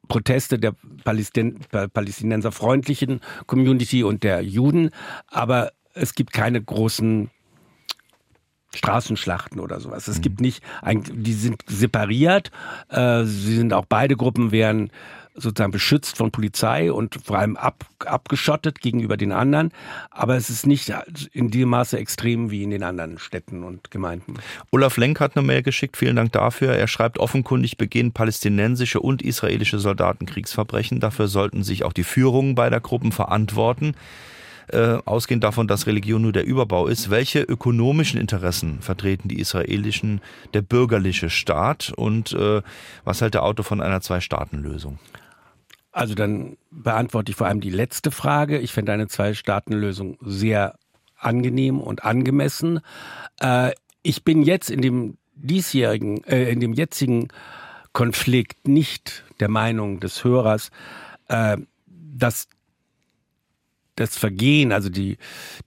Proteste 0.08 0.58
der 0.58 0.74
Palästin 1.04 1.60
palästinenserfreundlichen 1.70 3.20
Community 3.46 4.02
und 4.02 4.22
der 4.24 4.40
Juden, 4.40 4.90
aber 5.26 5.72
es 5.92 6.14
gibt 6.14 6.32
keine 6.32 6.62
großen 6.62 7.30
Straßenschlachten 8.74 9.60
oder 9.60 9.80
sowas. 9.80 10.08
Es 10.08 10.20
gibt 10.20 10.40
mhm. 10.40 10.46
nicht, 10.46 10.62
ein, 10.82 11.02
die 11.04 11.32
sind 11.32 11.62
separiert. 11.66 12.50
Äh, 12.90 13.24
sie 13.24 13.56
sind 13.56 13.72
auch 13.72 13.86
beide 13.86 14.16
Gruppen 14.16 14.52
werden 14.52 14.90
sozusagen 15.38 15.72
beschützt 15.72 16.16
von 16.16 16.30
Polizei 16.30 16.92
und 16.92 17.18
vor 17.24 17.38
allem 17.38 17.56
ab, 17.56 17.84
abgeschottet 18.04 18.80
gegenüber 18.80 19.16
den 19.16 19.32
anderen. 19.32 19.72
Aber 20.10 20.36
es 20.36 20.50
ist 20.50 20.66
nicht 20.66 20.92
in 21.32 21.50
dem 21.50 21.68
Maße 21.68 21.98
extrem 21.98 22.50
wie 22.50 22.62
in 22.62 22.70
den 22.70 22.82
anderen 22.82 23.18
Städten 23.18 23.64
und 23.64 23.90
Gemeinden. 23.90 24.34
Olaf 24.70 24.96
Lenk 24.96 25.20
hat 25.20 25.36
eine 25.36 25.46
Mail 25.46 25.62
geschickt. 25.62 25.96
Vielen 25.96 26.16
Dank 26.16 26.32
dafür. 26.32 26.72
Er 26.74 26.88
schreibt, 26.88 27.18
offenkundig 27.18 27.76
begehen 27.76 28.12
palästinensische 28.12 29.00
und 29.00 29.22
israelische 29.22 29.78
Soldaten 29.78 30.26
Kriegsverbrechen. 30.26 31.00
Dafür 31.00 31.28
sollten 31.28 31.62
sich 31.62 31.84
auch 31.84 31.92
die 31.92 32.04
Führungen 32.04 32.54
beider 32.54 32.80
Gruppen 32.80 33.12
verantworten. 33.12 33.94
Äh, 34.70 34.98
ausgehend 35.06 35.44
davon, 35.44 35.66
dass 35.66 35.86
Religion 35.86 36.20
nur 36.20 36.32
der 36.32 36.44
Überbau 36.44 36.88
ist, 36.88 37.08
welche 37.08 37.40
ökonomischen 37.40 38.20
Interessen 38.20 38.82
vertreten 38.82 39.28
die 39.28 39.40
israelischen, 39.40 40.20
der 40.52 40.60
bürgerliche 40.60 41.30
Staat 41.30 41.90
und 41.96 42.34
äh, 42.34 42.60
was 43.02 43.22
hält 43.22 43.32
der 43.32 43.44
Autor 43.44 43.64
von 43.64 43.80
einer 43.80 44.02
Zwei-Staaten-Lösung? 44.02 44.98
Also 45.92 46.14
dann 46.14 46.56
beantworte 46.70 47.30
ich 47.30 47.36
vor 47.36 47.46
allem 47.46 47.60
die 47.60 47.70
letzte 47.70 48.10
Frage. 48.10 48.58
Ich 48.58 48.72
finde 48.72 48.92
eine 48.92 49.08
Zwei-Staaten-Lösung 49.08 50.18
sehr 50.20 50.78
angenehm 51.16 51.80
und 51.80 52.04
angemessen. 52.04 52.80
Äh, 53.40 53.72
ich 54.02 54.24
bin 54.24 54.42
jetzt 54.42 54.70
in 54.70 54.80
dem 54.80 55.18
diesjährigen, 55.34 56.22
äh, 56.24 56.50
in 56.50 56.60
dem 56.60 56.72
jetzigen 56.72 57.28
Konflikt 57.92 58.68
nicht 58.68 59.24
der 59.40 59.48
Meinung 59.48 60.00
des 60.00 60.24
Hörers, 60.24 60.70
äh, 61.28 61.56
dass 61.86 62.48
das 63.96 64.16
Vergehen, 64.16 64.72
also 64.72 64.88
die, 64.88 65.18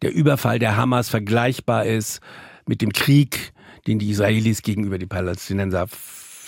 der 0.01 0.13
Überfall 0.13 0.59
der 0.59 0.77
Hamas 0.77 1.09
vergleichbar 1.09 1.85
ist 1.85 2.21
mit 2.65 2.81
dem 2.81 2.93
Krieg, 2.93 3.51
den 3.87 3.99
die 3.99 4.09
Israelis 4.09 4.61
gegenüber 4.61 4.97
die 4.97 5.07
Palästinenser 5.07 5.87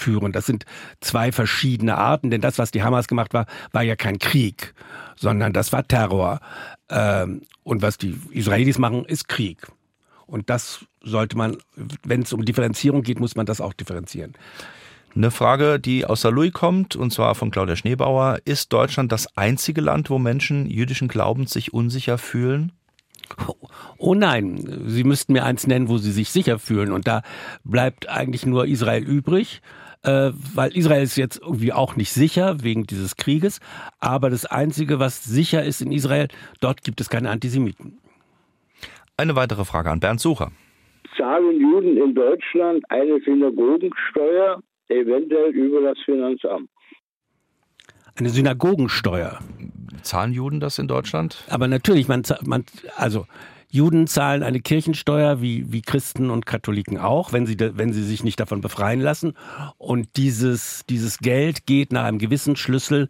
führen. 0.03 0.31
Das 0.31 0.45
sind 0.45 0.65
zwei 1.01 1.31
verschiedene 1.31 1.97
Arten, 1.97 2.29
denn 2.29 2.41
das, 2.41 2.59
was 2.59 2.71
die 2.71 2.83
Hamas 2.83 3.07
gemacht 3.07 3.33
war, 3.33 3.45
war 3.71 3.83
ja 3.83 3.95
kein 3.95 4.19
Krieg, 4.19 4.73
sondern 5.15 5.53
das 5.53 5.71
war 5.71 5.87
Terror. 5.87 6.39
Ähm, 6.89 7.41
und 7.63 7.81
was 7.81 7.97
die 7.97 8.19
Israelis 8.31 8.77
machen, 8.77 9.05
ist 9.05 9.27
Krieg. 9.27 9.67
Und 10.27 10.49
das 10.49 10.85
sollte 11.01 11.37
man, 11.37 11.57
wenn 12.03 12.21
es 12.21 12.33
um 12.33 12.45
Differenzierung 12.45 13.03
geht, 13.03 13.19
muss 13.19 13.35
man 13.35 13.45
das 13.45 13.61
auch 13.61 13.73
differenzieren. 13.73 14.33
Eine 15.15 15.31
Frage, 15.31 15.79
die 15.79 16.05
aus 16.05 16.21
Saarlouis 16.21 16.53
kommt, 16.53 16.95
und 16.95 17.13
zwar 17.13 17.35
von 17.35 17.51
Claudia 17.51 17.75
Schneebauer. 17.75 18.39
Ist 18.45 18.73
Deutschland 18.73 19.11
das 19.11 19.37
einzige 19.37 19.79
Land, 19.79 20.09
wo 20.09 20.17
Menschen 20.17 20.67
jüdischen 20.67 21.07
Glaubens 21.07 21.51
sich 21.51 21.71
unsicher 21.71 22.17
fühlen? 22.17 22.71
Oh 23.97 24.15
nein, 24.15 24.83
Sie 24.87 25.03
müssten 25.03 25.33
mir 25.33 25.45
eins 25.45 25.67
nennen, 25.67 25.87
wo 25.87 25.97
Sie 25.97 26.11
sich 26.11 26.29
sicher 26.29 26.59
fühlen. 26.59 26.91
Und 26.91 27.07
da 27.07 27.21
bleibt 27.63 28.09
eigentlich 28.09 28.45
nur 28.45 28.65
Israel 28.65 29.03
übrig 29.03 29.61
äh, 30.03 30.31
weil 30.53 30.75
Israel 30.75 31.03
ist 31.03 31.15
jetzt 31.15 31.41
irgendwie 31.41 31.73
auch 31.73 31.95
nicht 31.95 32.11
sicher 32.11 32.63
wegen 32.63 32.85
dieses 32.85 33.15
Krieges. 33.15 33.59
Aber 33.99 34.29
das 34.29 34.45
Einzige, 34.45 34.99
was 34.99 35.23
sicher 35.23 35.63
ist 35.63 35.81
in 35.81 35.91
Israel, 35.91 36.27
dort 36.61 36.83
gibt 36.83 37.01
es 37.01 37.09
keine 37.09 37.29
Antisemiten. 37.29 37.99
Eine 39.17 39.35
weitere 39.35 39.63
Frage 39.65 39.91
an 39.91 39.99
Bernd 39.99 40.19
Sucher. 40.19 40.51
Zahlen 41.17 41.59
Juden 41.59 41.97
in 41.97 42.15
Deutschland 42.15 42.83
eine 42.89 43.19
Synagogensteuer, 43.21 44.61
eventuell 44.89 45.51
über 45.51 45.81
das 45.81 45.99
Finanzamt? 46.03 46.69
Eine 48.15 48.29
Synagogensteuer. 48.29 49.39
Zahlen 50.01 50.33
Juden 50.33 50.59
das 50.59 50.79
in 50.79 50.87
Deutschland? 50.87 51.43
Aber 51.49 51.67
natürlich, 51.67 52.07
man, 52.07 52.23
man 52.45 52.65
also 52.95 53.25
Juden 53.73 54.05
zahlen 54.05 54.43
eine 54.43 54.59
Kirchensteuer 54.59 55.41
wie, 55.41 55.73
wie 55.73 55.81
Christen 55.81 56.29
und 56.29 56.45
Katholiken 56.45 56.99
auch, 56.99 57.33
wenn 57.33 57.47
sie, 57.47 57.57
wenn 57.59 57.91
sie 57.91 58.03
sich 58.03 58.23
nicht 58.23 58.39
davon 58.39 58.61
befreien 58.61 59.01
lassen. 59.01 59.33
Und 59.79 60.09
dieses, 60.15 60.83
dieses 60.87 61.17
Geld 61.17 61.65
geht 61.65 61.91
nach 61.91 62.03
einem 62.03 62.19
gewissen 62.19 62.55
Schlüssel 62.55 63.09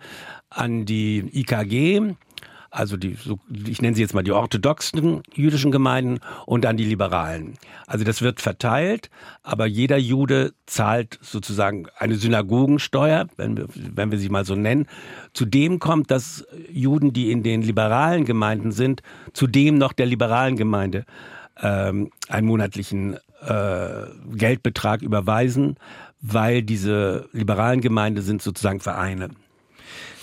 an 0.50 0.86
die 0.86 1.30
IKG, 1.34 2.16
also 2.74 2.98
die, 2.98 3.14
so, 3.14 3.40
ich 3.68 3.84
nenne 3.84 3.96
sie 3.96 4.02
jetzt 4.02 4.16
mal 4.16 4.24
die 4.24 4.32
orthodoxen 4.32 5.22
jüdischen 5.32 5.72
Gemeinden 5.72 6.20
und 6.48 6.64
dann 6.64 6.76
die 6.76 6.86
liberalen. 6.86 7.54
Also 7.86 8.04
das 8.04 8.24
wird 8.24 8.42
verteilt, 8.42 9.12
aber 9.44 9.68
jeder 9.68 9.98
Jude 9.98 10.54
zahlt 10.66 11.20
sozusagen 11.22 11.86
eine 12.00 12.16
Synagogensteuer, 12.16 13.28
wenn 13.38 13.58
wir, 13.58 13.68
wenn 13.76 14.10
wir 14.10 14.18
sie 14.18 14.30
mal 14.30 14.44
so 14.44 14.56
nennen. 14.56 14.88
Zudem 15.34 15.78
kommt, 15.78 16.10
dass 16.10 16.48
Juden, 16.68 17.14
die 17.14 17.32
in 17.32 17.44
den 17.44 17.62
liberalen 17.62 18.26
Gemeinden 18.26 18.72
sind, 18.72 19.04
zudem 19.34 19.78
noch 19.78 19.94
der 19.94 20.08
liberalen 20.08 20.56
Gemeinde 20.56 21.06
ähm, 21.62 22.10
einen 22.28 22.48
monatlichen 22.48 23.18
äh, 23.46 24.08
Geldbetrag 24.34 25.04
überweisen, 25.04 25.78
weil 26.22 26.64
diese 26.64 27.30
liberalen 27.34 27.82
Gemeinde 27.82 28.24
sind 28.24 28.42
sozusagen 28.42 28.80
Vereine. 28.80 29.30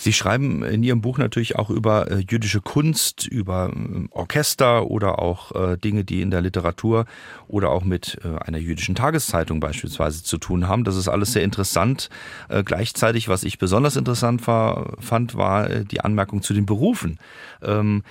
Sie 0.01 0.15
schreiben 0.15 0.63
in 0.63 0.83
Ihrem 0.83 1.03
Buch 1.03 1.19
natürlich 1.19 1.57
auch 1.57 1.69
über 1.69 2.11
äh, 2.11 2.25
jüdische 2.27 2.63
Kunst, 2.63 3.27
über 3.27 3.71
äh, 3.71 4.09
Orchester 4.13 4.91
oder 4.91 5.19
auch 5.19 5.55
äh, 5.55 5.77
Dinge, 5.77 6.05
die 6.05 6.23
in 6.23 6.31
der 6.31 6.41
Literatur 6.41 7.05
oder 7.49 7.69
auch 7.69 7.85
mit 7.85 8.19
äh, 8.25 8.39
einer 8.39 8.57
jüdischen 8.57 8.95
Tageszeitung 8.95 9.61
beispielsweise 9.61 10.23
zu 10.23 10.39
tun 10.39 10.69
haben. 10.69 10.85
Das 10.85 10.97
ist 10.97 11.09
alles 11.09 11.35
sehr 11.35 11.43
interessant. 11.43 12.09
Gleichzeitig, 12.65 13.29
was 13.29 13.45
ich 13.45 13.59
besonders 13.59 13.97
interessant 13.97 14.47
war, 14.47 14.95
fand, 15.01 15.35
war 15.35 15.69
die 15.69 16.01
Anmerkung 16.01 16.43
zu 16.43 16.55
den 16.55 16.65
Berufen. 16.65 17.19
Ähm, 17.63 18.03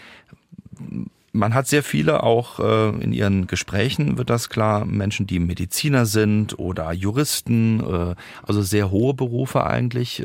man 1.31 1.53
hat 1.53 1.67
sehr 1.67 1.83
viele 1.83 2.23
auch 2.23 2.59
in 2.59 3.13
ihren 3.13 3.47
Gesprächen 3.47 4.17
wird 4.17 4.29
das 4.29 4.49
klar 4.49 4.85
Menschen 4.85 5.27
die 5.27 5.39
Mediziner 5.39 6.05
sind 6.05 6.57
oder 6.57 6.91
Juristen 6.91 8.15
also 8.43 8.61
sehr 8.61 8.89
hohe 8.89 9.13
Berufe 9.13 9.65
eigentlich 9.65 10.23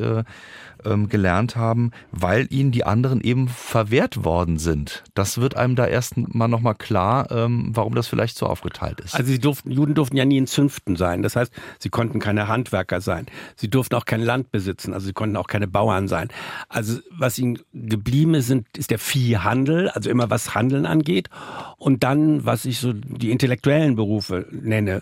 ähm, 0.85 1.09
gelernt 1.09 1.55
haben, 1.55 1.91
weil 2.11 2.47
ihnen 2.49 2.71
die 2.71 2.85
anderen 2.85 3.21
eben 3.21 3.47
verwehrt 3.47 4.23
worden 4.23 4.57
sind. 4.57 5.03
Das 5.13 5.39
wird 5.39 5.55
einem 5.57 5.75
da 5.75 5.87
erst 5.87 6.17
mal 6.17 6.47
nochmal 6.47 6.75
klar, 6.75 7.29
ähm, 7.31 7.71
warum 7.73 7.95
das 7.95 8.07
vielleicht 8.07 8.37
so 8.37 8.45
aufgeteilt 8.47 8.99
ist. 9.01 9.15
Also 9.15 9.31
sie 9.31 9.39
durften, 9.39 9.71
Juden 9.71 9.95
durften 9.95 10.17
ja 10.17 10.25
nie 10.25 10.37
in 10.37 10.47
Zünften 10.47 10.95
sein. 10.95 11.21
Das 11.21 11.35
heißt, 11.35 11.51
sie 11.79 11.89
konnten 11.89 12.19
keine 12.19 12.47
Handwerker 12.47 13.01
sein. 13.01 13.25
Sie 13.55 13.69
durften 13.69 13.95
auch 13.95 14.05
kein 14.05 14.21
Land 14.21 14.51
besitzen. 14.51 14.93
Also 14.93 15.07
sie 15.07 15.13
konnten 15.13 15.35
auch 15.37 15.47
keine 15.47 15.67
Bauern 15.67 16.07
sein. 16.07 16.29
Also 16.69 16.99
was 17.11 17.37
ihnen 17.39 17.59
geblieben 17.73 18.33
ist, 18.35 18.53
ist 18.77 18.91
der 18.91 18.99
Viehhandel, 18.99 19.89
also 19.89 20.09
immer 20.09 20.29
was 20.29 20.55
Handeln 20.55 20.85
angeht. 20.85 21.29
Und 21.77 22.03
dann, 22.03 22.45
was 22.45 22.65
ich 22.65 22.79
so 22.79 22.93
die 22.93 23.31
intellektuellen 23.31 23.95
Berufe 23.95 24.47
nenne, 24.51 25.01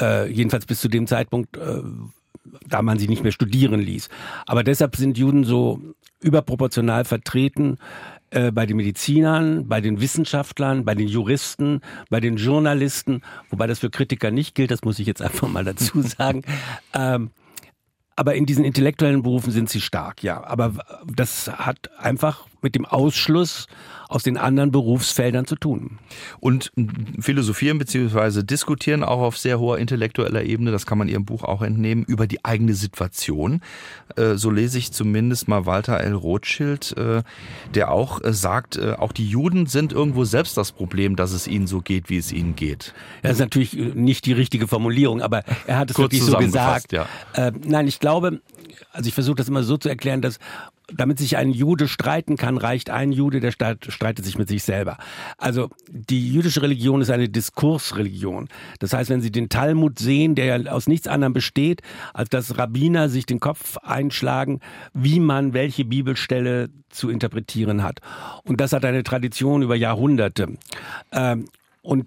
äh, 0.00 0.30
jedenfalls 0.30 0.66
bis 0.66 0.80
zu 0.80 0.88
dem 0.88 1.06
Zeitpunkt, 1.06 1.56
äh, 1.56 1.82
da 2.68 2.82
man 2.82 2.98
sie 2.98 3.08
nicht 3.08 3.22
mehr 3.22 3.32
studieren 3.32 3.80
ließ. 3.80 4.08
Aber 4.46 4.64
deshalb 4.64 4.96
sind 4.96 5.18
Juden 5.18 5.44
so 5.44 5.80
überproportional 6.20 7.04
vertreten 7.04 7.78
äh, 8.30 8.50
bei 8.50 8.66
den 8.66 8.76
Medizinern, 8.76 9.68
bei 9.68 9.80
den 9.80 10.00
Wissenschaftlern, 10.00 10.84
bei 10.84 10.94
den 10.94 11.08
Juristen, 11.08 11.80
bei 12.10 12.20
den 12.20 12.36
Journalisten, 12.36 13.22
wobei 13.50 13.66
das 13.66 13.78
für 13.78 13.90
Kritiker 13.90 14.30
nicht 14.30 14.54
gilt, 14.54 14.70
das 14.70 14.82
muss 14.82 14.98
ich 14.98 15.06
jetzt 15.06 15.22
einfach 15.22 15.48
mal 15.48 15.64
dazu 15.64 16.02
sagen. 16.02 16.42
ähm, 16.94 17.30
aber 18.16 18.36
in 18.36 18.46
diesen 18.46 18.64
intellektuellen 18.64 19.22
Berufen 19.22 19.50
sind 19.50 19.68
sie 19.68 19.80
stark, 19.80 20.22
ja. 20.22 20.42
Aber 20.44 20.74
das 21.12 21.48
hat 21.48 21.90
einfach 21.98 22.46
mit 22.62 22.76
dem 22.76 22.84
Ausschluss 22.84 23.66
aus 24.14 24.22
den 24.22 24.36
anderen 24.36 24.70
Berufsfeldern 24.70 25.44
zu 25.44 25.56
tun. 25.56 25.98
Und 26.38 26.70
philosophieren 27.18 27.78
bzw. 27.78 28.44
diskutieren 28.44 29.02
auch 29.02 29.18
auf 29.18 29.36
sehr 29.36 29.58
hoher 29.58 29.78
intellektueller 29.78 30.44
Ebene, 30.44 30.70
das 30.70 30.86
kann 30.86 30.98
man 30.98 31.08
Ihrem 31.08 31.24
Buch 31.24 31.42
auch 31.42 31.62
entnehmen, 31.62 32.04
über 32.04 32.28
die 32.28 32.44
eigene 32.44 32.74
Situation. 32.74 33.60
Äh, 34.14 34.36
so 34.36 34.50
lese 34.50 34.78
ich 34.78 34.92
zumindest 34.92 35.48
mal 35.48 35.66
Walter 35.66 35.98
L. 35.98 36.12
Rothschild, 36.12 36.96
äh, 36.96 37.24
der 37.74 37.90
auch 37.90 38.22
äh, 38.22 38.32
sagt, 38.32 38.78
auch 38.80 39.10
die 39.10 39.28
Juden 39.28 39.66
sind 39.66 39.92
irgendwo 39.92 40.24
selbst 40.24 40.56
das 40.56 40.70
Problem, 40.70 41.16
dass 41.16 41.32
es 41.32 41.48
ihnen 41.48 41.66
so 41.66 41.80
geht, 41.80 42.08
wie 42.08 42.18
es 42.18 42.30
ihnen 42.30 42.54
geht. 42.54 42.94
Das 43.22 43.32
ist 43.32 43.38
natürlich 43.40 43.74
nicht 43.74 44.26
die 44.26 44.32
richtige 44.32 44.68
Formulierung, 44.68 45.22
aber 45.22 45.42
er 45.66 45.78
hat 45.78 45.90
es 45.90 45.98
wirklich 45.98 46.22
so 46.22 46.36
gesagt. 46.36 46.92
Ja. 46.92 47.08
nein, 47.64 47.88
ich 47.88 47.98
glaube, 47.98 48.40
also 48.92 49.08
ich 49.08 49.14
versuche 49.14 49.36
das 49.36 49.48
immer 49.48 49.64
so 49.64 49.76
zu 49.76 49.88
erklären, 49.88 50.22
dass 50.22 50.38
damit 50.92 51.18
sich 51.18 51.36
ein 51.36 51.50
Jude 51.50 51.88
streiten 51.88 52.36
kann, 52.36 52.58
reicht 52.58 52.90
ein 52.90 53.12
Jude, 53.12 53.40
der 53.40 53.52
streitet 53.52 54.24
sich 54.24 54.36
mit 54.36 54.48
sich 54.48 54.62
selber. 54.62 54.98
Also 55.38 55.70
die 55.88 56.30
jüdische 56.30 56.62
Religion 56.62 57.00
ist 57.00 57.10
eine 57.10 57.28
Diskursreligion. 57.28 58.48
Das 58.80 58.92
heißt, 58.92 59.08
wenn 59.10 59.22
Sie 59.22 59.32
den 59.32 59.48
Talmud 59.48 59.98
sehen, 59.98 60.34
der 60.34 60.44
ja 60.44 60.70
aus 60.70 60.86
nichts 60.86 61.08
anderem 61.08 61.32
besteht, 61.32 61.80
als 62.12 62.28
dass 62.28 62.58
Rabbiner 62.58 63.08
sich 63.08 63.24
den 63.24 63.40
Kopf 63.40 63.78
einschlagen, 63.78 64.60
wie 64.92 65.20
man 65.20 65.54
welche 65.54 65.84
Bibelstelle 65.84 66.68
zu 66.90 67.08
interpretieren 67.08 67.82
hat. 67.82 68.00
Und 68.44 68.60
das 68.60 68.72
hat 68.72 68.84
eine 68.84 69.02
Tradition 69.02 69.62
über 69.62 69.76
Jahrhunderte. 69.76 70.54
Ähm, 71.12 71.46
und 71.82 72.06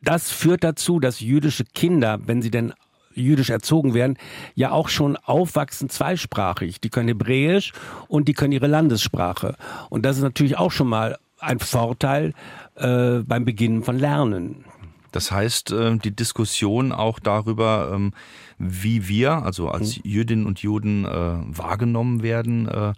das 0.00 0.30
führt 0.30 0.64
dazu, 0.64 1.00
dass 1.00 1.20
jüdische 1.20 1.64
Kinder, 1.64 2.20
wenn 2.26 2.42
sie 2.42 2.50
denn 2.50 2.72
jüdisch 3.14 3.50
erzogen 3.50 3.94
werden, 3.94 4.16
ja 4.54 4.70
auch 4.70 4.88
schon 4.88 5.16
aufwachsen 5.16 5.88
zweisprachig. 5.88 6.80
Die 6.80 6.90
können 6.90 7.08
Hebräisch 7.08 7.72
und 8.08 8.28
die 8.28 8.34
können 8.34 8.52
ihre 8.52 8.66
Landessprache. 8.66 9.56
Und 9.90 10.04
das 10.04 10.16
ist 10.16 10.22
natürlich 10.22 10.58
auch 10.58 10.70
schon 10.70 10.88
mal 10.88 11.18
ein 11.38 11.58
Vorteil 11.58 12.34
äh, 12.76 13.18
beim 13.18 13.44
Beginn 13.44 13.82
von 13.82 13.98
Lernen. 13.98 14.64
Das 15.12 15.30
heißt, 15.30 15.72
äh, 15.72 15.96
die 15.98 16.16
Diskussion 16.16 16.90
auch 16.90 17.18
darüber, 17.18 17.92
ähm, 17.94 18.12
wie 18.58 19.08
wir, 19.08 19.32
also 19.32 19.68
als 19.68 19.98
mhm. 19.98 20.02
Jüdinnen 20.04 20.46
und 20.46 20.60
Juden, 20.60 21.04
äh, 21.04 21.08
wahrgenommen 21.08 22.22
werden, 22.22 22.66
äh, 22.66 22.94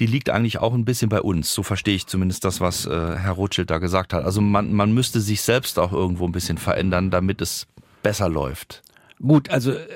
die 0.00 0.06
liegt 0.06 0.30
eigentlich 0.30 0.58
auch 0.58 0.74
ein 0.74 0.84
bisschen 0.84 1.08
bei 1.08 1.20
uns. 1.20 1.52
So 1.52 1.62
verstehe 1.62 1.94
ich 1.94 2.06
zumindest 2.06 2.44
das, 2.44 2.60
was 2.60 2.84
Herr 2.84 3.30
Rothschild 3.30 3.70
da 3.70 3.78
gesagt 3.78 4.12
hat. 4.12 4.24
Also 4.24 4.40
man, 4.40 4.72
man 4.72 4.92
müsste 4.92 5.20
sich 5.20 5.40
selbst 5.40 5.78
auch 5.78 5.92
irgendwo 5.92 6.26
ein 6.26 6.32
bisschen 6.32 6.58
verändern, 6.58 7.12
damit 7.12 7.40
es 7.40 7.68
besser 8.02 8.28
läuft. 8.28 8.82
Gut, 9.26 9.50
also 9.50 9.72
äh, 9.72 9.86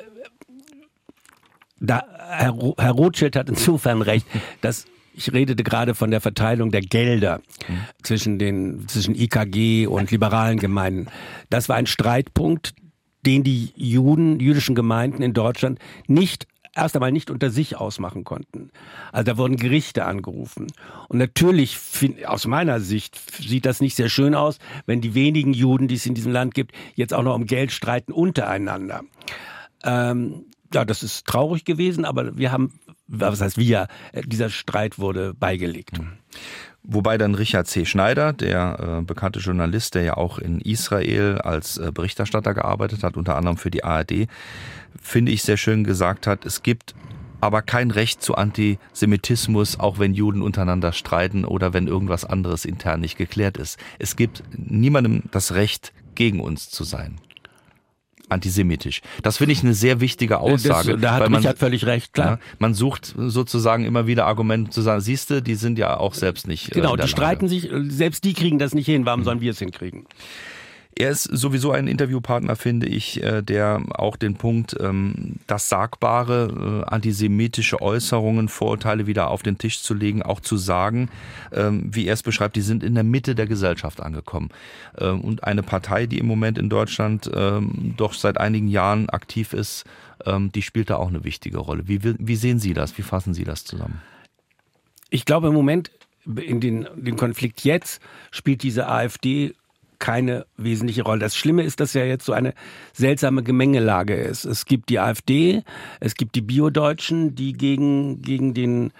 da, 1.80 2.02
Herr, 2.18 2.56
Herr 2.78 2.92
Rothschild 2.92 3.36
hat 3.36 3.48
insofern 3.48 4.02
recht, 4.02 4.26
dass 4.60 4.86
ich 5.14 5.32
redete 5.32 5.64
gerade 5.64 5.94
von 5.94 6.10
der 6.10 6.20
Verteilung 6.20 6.70
der 6.70 6.80
Gelder 6.80 7.40
mhm. 7.68 7.80
zwischen 8.02 8.38
den 8.38 8.86
zwischen 8.88 9.14
IKG 9.14 9.86
und 9.86 10.10
liberalen 10.10 10.58
Gemeinden. 10.58 11.08
Das 11.50 11.68
war 11.68 11.76
ein 11.76 11.86
Streitpunkt, 11.86 12.74
den 13.26 13.42
die 13.42 13.72
Juden, 13.74 14.38
jüdischen 14.38 14.74
Gemeinden 14.74 15.22
in 15.22 15.34
Deutschland 15.34 15.78
nicht 16.06 16.46
erst 16.78 16.96
einmal 16.96 17.12
nicht 17.12 17.30
unter 17.30 17.50
sich 17.50 17.76
ausmachen 17.76 18.24
konnten. 18.24 18.70
Also 19.12 19.24
da 19.24 19.36
wurden 19.36 19.56
Gerichte 19.56 20.04
angerufen. 20.04 20.68
Und 21.08 21.18
natürlich, 21.18 21.78
aus 22.26 22.46
meiner 22.46 22.80
Sicht, 22.80 23.18
sieht 23.40 23.66
das 23.66 23.80
nicht 23.80 23.96
sehr 23.96 24.08
schön 24.08 24.34
aus, 24.34 24.58
wenn 24.86 25.00
die 25.00 25.14
wenigen 25.14 25.52
Juden, 25.52 25.88
die 25.88 25.96
es 25.96 26.06
in 26.06 26.14
diesem 26.14 26.32
Land 26.32 26.54
gibt, 26.54 26.72
jetzt 26.94 27.12
auch 27.12 27.22
noch 27.22 27.34
um 27.34 27.46
Geld 27.46 27.72
streiten 27.72 28.12
untereinander. 28.12 29.02
Ähm, 29.84 30.44
ja, 30.72 30.84
das 30.84 31.02
ist 31.02 31.26
traurig 31.26 31.64
gewesen, 31.64 32.04
aber 32.04 32.36
wir 32.36 32.52
haben, 32.52 32.78
was 33.06 33.40
heißt 33.40 33.56
wir, 33.56 33.88
äh, 34.12 34.22
dieser 34.22 34.50
Streit 34.50 34.98
wurde 34.98 35.34
beigelegt. 35.34 35.98
Mhm. 35.98 36.12
Wobei 36.90 37.18
dann 37.18 37.34
Richard 37.34 37.66
C. 37.66 37.84
Schneider, 37.84 38.32
der 38.32 39.00
äh, 39.00 39.02
bekannte 39.02 39.40
Journalist, 39.40 39.94
der 39.94 40.04
ja 40.04 40.16
auch 40.16 40.38
in 40.38 40.60
Israel 40.60 41.38
als 41.38 41.76
äh, 41.76 41.90
Berichterstatter 41.92 42.54
gearbeitet 42.54 43.02
hat, 43.02 43.16
unter 43.16 43.36
anderem 43.36 43.58
für 43.58 43.70
die 43.70 43.84
ARD, 43.84 44.26
finde 45.00 45.32
ich, 45.32 45.42
sehr 45.42 45.56
schön 45.56 45.84
gesagt 45.84 46.26
hat, 46.26 46.44
es 46.44 46.62
gibt 46.62 46.94
aber 47.40 47.62
kein 47.62 47.90
Recht 47.90 48.20
zu 48.20 48.34
Antisemitismus, 48.34 49.78
auch 49.78 49.98
wenn 49.98 50.12
Juden 50.12 50.42
untereinander 50.42 50.92
streiten 50.92 51.44
oder 51.44 51.72
wenn 51.72 51.86
irgendwas 51.86 52.24
anderes 52.24 52.64
intern 52.64 53.00
nicht 53.00 53.16
geklärt 53.16 53.56
ist. 53.56 53.78
Es 53.98 54.16
gibt 54.16 54.42
niemandem 54.56 55.22
das 55.30 55.54
Recht, 55.54 55.92
gegen 56.14 56.40
uns 56.40 56.68
zu 56.68 56.82
sein 56.82 57.20
antisemitisch. 58.28 59.00
Das 59.22 59.38
finde 59.38 59.52
ich 59.52 59.62
eine 59.62 59.74
sehr 59.74 60.00
wichtige 60.00 60.38
Aussage. 60.38 60.92
Das, 60.92 61.00
da 61.00 61.14
hat 61.14 61.30
man, 61.30 61.36
Richard 61.36 61.58
völlig 61.58 61.86
recht, 61.86 62.12
klar. 62.12 62.32
Ja, 62.32 62.38
man 62.58 62.74
sucht 62.74 63.14
sozusagen 63.16 63.84
immer 63.84 64.06
wieder 64.06 64.26
Argumente 64.26 64.70
zu 64.70 64.82
sagen, 64.82 65.00
siehste, 65.00 65.42
die 65.42 65.54
sind 65.54 65.78
ja 65.78 65.96
auch 65.96 66.14
selbst 66.14 66.46
nicht. 66.46 66.70
Äh, 66.72 66.74
genau, 66.74 66.96
die 66.96 67.08
streiten 67.08 67.48
sich, 67.48 67.70
selbst 67.88 68.24
die 68.24 68.34
kriegen 68.34 68.58
das 68.58 68.74
nicht 68.74 68.86
hin, 68.86 69.06
warum 69.06 69.24
sollen 69.24 69.40
wir 69.40 69.52
es 69.52 69.58
hinkriegen? 69.58 70.06
Er 71.00 71.10
ist 71.10 71.22
sowieso 71.22 71.70
ein 71.70 71.86
Interviewpartner, 71.86 72.56
finde 72.56 72.88
ich, 72.88 73.22
äh, 73.22 73.40
der 73.40 73.80
auch 73.90 74.16
den 74.16 74.34
Punkt, 74.34 74.76
ähm, 74.80 75.36
das 75.46 75.68
Sagbare, 75.68 76.82
äh, 76.84 76.90
antisemitische 76.90 77.80
Äußerungen, 77.80 78.48
Vorurteile 78.48 79.06
wieder 79.06 79.30
auf 79.30 79.44
den 79.44 79.58
Tisch 79.58 79.80
zu 79.80 79.94
legen, 79.94 80.24
auch 80.24 80.40
zu 80.40 80.56
sagen, 80.56 81.08
ähm, 81.52 81.88
wie 81.94 82.06
er 82.06 82.14
es 82.14 82.24
beschreibt, 82.24 82.56
die 82.56 82.62
sind 82.62 82.82
in 82.82 82.96
der 82.96 83.04
Mitte 83.04 83.36
der 83.36 83.46
Gesellschaft 83.46 84.00
angekommen. 84.00 84.48
Ähm, 84.98 85.20
und 85.20 85.44
eine 85.44 85.62
Partei, 85.62 86.06
die 86.06 86.18
im 86.18 86.26
Moment 86.26 86.58
in 86.58 86.68
Deutschland 86.68 87.30
doch 87.96 88.14
seit 88.14 88.38
einigen 88.38 88.68
Jahren 88.68 89.08
aktiv 89.08 89.52
ist, 89.52 89.84
die 90.26 90.62
spielt 90.62 90.90
da 90.90 90.96
auch 90.96 91.08
eine 91.08 91.24
wichtige 91.24 91.58
Rolle. 91.58 91.86
Wie, 91.86 92.00
wie 92.02 92.36
sehen 92.36 92.58
Sie 92.58 92.74
das? 92.74 92.96
Wie 92.98 93.02
fassen 93.02 93.34
Sie 93.34 93.44
das 93.44 93.64
zusammen? 93.64 94.00
Ich 95.10 95.24
glaube, 95.24 95.48
im 95.48 95.54
Moment 95.54 95.90
in 96.36 96.60
den, 96.60 96.86
den 96.96 97.16
Konflikt 97.16 97.64
jetzt 97.64 98.00
spielt 98.30 98.62
diese 98.62 98.88
AfD 98.88 99.54
keine 99.98 100.46
wesentliche 100.56 101.02
Rolle. 101.02 101.20
Das 101.20 101.36
Schlimme 101.36 101.62
ist, 101.62 101.80
dass 101.80 101.94
ja 101.94 102.04
jetzt 102.04 102.24
so 102.24 102.32
eine 102.32 102.54
seltsame 102.92 103.42
Gemengelage 103.42 104.14
ist. 104.14 104.44
Es 104.44 104.64
gibt 104.64 104.88
die 104.88 105.00
AfD, 105.00 105.64
es 106.00 106.14
gibt 106.14 106.34
die 106.34 106.42
Biodeutschen, 106.42 107.34
die 107.34 107.52
gegen, 107.52 108.22
gegen 108.22 108.54
den 108.54 108.92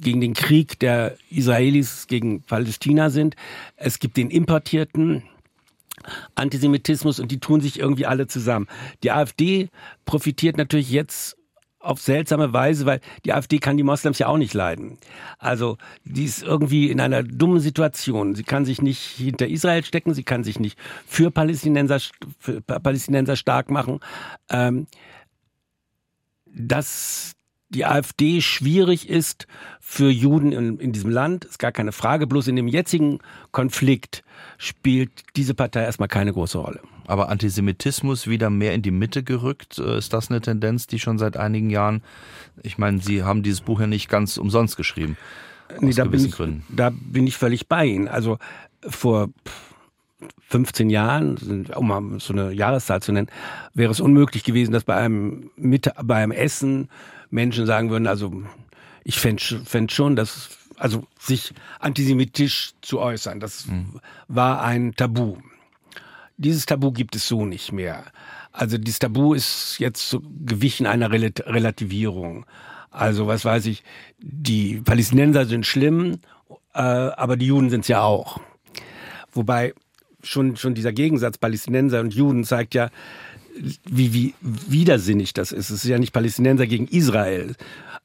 gegen 0.00 0.22
den 0.22 0.32
Krieg 0.32 0.78
der 0.78 1.16
Israelis 1.30 2.06
gegen 2.06 2.42
Palästina 2.42 3.10
sind. 3.10 3.36
Es 3.76 3.98
gibt 3.98 4.16
den 4.16 4.30
importierten 4.30 5.22
Antisemitismus 6.34 7.20
und 7.20 7.30
die 7.30 7.40
tun 7.40 7.60
sich 7.60 7.78
irgendwie 7.78 8.06
alle 8.06 8.26
zusammen. 8.26 8.68
Die 9.02 9.10
AfD 9.10 9.68
profitiert 10.04 10.56
natürlich 10.56 10.90
jetzt 10.90 11.36
auf 11.86 12.00
seltsame 12.00 12.52
Weise, 12.52 12.86
weil 12.86 13.00
die 13.24 13.32
AfD 13.32 13.58
kann 13.58 13.76
die 13.76 13.82
Moslems 13.82 14.18
ja 14.18 14.26
auch 14.26 14.38
nicht 14.38 14.54
leiden. 14.54 14.98
Also 15.38 15.78
die 16.04 16.24
ist 16.24 16.42
irgendwie 16.42 16.90
in 16.90 17.00
einer 17.00 17.22
dummen 17.22 17.60
Situation. 17.60 18.34
Sie 18.34 18.44
kann 18.44 18.64
sich 18.64 18.82
nicht 18.82 19.00
hinter 19.00 19.46
Israel 19.48 19.84
stecken, 19.84 20.14
sie 20.14 20.24
kann 20.24 20.44
sich 20.44 20.60
nicht 20.60 20.78
für 21.06 21.30
Palästinenser, 21.30 22.00
für 22.38 22.60
Palästinenser 22.60 23.36
stark 23.36 23.70
machen. 23.70 24.00
Ähm, 24.50 24.86
dass 26.46 27.34
die 27.68 27.84
AfD 27.84 28.40
schwierig 28.40 29.08
ist 29.08 29.46
für 29.80 30.10
Juden 30.10 30.52
in, 30.52 30.78
in, 30.78 30.92
diesem 30.92 31.10
Land, 31.10 31.44
ist 31.44 31.58
gar 31.58 31.72
keine 31.72 31.92
Frage. 31.92 32.26
Bloß 32.26 32.48
in 32.48 32.56
dem 32.56 32.68
jetzigen 32.68 33.18
Konflikt 33.50 34.22
spielt 34.56 35.10
diese 35.36 35.54
Partei 35.54 35.82
erstmal 35.82 36.08
keine 36.08 36.32
große 36.32 36.58
Rolle. 36.58 36.80
Aber 37.06 37.28
Antisemitismus 37.28 38.26
wieder 38.26 38.50
mehr 38.50 38.74
in 38.74 38.82
die 38.82 38.90
Mitte 38.90 39.22
gerückt, 39.22 39.78
äh, 39.78 39.98
ist 39.98 40.12
das 40.12 40.30
eine 40.30 40.40
Tendenz, 40.40 40.86
die 40.86 40.98
schon 40.98 41.18
seit 41.18 41.36
einigen 41.36 41.70
Jahren, 41.70 42.02
ich 42.62 42.78
meine, 42.78 43.00
Sie 43.00 43.22
haben 43.22 43.42
dieses 43.42 43.60
Buch 43.60 43.80
ja 43.80 43.86
nicht 43.86 44.08
ganz 44.08 44.36
umsonst 44.36 44.76
geschrieben. 44.76 45.16
Nee, 45.80 45.92
da, 45.92 46.04
bin 46.04 46.24
ich, 46.24 46.34
da 46.68 46.90
bin 46.90 47.26
ich 47.26 47.36
völlig 47.36 47.68
bei 47.68 47.86
Ihnen. 47.86 48.08
Also 48.08 48.38
vor 48.86 49.30
15 50.48 50.90
Jahren, 50.90 51.66
um 51.74 51.88
mal 51.88 52.20
so 52.20 52.32
eine 52.32 52.52
Jahreszahl 52.52 53.02
zu 53.02 53.12
nennen, 53.12 53.28
wäre 53.74 53.90
es 53.90 54.00
unmöglich 54.00 54.44
gewesen, 54.44 54.72
dass 54.72 54.84
bei 54.84 54.94
einem, 54.94 55.50
Mitte, 55.56 55.92
bei 56.02 56.22
einem 56.22 56.32
Essen 56.32 56.88
Menschen 57.30 57.66
sagen 57.66 57.90
würden, 57.90 58.06
also 58.06 58.42
ich 59.02 59.18
fände 59.18 59.42
fänd 59.64 59.92
schon, 59.92 60.16
dass 60.16 60.50
also 60.78 61.04
sich 61.18 61.52
antisemitisch 61.80 62.72
zu 62.82 63.00
äußern, 63.00 63.40
das 63.40 63.66
mhm. 63.66 64.00
war 64.28 64.62
ein 64.62 64.94
Tabu. 64.94 65.36
Dieses 66.36 66.66
Tabu 66.66 66.92
gibt 66.92 67.16
es 67.16 67.26
so 67.26 67.46
nicht 67.46 67.72
mehr. 67.72 68.04
Also 68.52 68.78
dieses 68.78 68.98
Tabu 68.98 69.34
ist 69.34 69.76
jetzt 69.78 70.08
so 70.08 70.22
gewichen 70.44 70.86
einer 70.86 71.10
Relativierung. 71.10 72.46
Also 72.90 73.26
was 73.26 73.44
weiß 73.44 73.66
ich, 73.66 73.82
die 74.18 74.80
Palästinenser 74.80 75.46
sind 75.46 75.66
schlimm, 75.66 76.18
äh, 76.74 76.80
aber 76.80 77.36
die 77.36 77.46
Juden 77.46 77.70
sind 77.70 77.82
es 77.82 77.88
ja 77.88 78.02
auch. 78.02 78.40
Wobei 79.32 79.74
schon, 80.22 80.56
schon 80.56 80.74
dieser 80.74 80.92
Gegensatz 80.92 81.38
Palästinenser 81.38 82.00
und 82.00 82.14
Juden 82.14 82.44
zeigt 82.44 82.74
ja, 82.74 82.90
wie, 83.84 84.12
wie 84.12 84.34
widersinnig 84.42 85.32
das 85.34 85.52
ist. 85.52 85.70
Es 85.70 85.84
ist 85.84 85.88
ja 85.88 85.98
nicht 85.98 86.12
Palästinenser 86.12 86.66
gegen 86.66 86.88
Israel 86.88 87.54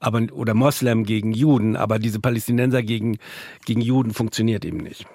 aber, 0.02 0.22
oder 0.34 0.54
Moslem 0.54 1.06
gegen 1.06 1.32
Juden, 1.32 1.78
aber 1.78 2.00
diese 2.00 2.20
Palästinenser 2.20 2.84
gegen, 2.84 3.18
gegen 3.66 3.82
Juden 3.82 4.14
funktioniert 4.14 4.66
eben 4.66 4.78
nicht. 4.80 5.06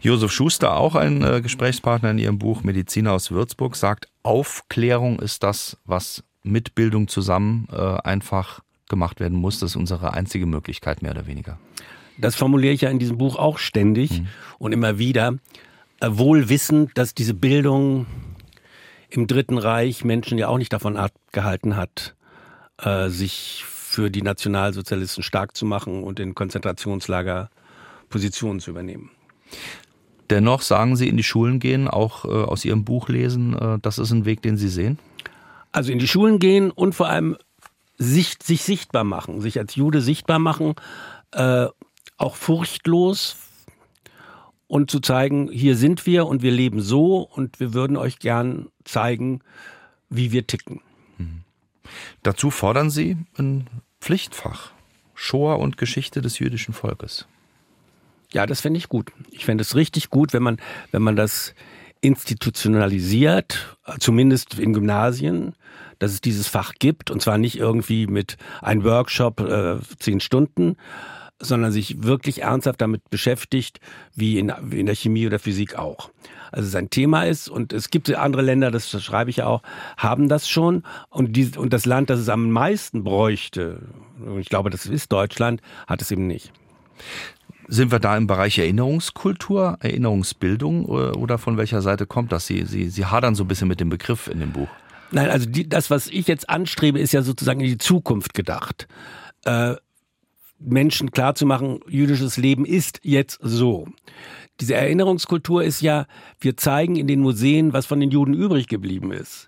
Josef 0.00 0.32
Schuster, 0.32 0.76
auch 0.76 0.94
ein 0.94 1.22
äh, 1.22 1.40
Gesprächspartner 1.40 2.10
in 2.10 2.18
Ihrem 2.18 2.38
Buch 2.38 2.62
Mediziner 2.62 3.12
aus 3.12 3.30
Würzburg, 3.30 3.76
sagt, 3.76 4.08
Aufklärung 4.22 5.20
ist 5.20 5.42
das, 5.42 5.76
was 5.84 6.24
mit 6.42 6.74
Bildung 6.74 7.08
zusammen 7.08 7.68
äh, 7.72 7.76
einfach 7.76 8.60
gemacht 8.88 9.20
werden 9.20 9.38
muss. 9.38 9.58
Das 9.60 9.70
ist 9.70 9.76
unsere 9.76 10.14
einzige 10.14 10.46
Möglichkeit, 10.46 11.02
mehr 11.02 11.12
oder 11.12 11.26
weniger. 11.26 11.58
Das 12.18 12.34
formuliere 12.34 12.72
ich 12.72 12.80
ja 12.82 12.90
in 12.90 12.98
diesem 12.98 13.18
Buch 13.18 13.36
auch 13.36 13.58
ständig 13.58 14.20
mhm. 14.20 14.26
und 14.58 14.72
immer 14.72 14.98
wieder, 14.98 15.34
äh, 16.00 16.08
wohl 16.10 16.48
wissend, 16.48 16.96
dass 16.96 17.14
diese 17.14 17.34
Bildung 17.34 18.06
im 19.10 19.26
Dritten 19.26 19.58
Reich 19.58 20.04
Menschen 20.04 20.38
ja 20.38 20.48
auch 20.48 20.58
nicht 20.58 20.72
davon 20.72 20.96
abgehalten 20.96 21.76
hat, 21.76 22.14
äh, 22.82 23.08
sich 23.08 23.64
für 23.66 24.10
die 24.10 24.22
Nationalsozialisten 24.22 25.22
stark 25.22 25.56
zu 25.56 25.64
machen 25.64 26.02
und 26.02 26.20
in 26.20 26.34
Konzentrationslager 26.34 27.50
Positionen 28.08 28.60
zu 28.60 28.70
übernehmen. 28.70 29.10
Dennoch 30.30 30.62
sagen 30.62 30.96
Sie, 30.96 31.08
in 31.08 31.16
die 31.16 31.22
Schulen 31.22 31.58
gehen, 31.58 31.88
auch 31.88 32.24
äh, 32.24 32.28
aus 32.28 32.64
Ihrem 32.64 32.84
Buch 32.84 33.08
lesen, 33.08 33.56
äh, 33.56 33.78
das 33.80 33.98
ist 33.98 34.10
ein 34.10 34.24
Weg, 34.24 34.42
den 34.42 34.56
Sie 34.56 34.68
sehen? 34.68 34.98
Also 35.72 35.92
in 35.92 35.98
die 35.98 36.08
Schulen 36.08 36.38
gehen 36.38 36.70
und 36.70 36.94
vor 36.94 37.08
allem 37.08 37.36
sich, 37.96 38.36
sich 38.42 38.62
sichtbar 38.62 39.04
machen, 39.04 39.40
sich 39.40 39.58
als 39.58 39.74
Jude 39.74 40.00
sichtbar 40.00 40.38
machen, 40.38 40.74
äh, 41.32 41.66
auch 42.16 42.36
furchtlos 42.36 43.36
und 44.66 44.90
zu 44.90 45.00
zeigen, 45.00 45.50
hier 45.50 45.76
sind 45.76 46.06
wir 46.06 46.26
und 46.26 46.42
wir 46.42 46.52
leben 46.52 46.80
so 46.80 47.20
und 47.22 47.58
wir 47.58 47.74
würden 47.74 47.96
euch 47.96 48.18
gern 48.18 48.68
zeigen, 48.84 49.40
wie 50.10 50.30
wir 50.30 50.46
ticken. 50.46 50.80
Mhm. 51.16 51.42
Dazu 52.22 52.50
fordern 52.50 52.90
Sie 52.90 53.16
ein 53.38 53.66
Pflichtfach, 54.00 54.72
Shoah 55.14 55.58
und 55.58 55.78
Geschichte 55.78 56.20
des 56.20 56.38
jüdischen 56.38 56.74
Volkes. 56.74 57.26
Ja, 58.32 58.46
das 58.46 58.60
fände 58.60 58.78
ich 58.78 58.88
gut. 58.88 59.10
Ich 59.30 59.44
fände 59.44 59.62
es 59.62 59.74
richtig 59.74 60.10
gut, 60.10 60.32
wenn 60.32 60.42
man, 60.42 60.58
wenn 60.90 61.02
man 61.02 61.16
das 61.16 61.54
institutionalisiert, 62.00 63.76
zumindest 63.98 64.58
in 64.58 64.72
Gymnasien, 64.72 65.54
dass 65.98 66.12
es 66.12 66.20
dieses 66.20 66.46
Fach 66.46 66.74
gibt 66.78 67.10
und 67.10 67.20
zwar 67.22 67.38
nicht 67.38 67.58
irgendwie 67.58 68.06
mit 68.06 68.36
einem 68.60 68.84
Workshop 68.84 69.40
äh, 69.40 69.78
zehn 69.98 70.20
Stunden, 70.20 70.76
sondern 71.40 71.72
sich 71.72 72.02
wirklich 72.02 72.42
ernsthaft 72.42 72.80
damit 72.80 73.10
beschäftigt, 73.10 73.80
wie 74.14 74.38
in, 74.38 74.52
wie 74.62 74.80
in 74.80 74.86
der 74.86 74.94
Chemie 74.94 75.26
oder 75.26 75.38
Physik 75.38 75.76
auch. 75.76 76.10
Also 76.50 76.68
sein 76.68 76.90
Thema 76.90 77.24
ist, 77.24 77.48
und 77.48 77.72
es 77.72 77.90
gibt 77.90 78.12
andere 78.14 78.42
Länder, 78.42 78.70
das 78.70 78.90
schreibe 79.02 79.30
ich 79.30 79.38
ja 79.38 79.46
auch, 79.46 79.62
haben 79.96 80.28
das 80.28 80.48
schon. 80.48 80.82
Und, 81.10 81.36
die, 81.36 81.50
und 81.56 81.72
das 81.72 81.84
Land, 81.84 82.10
das 82.10 82.20
es 82.20 82.28
am 82.28 82.50
meisten 82.50 83.04
bräuchte, 83.04 83.80
und 84.24 84.40
ich 84.40 84.48
glaube, 84.48 84.70
das 84.70 84.86
ist 84.86 85.12
Deutschland, 85.12 85.60
hat 85.86 86.02
es 86.02 86.10
eben 86.10 86.26
nicht. 86.26 86.52
Sind 87.70 87.92
wir 87.92 87.98
da 87.98 88.16
im 88.16 88.26
Bereich 88.26 88.58
Erinnerungskultur, 88.58 89.76
Erinnerungsbildung 89.80 90.86
oder 90.86 91.36
von 91.36 91.58
welcher 91.58 91.82
Seite 91.82 92.06
kommt 92.06 92.32
das? 92.32 92.46
Sie, 92.46 92.64
Sie, 92.64 92.88
Sie 92.88 93.04
hadern 93.04 93.34
so 93.34 93.44
ein 93.44 93.48
bisschen 93.48 93.68
mit 93.68 93.78
dem 93.78 93.90
Begriff 93.90 94.26
in 94.26 94.40
dem 94.40 94.52
Buch. 94.52 94.68
Nein, 95.10 95.28
also 95.28 95.48
die, 95.48 95.68
das, 95.68 95.90
was 95.90 96.06
ich 96.06 96.26
jetzt 96.26 96.48
anstrebe, 96.48 96.98
ist 96.98 97.12
ja 97.12 97.22
sozusagen 97.22 97.60
in 97.60 97.66
die 97.66 97.78
Zukunft 97.78 98.32
gedacht. 98.32 98.88
Äh, 99.44 99.74
Menschen 100.58 101.10
klarzumachen, 101.10 101.80
jüdisches 101.86 102.38
Leben 102.38 102.64
ist 102.64 103.00
jetzt 103.02 103.38
so. 103.42 103.86
Diese 104.60 104.74
Erinnerungskultur 104.74 105.62
ist 105.62 105.82
ja, 105.82 106.06
wir 106.40 106.56
zeigen 106.56 106.96
in 106.96 107.06
den 107.06 107.20
Museen, 107.20 107.72
was 107.72 107.86
von 107.86 108.00
den 108.00 108.10
Juden 108.10 108.34
übrig 108.34 108.66
geblieben 108.66 109.12
ist. 109.12 109.47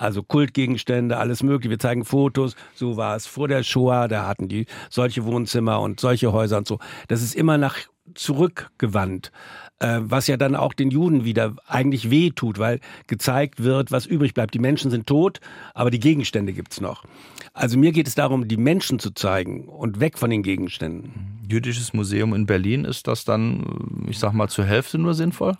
Also 0.00 0.22
Kultgegenstände, 0.22 1.18
alles 1.18 1.42
mögliche. 1.42 1.68
Wir 1.68 1.78
zeigen 1.78 2.06
Fotos. 2.06 2.56
So 2.74 2.96
war 2.96 3.16
es 3.16 3.26
vor 3.26 3.48
der 3.48 3.62
Shoah. 3.62 4.08
Da 4.08 4.26
hatten 4.26 4.48
die 4.48 4.64
solche 4.88 5.26
Wohnzimmer 5.26 5.78
und 5.80 6.00
solche 6.00 6.32
Häuser 6.32 6.56
und 6.56 6.66
so. 6.66 6.78
Das 7.08 7.20
ist 7.20 7.34
immer 7.34 7.58
nach 7.58 7.76
zurückgewandt. 8.14 9.30
Äh, 9.78 10.00
was 10.00 10.26
ja 10.26 10.38
dann 10.38 10.56
auch 10.56 10.72
den 10.72 10.90
Juden 10.90 11.26
wieder 11.26 11.54
eigentlich 11.66 12.10
weh 12.10 12.30
tut, 12.30 12.58
weil 12.58 12.80
gezeigt 13.08 13.62
wird, 13.62 13.92
was 13.92 14.06
übrig 14.06 14.32
bleibt. 14.32 14.54
Die 14.54 14.58
Menschen 14.58 14.90
sind 14.90 15.06
tot, 15.06 15.38
aber 15.74 15.90
die 15.90 16.00
Gegenstände 16.00 16.54
gibt's 16.54 16.80
noch. 16.80 17.04
Also 17.52 17.78
mir 17.78 17.92
geht 17.92 18.08
es 18.08 18.14
darum, 18.14 18.48
die 18.48 18.56
Menschen 18.56 19.00
zu 19.00 19.10
zeigen 19.10 19.68
und 19.68 20.00
weg 20.00 20.18
von 20.18 20.30
den 20.30 20.42
Gegenständen. 20.42 21.40
Jüdisches 21.46 21.92
Museum 21.92 22.32
in 22.32 22.46
Berlin, 22.46 22.86
ist 22.86 23.06
das 23.06 23.26
dann, 23.26 24.06
ich 24.08 24.18
sag 24.18 24.32
mal, 24.32 24.48
zur 24.48 24.64
Hälfte 24.64 24.96
nur 24.96 25.12
sinnvoll? 25.12 25.56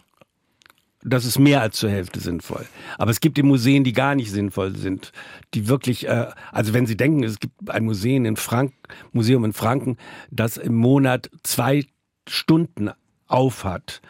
Das 1.02 1.24
ist 1.24 1.38
mehr 1.38 1.62
als 1.62 1.76
zur 1.76 1.90
Hälfte 1.90 2.20
sinnvoll. 2.20 2.66
Aber 2.98 3.10
es 3.10 3.20
gibt 3.20 3.36
die 3.36 3.42
Museen, 3.42 3.84
die 3.84 3.92
gar 3.92 4.14
nicht 4.14 4.30
sinnvoll 4.30 4.76
sind, 4.76 5.12
die 5.54 5.68
wirklich, 5.68 6.06
äh, 6.06 6.26
also 6.52 6.74
wenn 6.74 6.86
Sie 6.86 6.96
denken, 6.96 7.24
es 7.24 7.40
gibt 7.40 7.70
ein 7.70 7.84
Museum 7.84 8.24
in 8.26 8.36
Frank, 8.36 8.72
Museum 9.12 9.44
in 9.44 9.52
Franken, 9.52 9.96
das 10.30 10.56
im 10.56 10.74
Monat 10.74 11.30
zwei 11.42 11.86
Stunden 12.28 12.90
aufhat, 13.28 14.02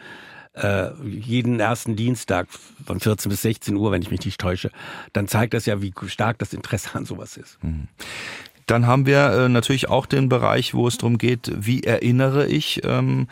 äh, 0.53 0.91
jeden 1.05 1.59
ersten 1.61 1.95
Dienstag 1.95 2.47
von 2.85 2.99
14 2.99 3.29
bis 3.29 3.41
16 3.43 3.75
Uhr, 3.77 3.91
wenn 3.91 4.01
ich 4.01 4.11
mich 4.11 4.25
nicht 4.25 4.39
täusche, 4.39 4.69
dann 5.13 5.27
zeigt 5.27 5.53
das 5.53 5.65
ja, 5.65 5.81
wie 5.81 5.93
stark 6.07 6.39
das 6.39 6.53
Interesse 6.53 6.95
an 6.95 7.05
sowas 7.05 7.37
ist. 7.37 7.57
Mhm. 7.63 7.87
Dann 8.65 8.85
haben 8.85 9.05
wir 9.05 9.31
äh, 9.31 9.49
natürlich 9.49 9.89
auch 9.89 10.05
den 10.05 10.29
Bereich, 10.29 10.73
wo 10.73 10.87
es 10.87 10.97
darum 10.97 11.17
geht, 11.17 11.51
wie 11.55 11.83
erinnere 11.83 12.47
ich. 12.47 12.81
Ähm, 12.83 13.27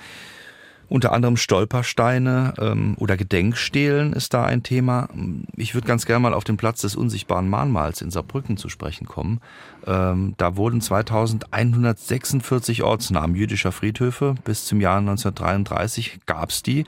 unter 0.89 1.13
anderem 1.13 1.37
Stolpersteine 1.37 2.55
ähm, 2.59 2.95
oder 2.97 3.15
Gedenkstelen 3.15 4.11
ist 4.13 4.33
da 4.33 4.43
ein 4.43 4.63
Thema. 4.63 5.07
Ich 5.55 5.75
würde 5.75 5.87
ganz 5.87 6.05
gerne 6.05 6.21
mal 6.21 6.33
auf 6.33 6.43
den 6.43 6.57
Platz 6.57 6.81
des 6.81 6.95
unsichtbaren 6.95 7.47
Mahnmals 7.47 8.01
in 8.01 8.11
Saarbrücken 8.11 8.57
zu 8.57 8.67
sprechen 8.69 9.07
kommen. 9.07 9.39
Ähm, 9.85 10.33
da 10.37 10.57
wurden 10.57 10.81
2146 10.81 12.83
Ortsnamen 12.83 13.35
jüdischer 13.35 13.71
Friedhöfe 13.71 14.35
bis 14.43 14.65
zum 14.65 14.81
Jahr 14.81 14.97
1933 14.97 16.21
gab's 16.25 16.63
die. 16.63 16.85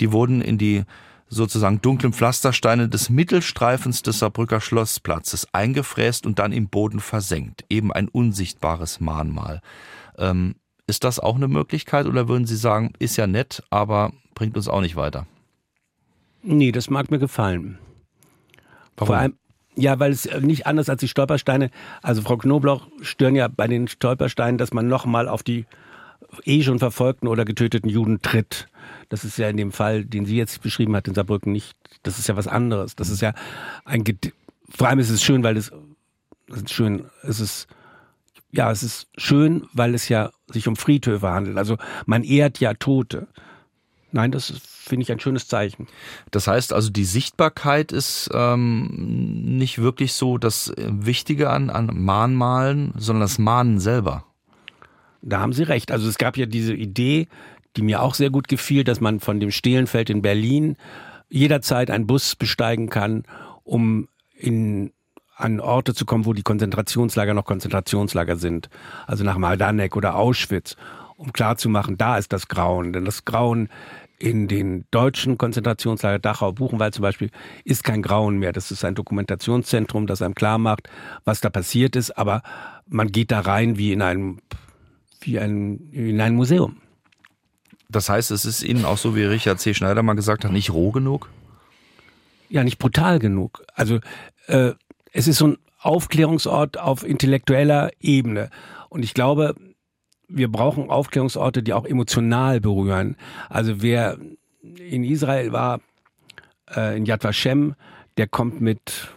Die 0.00 0.12
wurden 0.12 0.42
in 0.42 0.58
die 0.58 0.84
sozusagen 1.28 1.80
dunklen 1.80 2.12
Pflastersteine 2.12 2.88
des 2.88 3.10
Mittelstreifens 3.10 4.02
des 4.02 4.18
Saarbrücker 4.18 4.60
Schlossplatzes 4.60 5.46
eingefräst 5.52 6.26
und 6.26 6.38
dann 6.38 6.52
im 6.52 6.68
Boden 6.68 7.00
versenkt. 7.00 7.64
Eben 7.68 7.92
ein 7.92 8.08
unsichtbares 8.08 9.00
Mahnmal. 9.00 9.60
Ähm, 10.16 10.54
ist 10.88 11.04
das 11.04 11.20
auch 11.20 11.36
eine 11.36 11.46
Möglichkeit 11.46 12.06
oder 12.06 12.28
würden 12.28 12.46
Sie 12.46 12.56
sagen, 12.56 12.92
ist 12.98 13.16
ja 13.16 13.26
nett, 13.26 13.62
aber 13.70 14.12
bringt 14.34 14.56
uns 14.56 14.66
auch 14.66 14.80
nicht 14.80 14.96
weiter? 14.96 15.26
Nee, 16.42 16.72
das 16.72 16.90
mag 16.90 17.10
mir 17.10 17.18
gefallen. 17.18 17.78
Warum? 18.96 19.06
Vor 19.06 19.16
allem, 19.16 19.34
ja, 19.76 20.00
weil 20.00 20.10
es 20.10 20.28
nicht 20.40 20.66
anders 20.66 20.88
als 20.88 21.00
die 21.00 21.08
Stolpersteine, 21.08 21.70
also 22.02 22.22
Frau 22.22 22.36
Knobloch 22.36 22.88
stören 23.02 23.36
ja 23.36 23.48
bei 23.48 23.68
den 23.68 23.86
Stolpersteinen, 23.86 24.58
dass 24.58 24.72
man 24.72 24.88
nochmal 24.88 25.28
auf 25.28 25.42
die 25.44 25.66
eh 26.44 26.62
schon 26.62 26.78
verfolgten 26.78 27.28
oder 27.28 27.44
getöteten 27.44 27.88
Juden 27.88 28.20
tritt. 28.20 28.66
Das 29.08 29.24
ist 29.24 29.38
ja 29.38 29.48
in 29.48 29.56
dem 29.56 29.72
Fall, 29.72 30.04
den 30.04 30.26
sie 30.26 30.36
jetzt 30.36 30.62
beschrieben 30.62 30.96
hat 30.96 31.06
in 31.06 31.14
Saarbrücken 31.14 31.52
nicht, 31.52 31.76
das 32.02 32.18
ist 32.18 32.28
ja 32.28 32.36
was 32.36 32.48
anderes. 32.48 32.96
Das 32.96 33.08
ist 33.08 33.22
ja 33.22 33.34
ein, 33.84 34.04
vor 34.68 34.88
allem 34.88 34.98
ist 34.98 35.10
es 35.10 35.22
schön, 35.22 35.42
weil 35.42 35.56
es 35.56 35.72
Das 36.48 36.62
ist 36.62 36.72
schön, 36.72 37.04
es 37.22 37.40
ist, 37.40 37.68
ja, 38.50 38.70
es 38.70 38.82
ist 38.82 39.08
schön, 39.16 39.66
weil 39.72 39.94
es 39.94 40.08
ja 40.08 40.30
sich 40.48 40.68
um 40.68 40.76
Friedhöfe 40.76 41.28
handelt. 41.28 41.58
Also 41.58 41.76
man 42.06 42.24
ehrt 42.24 42.60
ja 42.60 42.74
Tote. 42.74 43.28
Nein, 44.10 44.30
das 44.30 44.48
finde 44.48 45.02
ich 45.02 45.12
ein 45.12 45.20
schönes 45.20 45.48
Zeichen. 45.48 45.86
Das 46.30 46.46
heißt 46.46 46.72
also, 46.72 46.88
die 46.90 47.04
Sichtbarkeit 47.04 47.92
ist 47.92 48.30
ähm, 48.32 48.88
nicht 49.58 49.78
wirklich 49.78 50.14
so 50.14 50.38
das 50.38 50.72
Wichtige 50.76 51.50
an, 51.50 51.68
an 51.68 51.90
Mahnmalen, 51.92 52.94
sondern 52.96 53.20
das 53.20 53.38
Mahnen 53.38 53.80
selber. 53.80 54.24
Da 55.20 55.40
haben 55.40 55.52
Sie 55.52 55.64
recht. 55.64 55.90
Also 55.90 56.08
es 56.08 56.16
gab 56.16 56.38
ja 56.38 56.46
diese 56.46 56.74
Idee, 56.74 57.28
die 57.76 57.82
mir 57.82 58.00
auch 58.02 58.14
sehr 58.14 58.30
gut 58.30 58.48
gefiel, 58.48 58.82
dass 58.82 59.00
man 59.00 59.20
von 59.20 59.40
dem 59.40 59.50
Stehlenfeld 59.50 60.08
in 60.08 60.22
Berlin 60.22 60.76
jederzeit 61.28 61.90
einen 61.90 62.06
Bus 62.06 62.34
besteigen 62.34 62.88
kann, 62.88 63.24
um 63.62 64.08
in 64.34 64.92
an 65.38 65.60
Orte 65.60 65.94
zu 65.94 66.04
kommen, 66.04 66.26
wo 66.26 66.32
die 66.32 66.42
Konzentrationslager 66.42 67.32
noch 67.32 67.44
Konzentrationslager 67.44 68.36
sind. 68.36 68.68
Also 69.06 69.24
nach 69.24 69.38
Majdanek 69.38 69.96
oder 69.96 70.16
Auschwitz, 70.16 70.76
um 71.16 71.32
klarzumachen, 71.32 71.96
da 71.96 72.18
ist 72.18 72.32
das 72.32 72.48
Grauen. 72.48 72.92
Denn 72.92 73.04
das 73.04 73.24
Grauen 73.24 73.68
in 74.18 74.48
den 74.48 74.84
deutschen 74.90 75.38
Konzentrationslager 75.38 76.18
Dachau, 76.18 76.52
Buchenwald 76.52 76.92
zum 76.92 77.02
Beispiel, 77.02 77.30
ist 77.64 77.84
kein 77.84 78.02
Grauen 78.02 78.38
mehr. 78.38 78.52
Das 78.52 78.72
ist 78.72 78.84
ein 78.84 78.96
Dokumentationszentrum, 78.96 80.08
das 80.08 80.22
einem 80.22 80.34
klar 80.34 80.58
macht, 80.58 80.88
was 81.24 81.40
da 81.40 81.50
passiert 81.50 81.94
ist. 81.94 82.18
Aber 82.18 82.42
man 82.88 83.12
geht 83.12 83.30
da 83.30 83.40
rein 83.40 83.78
wie 83.78 83.92
in 83.92 84.02
einem, 84.02 84.40
wie 85.20 85.38
ein, 85.38 85.88
in 85.92 86.20
ein 86.20 86.34
Museum. 86.34 86.78
Das 87.88 88.08
heißt, 88.08 88.32
es 88.32 88.44
ist 88.44 88.64
Ihnen 88.64 88.84
auch 88.84 88.98
so, 88.98 89.14
wie 89.14 89.22
Richard 89.22 89.60
C. 89.60 89.72
Schneider 89.72 90.02
mal 90.02 90.14
gesagt 90.14 90.44
hat, 90.44 90.52
nicht 90.52 90.72
roh 90.72 90.90
genug? 90.90 91.30
Ja, 92.48 92.64
nicht 92.64 92.78
brutal 92.78 93.20
genug. 93.20 93.62
Also 93.74 94.00
äh, 94.48 94.72
es 95.12 95.28
ist 95.28 95.38
so 95.38 95.48
ein 95.48 95.58
Aufklärungsort 95.80 96.78
auf 96.78 97.04
intellektueller 97.04 97.90
Ebene. 98.00 98.50
Und 98.88 99.04
ich 99.04 99.14
glaube, 99.14 99.54
wir 100.28 100.50
brauchen 100.50 100.90
Aufklärungsorte, 100.90 101.62
die 101.62 101.72
auch 101.72 101.86
emotional 101.86 102.60
berühren. 102.60 103.16
Also 103.48 103.80
wer 103.80 104.18
in 104.62 105.04
Israel 105.04 105.52
war, 105.52 105.80
äh, 106.74 106.96
in 106.96 107.06
Yad 107.06 107.24
Vashem, 107.24 107.74
der 108.16 108.26
kommt 108.26 108.60
mit 108.60 109.08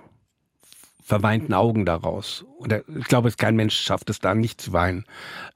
verweinten 1.03 1.53
Augen 1.53 1.85
daraus. 1.85 2.45
Und 2.57 2.71
ich 2.71 3.05
glaube, 3.05 3.31
kein 3.31 3.55
Mensch 3.55 3.75
schafft 3.75 4.09
es 4.09 4.19
da 4.19 4.33
nicht 4.33 4.61
zu 4.61 4.71
weinen. 4.71 5.05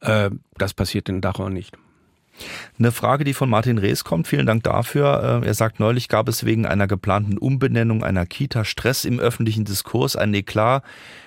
Äh, 0.02 0.32
das 0.58 0.74
passiert 0.74 1.08
in 1.08 1.22
Dachau 1.22 1.50
nicht. 1.50 1.78
Eine 2.78 2.92
Frage, 2.92 3.24
die 3.24 3.34
von 3.34 3.50
Martin 3.50 3.78
Rees 3.78 4.04
kommt. 4.04 4.28
Vielen 4.28 4.46
Dank 4.46 4.64
dafür. 4.64 5.42
Äh, 5.44 5.48
er 5.48 5.54
sagt, 5.54 5.80
neulich 5.80 6.10
gab 6.10 6.28
es 6.28 6.46
wegen 6.46 6.66
einer 6.66 6.88
geplanten 6.88 7.38
Umbenennung 7.38 8.04
einer 8.04 8.26
Kita 8.26 8.66
Stress 8.66 9.06
im 9.06 9.20
öffentlichen 9.20 9.66
Diskurs. 9.66 10.16
Ein 10.16 10.34
Eklat. 10.34 10.84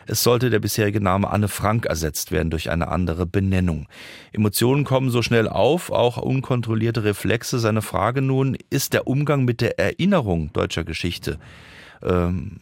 Es 0.07 0.23
sollte 0.23 0.51
der 0.51 0.59
bisherige 0.59 1.01
Name 1.01 1.31
Anne 1.31 1.49
Frank 1.49 1.87
ersetzt 1.87 2.33
werden 2.33 2.51
durch 2.51 2.71
eine 2.71 2.89
andere 2.89 3.27
Benennung. 3.27 3.87
Emotionen 4.33 4.85
kommen 4.85 5.11
so 5.11 5.23
schnell 5.23 5.49
auf, 5.49 5.91
auch 5.91 6.17
unkontrollierte 6.17 7.05
Reflexe. 7.05 7.59
Seine 7.59 7.83
Frage 7.83 8.23
nun, 8.23 8.57
ist 8.71 8.93
der 8.93 9.07
Umgang 9.07 9.45
mit 9.45 9.61
der 9.61 9.79
Erinnerung 9.79 10.53
deutscher 10.53 10.85
Geschichte 10.85 11.39
ähm, 12.03 12.59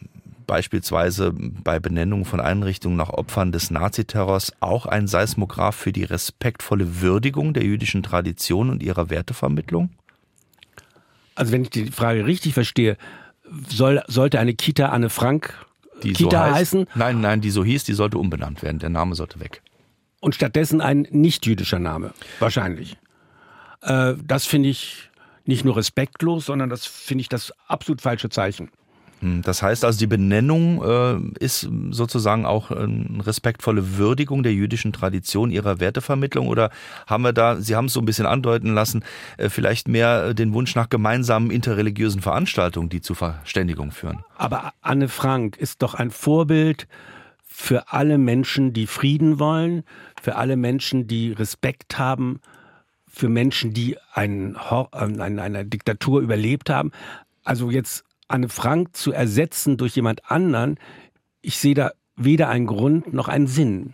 beispielsweise 0.47 1.33
bei 1.33 1.79
Benennung 1.79 2.25
von 2.25 2.39
Einrichtungen 2.39 2.97
nach 2.97 3.09
Opfern 3.09 3.51
des 3.51 3.69
Naziterrors 3.69 4.53
auch 4.59 4.85
ein 4.85 5.07
Seismograph 5.07 5.75
für 5.75 5.91
die 5.91 6.03
respektvolle 6.03 7.01
Würdigung 7.01 7.53
der 7.53 7.63
jüdischen 7.63 8.01
Tradition 8.01 8.69
und 8.69 8.81
ihrer 8.81 9.09
Wertevermittlung? 9.09 9.91
Also 11.35 11.51
wenn 11.51 11.63
ich 11.63 11.69
die 11.69 11.91
Frage 11.91 12.25
richtig 12.25 12.53
verstehe, 12.53 12.97
soll, 13.69 14.01
sollte 14.07 14.39
eine 14.39 14.55
Kita 14.55 14.89
Anne 14.89 15.09
Frank 15.09 15.53
die 16.03 16.13
Kita 16.13 16.49
so 16.49 16.55
heißen? 16.55 16.87
Nein, 16.95 17.21
nein, 17.21 17.41
die 17.41 17.51
so 17.51 17.63
hieß, 17.63 17.83
die 17.83 17.93
sollte 17.93 18.17
umbenannt 18.17 18.63
werden. 18.63 18.79
Der 18.79 18.89
Name 18.89 19.15
sollte 19.15 19.39
weg. 19.39 19.61
Und 20.19 20.35
stattdessen 20.35 20.81
ein 20.81 21.07
nicht-jüdischer 21.11 21.79
Name, 21.79 22.13
wahrscheinlich. 22.39 22.97
Äh, 23.81 24.15
das 24.23 24.45
finde 24.45 24.69
ich 24.69 25.09
nicht 25.45 25.63
nur 25.63 25.77
respektlos, 25.77 26.45
sondern 26.45 26.69
das 26.69 26.85
finde 26.85 27.21
ich 27.21 27.29
das 27.29 27.53
absolut 27.67 28.01
falsche 28.01 28.29
Zeichen. 28.29 28.69
Hm, 29.21 29.41
das 29.41 29.63
heißt 29.63 29.83
also, 29.83 29.97
die 29.97 30.07
Benennung 30.07 30.83
äh, 30.83 31.43
ist 31.43 31.67
sozusagen 31.91 32.45
auch 32.45 32.71
eine 32.71 33.25
respektvolle 33.25 33.97
Würdigung 33.97 34.43
der 34.43 34.53
jüdischen 34.53 34.93
Tradition, 34.93 35.51
ihrer 35.51 35.79
Wertevermittlung 35.79 36.47
oder 36.47 36.69
haben 37.07 37.23
wir 37.23 37.33
da, 37.33 37.57
Sie 37.57 37.75
haben 37.75 37.85
es 37.85 37.93
so 37.93 37.99
ein 37.99 38.05
bisschen 38.05 38.25
andeuten 38.25 38.73
lassen, 38.73 39.03
äh, 39.37 39.49
vielleicht 39.49 39.87
mehr 39.87 40.33
den 40.33 40.53
Wunsch 40.53 40.75
nach 40.75 40.89
gemeinsamen 40.89 41.51
interreligiösen 41.51 42.21
Veranstaltungen, 42.21 42.89
die 42.89 43.01
zu 43.01 43.15
Verständigung 43.15 43.91
führen? 43.91 44.23
Aber 44.35 44.73
Anne 44.81 45.07
Frank 45.07 45.57
ist 45.57 45.81
doch 45.81 45.95
ein 45.95 46.11
Vorbild 46.11 46.87
für 47.43 47.91
alle 47.91 48.19
Menschen, 48.19 48.71
die 48.71 48.85
Frieden 48.85 49.39
wollen, 49.39 49.83
für 50.21 50.35
alle 50.35 50.57
Menschen, 50.57 51.07
die 51.07 51.31
Respekt 51.31 51.97
haben, 51.97 52.39
für 53.07 53.29
Menschen, 53.29 53.73
die 53.73 53.97
einen, 54.13 54.55
eine, 54.55 55.41
eine 55.41 55.65
Diktatur 55.65 56.21
überlebt 56.21 56.69
haben. 56.69 56.91
Also 57.43 57.71
jetzt 57.71 58.03
Anne 58.27 58.49
Frank 58.49 58.95
zu 58.95 59.11
ersetzen 59.11 59.77
durch 59.77 59.95
jemand 59.95 60.29
anderen, 60.29 60.79
ich 61.41 61.57
sehe 61.57 61.75
da 61.75 61.91
weder 62.15 62.49
einen 62.49 62.67
Grund 62.67 63.13
noch 63.13 63.27
einen 63.27 63.47
Sinn. 63.47 63.93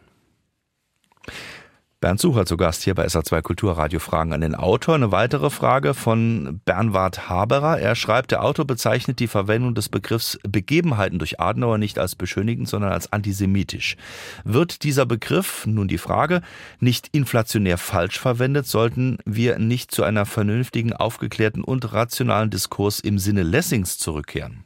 Bernd 2.04 2.20
Sucher 2.20 2.46
zu 2.46 2.58
Gast 2.58 2.84
hier 2.84 2.96
bei 2.96 3.06
SA2 3.06 3.42
Kulturradio 3.42 3.98
Fragen 4.02 4.34
an 4.34 4.42
den 4.42 4.56
Autor. 4.56 4.96
Eine 4.96 5.14
weitere 5.14 5.50
Frage 5.50 5.94
von 5.94 6.60
Bernward 6.66 7.30
Haberer. 7.30 7.80
Er 7.80 7.96
schreibt, 7.96 8.32
der 8.32 8.44
Autor 8.44 8.66
bezeichnet 8.66 9.22
die 9.22 9.28
Verwendung 9.28 9.74
des 9.74 9.88
Begriffs 9.88 10.38
Begebenheiten 10.46 11.18
durch 11.18 11.40
Adenauer 11.40 11.78
nicht 11.78 11.98
als 11.98 12.16
beschönigend, 12.16 12.68
sondern 12.68 12.92
als 12.92 13.14
antisemitisch. 13.14 13.96
Wird 14.44 14.84
dieser 14.84 15.06
Begriff, 15.06 15.66
nun 15.66 15.88
die 15.88 15.98
Frage, 15.98 16.42
nicht 16.82 17.08
inflationär 17.14 17.78
falsch 17.78 18.20
verwendet, 18.20 18.68
sollten 18.68 19.18
wir 19.24 19.58
nicht 19.58 19.92
zu 19.92 20.04
einer 20.04 20.26
vernünftigen, 20.26 20.92
aufgeklärten 20.92 21.64
und 21.64 21.94
rationalen 21.94 22.50
Diskurs 22.50 23.00
im 23.00 23.18
Sinne 23.18 23.44
Lessings 23.44 23.98
zurückkehren? 23.98 24.66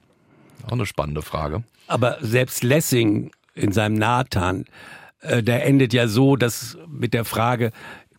Auch 0.66 0.72
eine 0.72 0.88
spannende 0.88 1.22
Frage. 1.22 1.64
Aber 1.86 2.18
selbst 2.20 2.64
Lessing 2.64 3.30
in 3.54 3.74
seinem 3.74 3.94
Nathan 3.94 4.66
äh, 5.22 5.44
der 5.44 5.66
endet 5.66 5.94
ja 5.94 6.08
so, 6.08 6.36
dass 6.36 6.78
mit 6.88 7.14
der 7.14 7.26
Frage, 7.26 7.72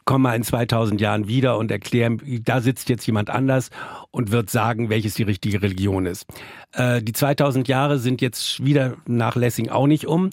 komm 0.05 0.23
mal 0.23 0.35
in 0.35 0.43
2000 0.43 1.01
Jahren 1.01 1.29
wieder 1.29 1.59
und 1.59 1.71
erklären, 1.71 2.21
da 2.43 2.63
sitzt 2.63 2.89
jetzt 2.89 3.07
jemand 3.07 3.29
anders 3.29 3.69
und 4.11 4.31
wird 4.31 4.49
sagen, 4.49 4.89
welches 4.89 5.15
die 5.15 5.23
richtige 5.23 5.61
Religion 5.61 6.07
ist. 6.07 6.27
Äh, 6.73 7.03
die 7.03 7.13
2000 7.13 7.69
Jahre 7.69 7.99
sind 7.99 8.23
jetzt 8.23 8.65
wieder 8.65 8.97
nach 9.07 9.37
Lessing 9.37 9.69
auch 9.69 9.87
nicht 9.87 10.07
um 10.07 10.31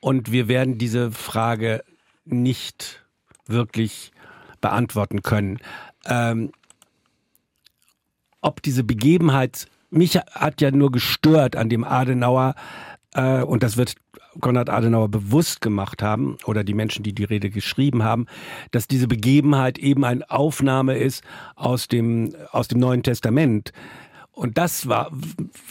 und 0.00 0.32
wir 0.32 0.48
werden 0.48 0.78
diese 0.78 1.12
Frage 1.12 1.84
nicht 2.24 3.04
wirklich 3.46 4.12
beantworten 4.60 5.22
können. 5.22 5.58
Ähm, 6.06 6.52
ob 8.40 8.62
diese 8.62 8.84
Begebenheit, 8.84 9.66
mich 9.90 10.16
hat 10.16 10.60
ja 10.60 10.70
nur 10.70 10.90
gestört 10.90 11.54
an 11.54 11.68
dem 11.68 11.84
Adenauer, 11.84 12.54
äh, 13.14 13.42
und 13.42 13.62
das 13.62 13.76
wird 13.76 13.94
Konrad 14.40 14.70
Adenauer 14.70 15.08
bewusst 15.08 15.60
gemacht 15.60 16.02
haben 16.02 16.36
oder 16.44 16.64
die 16.64 16.74
Menschen, 16.74 17.02
die 17.02 17.14
die 17.14 17.24
Rede 17.24 17.50
geschrieben 17.50 18.02
haben, 18.02 18.26
dass 18.70 18.88
diese 18.88 19.08
Begebenheit 19.08 19.78
eben 19.78 20.04
eine 20.04 20.28
Aufnahme 20.30 20.96
ist 20.96 21.22
aus 21.56 21.88
dem, 21.88 22.34
aus 22.50 22.68
dem 22.68 22.80
Neuen 22.80 23.02
Testament. 23.02 23.72
Und 24.32 24.58
das 24.58 24.88
war, 24.88 25.10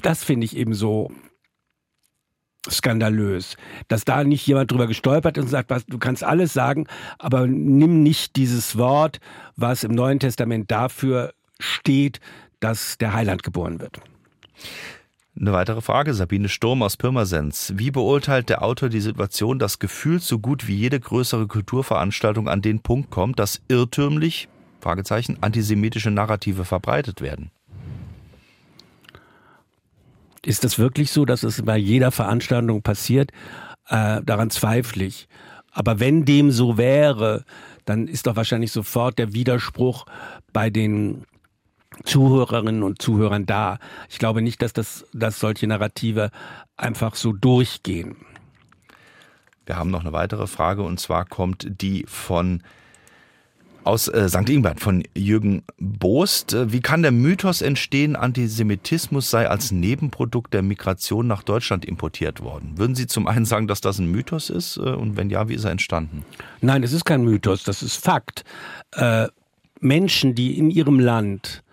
das 0.01 0.24
finde 0.24 0.45
ich 0.45 0.55
eben 0.55 0.74
so 0.74 1.11
skandalös, 2.70 3.55
dass 3.88 4.03
da 4.03 4.24
nicht 4.24 4.45
jemand 4.45 4.72
drüber 4.72 4.88
gestolpert 4.88 5.38
und 5.38 5.47
sagt, 5.47 5.70
was, 5.70 5.86
du 5.86 5.97
kannst 5.97 6.24
alles 6.24 6.53
sagen, 6.53 6.88
aber 7.18 7.47
nimm 7.47 8.03
nicht 8.03 8.36
dieses 8.36 8.78
Wort, 8.78 9.20
was 9.55 9.84
im 9.84 9.91
Neuen 9.91 10.20
Testament 10.20 10.70
dafür 10.70 11.34
steht, 11.59 12.20
dass 12.59 12.97
der 12.97 13.13
Heiland 13.13 13.43
geboren 13.43 13.80
wird. 13.80 13.99
Eine 15.39 15.53
weitere 15.53 15.81
Frage, 15.81 16.15
Sabine 16.15 16.49
Sturm 16.49 16.81
aus 16.81 16.97
Pirmasens. 16.97 17.73
Wie 17.75 17.91
beurteilt 17.91 18.49
der 18.49 18.63
Autor 18.63 18.89
die 18.89 19.01
Situation, 19.01 19.59
dass 19.59 19.77
gefühlt 19.77 20.23
so 20.23 20.39
gut 20.39 20.67
wie 20.67 20.75
jede 20.75 20.99
größere 20.99 21.45
Kulturveranstaltung 21.45 22.49
an 22.49 22.63
den 22.63 22.79
Punkt 22.79 23.11
kommt, 23.11 23.38
dass 23.38 23.61
irrtümlich, 23.67 24.49
Fragezeichen, 24.81 25.38
antisemitische 25.41 26.09
Narrative 26.09 26.65
verbreitet 26.65 27.21
werden? 27.21 27.51
Ist 30.43 30.63
das 30.63 30.79
wirklich 30.79 31.11
so, 31.11 31.23
dass 31.23 31.43
es 31.43 31.61
bei 31.61 31.77
jeder 31.77 32.09
Veranstaltung 32.09 32.81
passiert? 32.81 33.31
Äh, 33.89 34.23
daran 34.23 34.49
zweifle 34.49 35.05
ich. 35.05 35.27
Aber 35.71 35.99
wenn 35.99 36.25
dem 36.25 36.49
so 36.49 36.79
wäre, 36.79 37.45
dann 37.85 38.07
ist 38.07 38.25
doch 38.25 38.35
wahrscheinlich 38.38 38.71
sofort 38.71 39.19
der 39.19 39.33
Widerspruch 39.33 40.07
bei 40.51 40.71
den 40.71 41.25
Zuhörerinnen 42.03 42.83
und 42.83 43.01
Zuhörern 43.01 43.45
da. 43.45 43.79
Ich 44.09 44.19
glaube 44.19 44.41
nicht, 44.41 44.61
dass, 44.61 44.73
das, 44.73 45.05
dass 45.13 45.39
solche 45.39 45.67
Narrative 45.67 46.31
einfach 46.75 47.15
so 47.15 47.33
durchgehen. 47.33 48.17
Wir 49.65 49.77
haben 49.77 49.91
noch 49.91 50.01
eine 50.01 50.13
weitere 50.13 50.47
Frage 50.47 50.83
und 50.83 50.99
zwar 50.99 51.25
kommt 51.25 51.67
die 51.81 52.05
von 52.07 52.63
aus 53.88 54.09
äh, 54.09 54.27
St. 54.27 54.49
Ingbert 54.49 54.81
von 54.81 55.03
Jürgen 55.15 55.63
Boost. 55.79 56.53
Äh, 56.53 56.71
wie 56.73 56.81
kann 56.81 57.01
der 57.01 57.13
Mythos 57.13 57.61
entstehen, 57.61 58.17
Antisemitismus 58.17 59.29
sei 59.29 59.49
als 59.49 59.71
Nebenprodukt 59.71 60.53
der 60.53 60.61
Migration 60.61 61.25
nach 61.25 61.41
Deutschland 61.41 61.85
importiert 61.85 62.41
worden? 62.41 62.77
Würden 62.77 62.95
Sie 62.95 63.07
zum 63.07 63.27
einen 63.27 63.45
sagen, 63.45 63.67
dass 63.67 63.79
das 63.79 63.97
ein 63.99 64.11
Mythos 64.11 64.49
ist? 64.49 64.75
Äh, 64.77 64.81
und 64.81 65.15
wenn 65.15 65.29
ja, 65.29 65.47
wie 65.47 65.53
ist 65.53 65.63
er 65.63 65.71
entstanden? 65.71 66.25
Nein, 66.59 66.83
es 66.83 66.91
ist 66.91 67.05
kein 67.05 67.23
Mythos, 67.23 67.63
das 67.63 67.81
ist 67.81 67.95
Fakt. 67.95 68.43
Äh, 68.91 69.27
Menschen, 69.79 70.35
die 70.35 70.57
in 70.57 70.69
ihrem 70.69 70.99
Land 70.99 71.63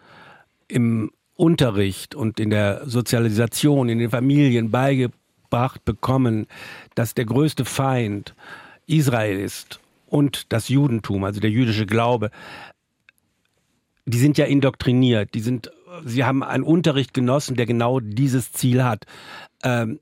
im 0.68 1.10
Unterricht 1.34 2.14
und 2.14 2.38
in 2.38 2.50
der 2.50 2.82
Sozialisation, 2.86 3.88
in 3.88 3.98
den 3.98 4.10
Familien 4.10 4.70
beigebracht 4.70 5.84
bekommen, 5.84 6.46
dass 6.94 7.14
der 7.14 7.24
größte 7.24 7.64
Feind 7.64 8.34
Israel 8.86 9.38
ist 9.38 9.80
und 10.06 10.52
das 10.52 10.68
Judentum, 10.68 11.24
also 11.24 11.40
der 11.40 11.50
jüdische 11.50 11.86
Glaube, 11.86 12.30
die 14.06 14.18
sind 14.18 14.38
ja 14.38 14.44
indoktriniert, 14.44 15.34
die 15.34 15.40
sind, 15.40 15.70
sie 16.04 16.24
haben 16.24 16.42
einen 16.42 16.62
Unterricht 16.62 17.14
genossen, 17.14 17.56
der 17.56 17.66
genau 17.66 18.00
dieses 18.00 18.52
Ziel 18.52 18.84
hat. 18.84 19.06
Ähm, 19.62 19.98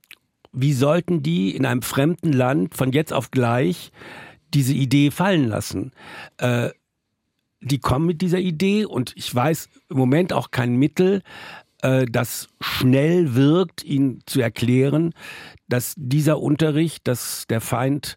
wie 0.52 0.72
sollten 0.72 1.22
die 1.22 1.56
in 1.56 1.64
einem 1.64 1.82
fremden 1.82 2.32
Land 2.32 2.74
von 2.74 2.92
jetzt 2.92 3.12
auf 3.12 3.30
gleich 3.30 3.90
diese 4.52 4.74
Idee 4.74 5.10
fallen 5.10 5.48
lassen? 5.48 5.92
Äh, 6.36 6.70
die 7.62 7.78
kommen 7.78 8.06
mit 8.06 8.20
dieser 8.20 8.38
Idee 8.38 8.84
und 8.84 9.12
ich 9.16 9.34
weiß 9.34 9.68
im 9.88 9.96
Moment 9.96 10.32
auch 10.32 10.50
kein 10.50 10.76
Mittel, 10.76 11.22
äh, 11.82 12.06
das 12.10 12.48
schnell 12.60 13.34
wirkt, 13.34 13.84
ihnen 13.84 14.20
zu 14.26 14.40
erklären, 14.40 15.14
dass 15.68 15.94
dieser 15.96 16.40
Unterricht, 16.40 17.06
dass 17.08 17.46
der 17.48 17.60
Feind 17.60 18.16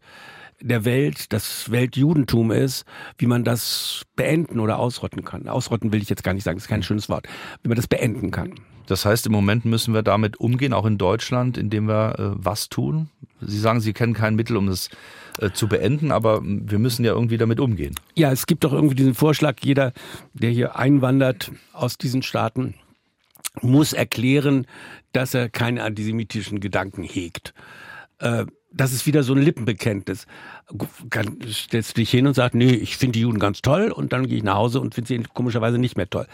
der 0.61 0.85
Welt, 0.85 1.33
das 1.33 1.69
Weltjudentum 1.69 2.51
ist, 2.51 2.85
wie 3.17 3.27
man 3.27 3.43
das 3.43 4.03
beenden 4.15 4.59
oder 4.59 4.79
ausrotten 4.79 5.23
kann. 5.23 5.47
Ausrotten 5.47 5.91
will 5.91 6.01
ich 6.01 6.09
jetzt 6.09 6.23
gar 6.23 6.33
nicht 6.33 6.43
sagen, 6.43 6.57
das 6.57 6.65
ist 6.65 6.69
kein 6.69 6.83
schönes 6.83 7.09
Wort. 7.09 7.27
Wie 7.61 7.69
man 7.69 7.75
das 7.75 7.87
beenden 7.87 8.31
kann. 8.31 8.53
Das 8.87 9.05
heißt, 9.05 9.25
im 9.25 9.31
Moment 9.31 9.65
müssen 9.65 9.93
wir 9.93 10.03
damit 10.03 10.39
umgehen, 10.39 10.73
auch 10.73 10.85
in 10.85 10.97
Deutschland, 10.97 11.57
indem 11.57 11.87
wir 11.87 12.19
äh, 12.19 12.31
was 12.35 12.69
tun? 12.69 13.09
Sie 13.41 13.59
sagen, 13.59 13.79
Sie 13.79 13.93
kennen 13.93 14.13
kein 14.13 14.35
Mittel, 14.35 14.57
um 14.57 14.67
das 14.67 14.89
äh, 15.39 15.51
zu 15.51 15.67
beenden, 15.67 16.11
aber 16.11 16.41
wir 16.43 16.79
müssen 16.79 17.03
ja 17.03 17.11
irgendwie 17.11 17.38
damit 17.38 17.59
umgehen. 17.59 17.95
Ja, 18.15 18.31
es 18.31 18.45
gibt 18.45 18.63
doch 18.63 18.71
irgendwie 18.71 18.95
diesen 18.95 19.15
Vorschlag, 19.15 19.55
jeder, 19.61 19.91
der 20.33 20.49
hier 20.49 20.77
einwandert 20.77 21.51
aus 21.73 21.97
diesen 21.97 22.21
Staaten, 22.21 22.75
muss 23.61 23.93
erklären, 23.93 24.65
dass 25.11 25.33
er 25.33 25.49
keine 25.49 25.83
antisemitischen 25.83 26.59
Gedanken 26.59 27.03
hegt. 27.03 27.53
Äh, 28.19 28.45
das 28.71 28.91
ist 28.91 29.05
wieder 29.05 29.23
so 29.23 29.33
ein 29.33 29.41
Lippenbekenntnis. 29.41 30.25
stellst 31.49 31.91
du 31.91 32.01
dich 32.01 32.09
hin 32.09 32.27
und 32.27 32.33
sagst, 32.33 32.55
nee, 32.55 32.71
ich 32.71 32.97
finde 32.97 33.13
die 33.13 33.21
Juden 33.21 33.39
ganz 33.39 33.61
toll 33.61 33.89
und 33.91 34.11
dann 34.11 34.27
gehe 34.27 34.38
ich 34.38 34.43
nach 34.43 34.55
Hause 34.55 34.81
und 34.81 34.95
finde 34.95 35.07
sie 35.07 35.23
komischerweise 35.33 35.77
nicht 35.77 35.95
mehr 35.95 36.09
toll. 36.09 36.27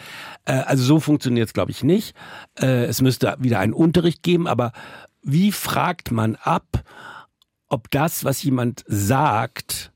Äh, 0.46 0.54
also 0.54 0.84
so 0.84 1.00
funktioniert 1.00 1.48
es, 1.48 1.54
glaube 1.54 1.72
ich, 1.72 1.84
nicht. 1.84 2.16
Es 2.56 3.02
müsste 3.02 3.36
wieder 3.40 3.60
einen 3.60 3.74
Unterricht 3.74 4.24
geben, 4.24 4.48
aber 4.48 4.74
wie 5.24 5.52
fragt 5.52 6.12
man 6.12 6.36
ab, 6.36 6.84
ob 7.72 7.90
das, 7.90 8.26
was 8.26 8.44
jemand 8.44 8.84
sagt, 8.86 9.92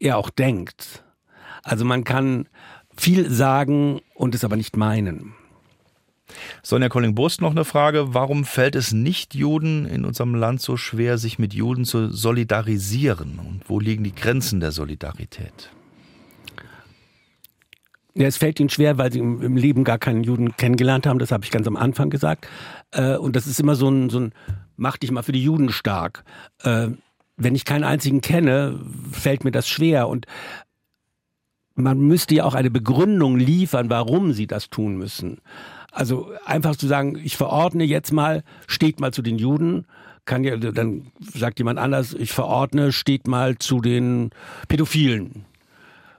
er 0.00 0.16
auch 0.16 0.30
denkt? 0.30 1.04
Also 1.62 1.84
man 1.84 2.04
kann 2.04 2.48
viel 2.96 3.30
sagen 3.30 4.00
und 4.14 4.34
es 4.34 4.44
aber 4.44 4.56
nicht 4.56 4.76
meinen. 4.76 5.34
Sonja 6.62 6.88
Colling-Burst 6.88 7.42
noch 7.42 7.50
eine 7.50 7.64
Frage. 7.64 8.14
Warum 8.14 8.44
fällt 8.44 8.74
es 8.74 8.92
nicht 8.92 9.34
Juden 9.34 9.84
in 9.84 10.04
unserem 10.04 10.34
Land 10.34 10.60
so 10.62 10.76
schwer, 10.76 11.18
sich 11.18 11.38
mit 11.38 11.52
Juden 11.52 11.84
zu 11.84 12.10
solidarisieren? 12.10 13.38
Und 13.38 13.60
wo 13.68 13.78
liegen 13.78 14.02
die 14.02 14.14
Grenzen 14.14 14.60
der 14.60 14.72
Solidarität? 14.72 15.70
Ja, 18.14 18.26
es 18.26 18.38
fällt 18.38 18.58
ihnen 18.58 18.70
schwer, 18.70 18.96
weil 18.96 19.12
sie 19.12 19.18
im 19.18 19.56
Leben 19.56 19.84
gar 19.84 19.98
keinen 19.98 20.24
Juden 20.24 20.56
kennengelernt 20.56 21.06
haben. 21.06 21.18
Das 21.18 21.30
habe 21.30 21.44
ich 21.44 21.50
ganz 21.50 21.66
am 21.66 21.76
Anfang 21.76 22.08
gesagt. 22.08 22.48
Äh, 22.92 23.16
und 23.16 23.36
das 23.36 23.46
ist 23.46 23.60
immer 23.60 23.74
so 23.74 23.90
ein, 23.90 24.08
so 24.08 24.20
ein 24.20 24.32
mach 24.76 24.96
dich 24.96 25.10
mal 25.10 25.22
für 25.22 25.32
die 25.32 25.42
Juden 25.42 25.70
stark. 25.70 26.24
Äh, 26.62 26.88
wenn 27.36 27.54
ich 27.54 27.64
keinen 27.64 27.84
einzigen 27.84 28.20
kenne, 28.20 28.80
fällt 29.12 29.44
mir 29.44 29.50
das 29.50 29.68
schwer. 29.68 30.08
Und 30.08 30.26
man 31.74 31.98
müsste 31.98 32.34
ja 32.34 32.44
auch 32.44 32.54
eine 32.54 32.70
Begründung 32.70 33.36
liefern, 33.36 33.90
warum 33.90 34.32
sie 34.32 34.46
das 34.46 34.70
tun 34.70 34.96
müssen. 34.96 35.38
Also 35.92 36.30
einfach 36.44 36.76
zu 36.76 36.86
sagen, 36.86 37.18
ich 37.22 37.36
verordne 37.36 37.84
jetzt 37.84 38.12
mal, 38.12 38.42
steht 38.66 39.00
mal 39.00 39.12
zu 39.12 39.22
den 39.22 39.38
Juden, 39.38 39.86
kann 40.26 40.44
ja, 40.44 40.56
dann 40.56 41.12
sagt 41.20 41.58
jemand 41.58 41.78
anders, 41.78 42.12
ich 42.12 42.32
verordne, 42.32 42.92
steht 42.92 43.26
mal 43.28 43.56
zu 43.56 43.80
den 43.80 44.30
Pädophilen. 44.68 45.45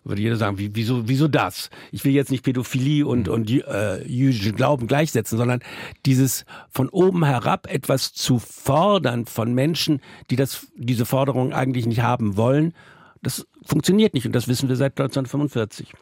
Würde 0.07 0.21
jeder 0.21 0.37
sagen, 0.37 0.57
wie, 0.57 0.71
wieso, 0.73 1.07
wieso 1.07 1.27
das? 1.27 1.69
Ich 1.91 2.05
will 2.05 2.13
jetzt 2.13 2.31
nicht 2.31 2.43
Pädophilie 2.43 3.05
und, 3.05 3.27
und 3.27 3.49
äh, 3.49 4.03
jüdischen 4.05 4.55
Glauben 4.55 4.87
gleichsetzen, 4.87 5.37
sondern 5.37 5.61
dieses 6.05 6.45
von 6.69 6.89
oben 6.89 7.25
herab 7.25 7.67
etwas 7.71 8.13
zu 8.13 8.39
fordern 8.39 9.25
von 9.25 9.53
Menschen, 9.53 10.01
die 10.29 10.35
das, 10.35 10.67
diese 10.75 11.05
Forderung 11.05 11.53
eigentlich 11.53 11.85
nicht 11.85 12.01
haben 12.01 12.37
wollen, 12.37 12.73
das 13.21 13.45
funktioniert 13.65 14.13
nicht 14.13 14.25
und 14.25 14.33
das 14.33 14.47
wissen 14.47 14.69
wir 14.69 14.75
seit 14.75 14.93
1945. 14.93 15.93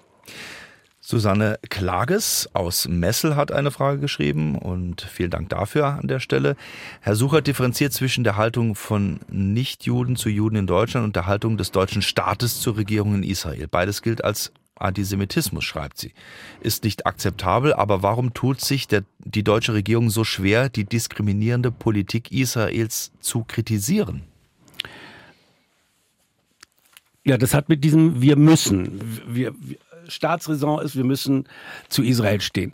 Susanne 1.08 1.60
Klages 1.70 2.50
aus 2.54 2.88
Messel 2.88 3.36
hat 3.36 3.52
eine 3.52 3.70
Frage 3.70 4.00
geschrieben 4.00 4.58
und 4.58 5.02
vielen 5.02 5.30
Dank 5.30 5.50
dafür 5.50 5.86
an 5.86 6.08
der 6.08 6.20
Stelle. 6.20 6.56
Herr 7.00 7.16
Sucher 7.16 7.44
differenziert 7.44 7.94
zwischen 7.94 8.24
der 8.24 8.38
Haltung 8.38 8.74
von 8.74 9.20
Nichtjuden 9.30 10.16
zu 10.16 10.30
Juden 10.30 10.56
in 10.56 10.66
Deutschland 10.66 11.06
und 11.06 11.16
der 11.16 11.28
Haltung 11.28 11.58
des 11.58 11.70
deutschen 11.70 12.02
Staates 12.02 12.60
zur 12.60 12.78
Regierung 12.78 13.14
in 13.14 13.22
Israel. 13.22 13.68
Beides 13.68 14.02
gilt 14.02 14.24
als 14.24 14.52
Antisemitismus, 14.78 15.64
schreibt 15.64 16.00
sie. 16.00 16.12
Ist 16.62 16.84
nicht 16.84 17.06
akzeptabel, 17.06 17.76
aber 17.76 18.02
warum 18.02 18.34
tut 18.34 18.60
sich 18.62 18.88
der, 18.88 19.04
die 19.20 19.44
deutsche 19.44 19.76
Regierung 19.76 20.10
so 20.10 20.24
schwer, 20.24 20.70
die 20.70 20.86
diskriminierende 20.86 21.70
Politik 21.70 22.32
Israels 22.32 23.12
zu 23.20 23.44
kritisieren? 23.44 24.24
Ja, 27.28 27.40
das 27.40 27.56
hat 27.56 27.70
mit 27.70 27.84
diesem 27.84 28.22
Wir 28.22 28.36
müssen. 28.36 29.02
Wir, 29.28 29.54
wir, 29.60 29.78
Staatsräson 30.08 30.82
ist, 30.82 30.96
wir 30.96 31.04
müssen 31.04 31.48
zu 31.90 32.04
Israel 32.04 32.42
stehen. 32.42 32.74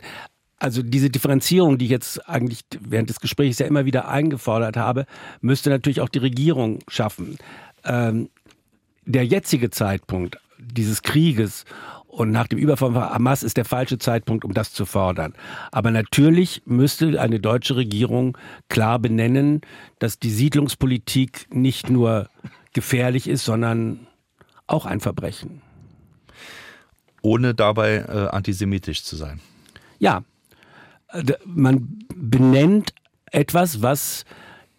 Also 0.58 0.82
diese 0.82 1.10
Differenzierung, 1.10 1.76
die 1.76 1.86
ich 1.86 1.90
jetzt 1.90 2.28
eigentlich 2.28 2.60
während 2.78 3.10
des 3.10 3.18
Gesprächs 3.18 3.58
ja 3.58 3.66
immer 3.66 3.84
wieder 3.84 4.08
eingefordert 4.08 4.76
habe, 4.76 5.06
müsste 5.40 5.70
natürlich 5.70 6.00
auch 6.00 6.08
die 6.08 6.20
Regierung 6.20 6.78
schaffen. 6.86 7.36
Ähm, 7.84 8.28
der 9.04 9.26
jetzige 9.26 9.70
Zeitpunkt 9.70 10.38
dieses 10.58 11.02
Krieges 11.02 11.64
und 12.06 12.30
nach 12.30 12.46
dem 12.46 12.60
Überfall 12.60 12.92
von 12.92 13.02
Hamas 13.02 13.42
ist 13.42 13.56
der 13.56 13.64
falsche 13.64 13.98
Zeitpunkt, 13.98 14.44
um 14.44 14.54
das 14.54 14.72
zu 14.72 14.86
fordern. 14.86 15.34
Aber 15.72 15.90
natürlich 15.90 16.62
müsste 16.64 17.20
eine 17.20 17.40
deutsche 17.40 17.74
Regierung 17.74 18.38
klar 18.68 19.00
benennen, 19.00 19.62
dass 19.98 20.20
die 20.20 20.30
Siedlungspolitik 20.30 21.48
nicht 21.52 21.90
nur 21.90 22.28
gefährlich 22.72 23.28
ist, 23.28 23.44
sondern 23.44 24.06
auch 24.68 24.86
ein 24.86 25.00
Verbrechen 25.00 25.62
ohne 27.22 27.54
dabei 27.54 28.04
äh, 28.08 28.28
antisemitisch 28.28 29.04
zu 29.04 29.16
sein. 29.16 29.40
Ja, 29.98 30.22
äh, 31.08 31.22
man 31.44 31.98
benennt 32.14 32.92
etwas, 33.30 33.82
was 33.82 34.24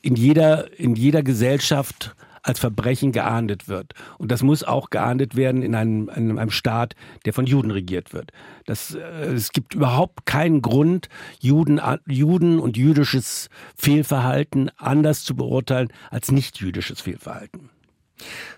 in 0.01 0.15
jeder, 0.15 0.77
in 0.79 0.95
jeder 0.95 1.23
Gesellschaft 1.23 2.15
als 2.43 2.59
Verbrechen 2.59 3.13
geahndet 3.13 3.69
wird. 3.69 3.93
Und 4.17 4.29
das 4.29 4.43
muss 4.43 4.63
auch 4.63 4.89
geahndet 4.89 5.35
werden 5.35 5.63
in 5.63 5.75
einem, 5.75 6.09
in 6.09 6.37
einem 6.37 6.51
Staat, 6.51 6.93
der 7.25 7.31
von 7.31 7.45
Juden 7.45 7.71
regiert 7.71 8.13
wird. 8.13 8.31
Das, 8.65 8.93
äh, 8.93 8.99
es 9.33 9.51
gibt 9.51 9.73
überhaupt 9.73 10.25
keinen 10.25 10.61
Grund, 10.61 11.07
Juden, 11.39 11.81
Juden 12.05 12.59
und 12.59 12.77
jüdisches 12.77 13.49
Fehlverhalten 13.75 14.69
anders 14.77 15.23
zu 15.23 15.35
beurteilen 15.35 15.87
als 16.11 16.31
nicht 16.31 16.59
jüdisches 16.59 17.01
Fehlverhalten. 17.01 17.69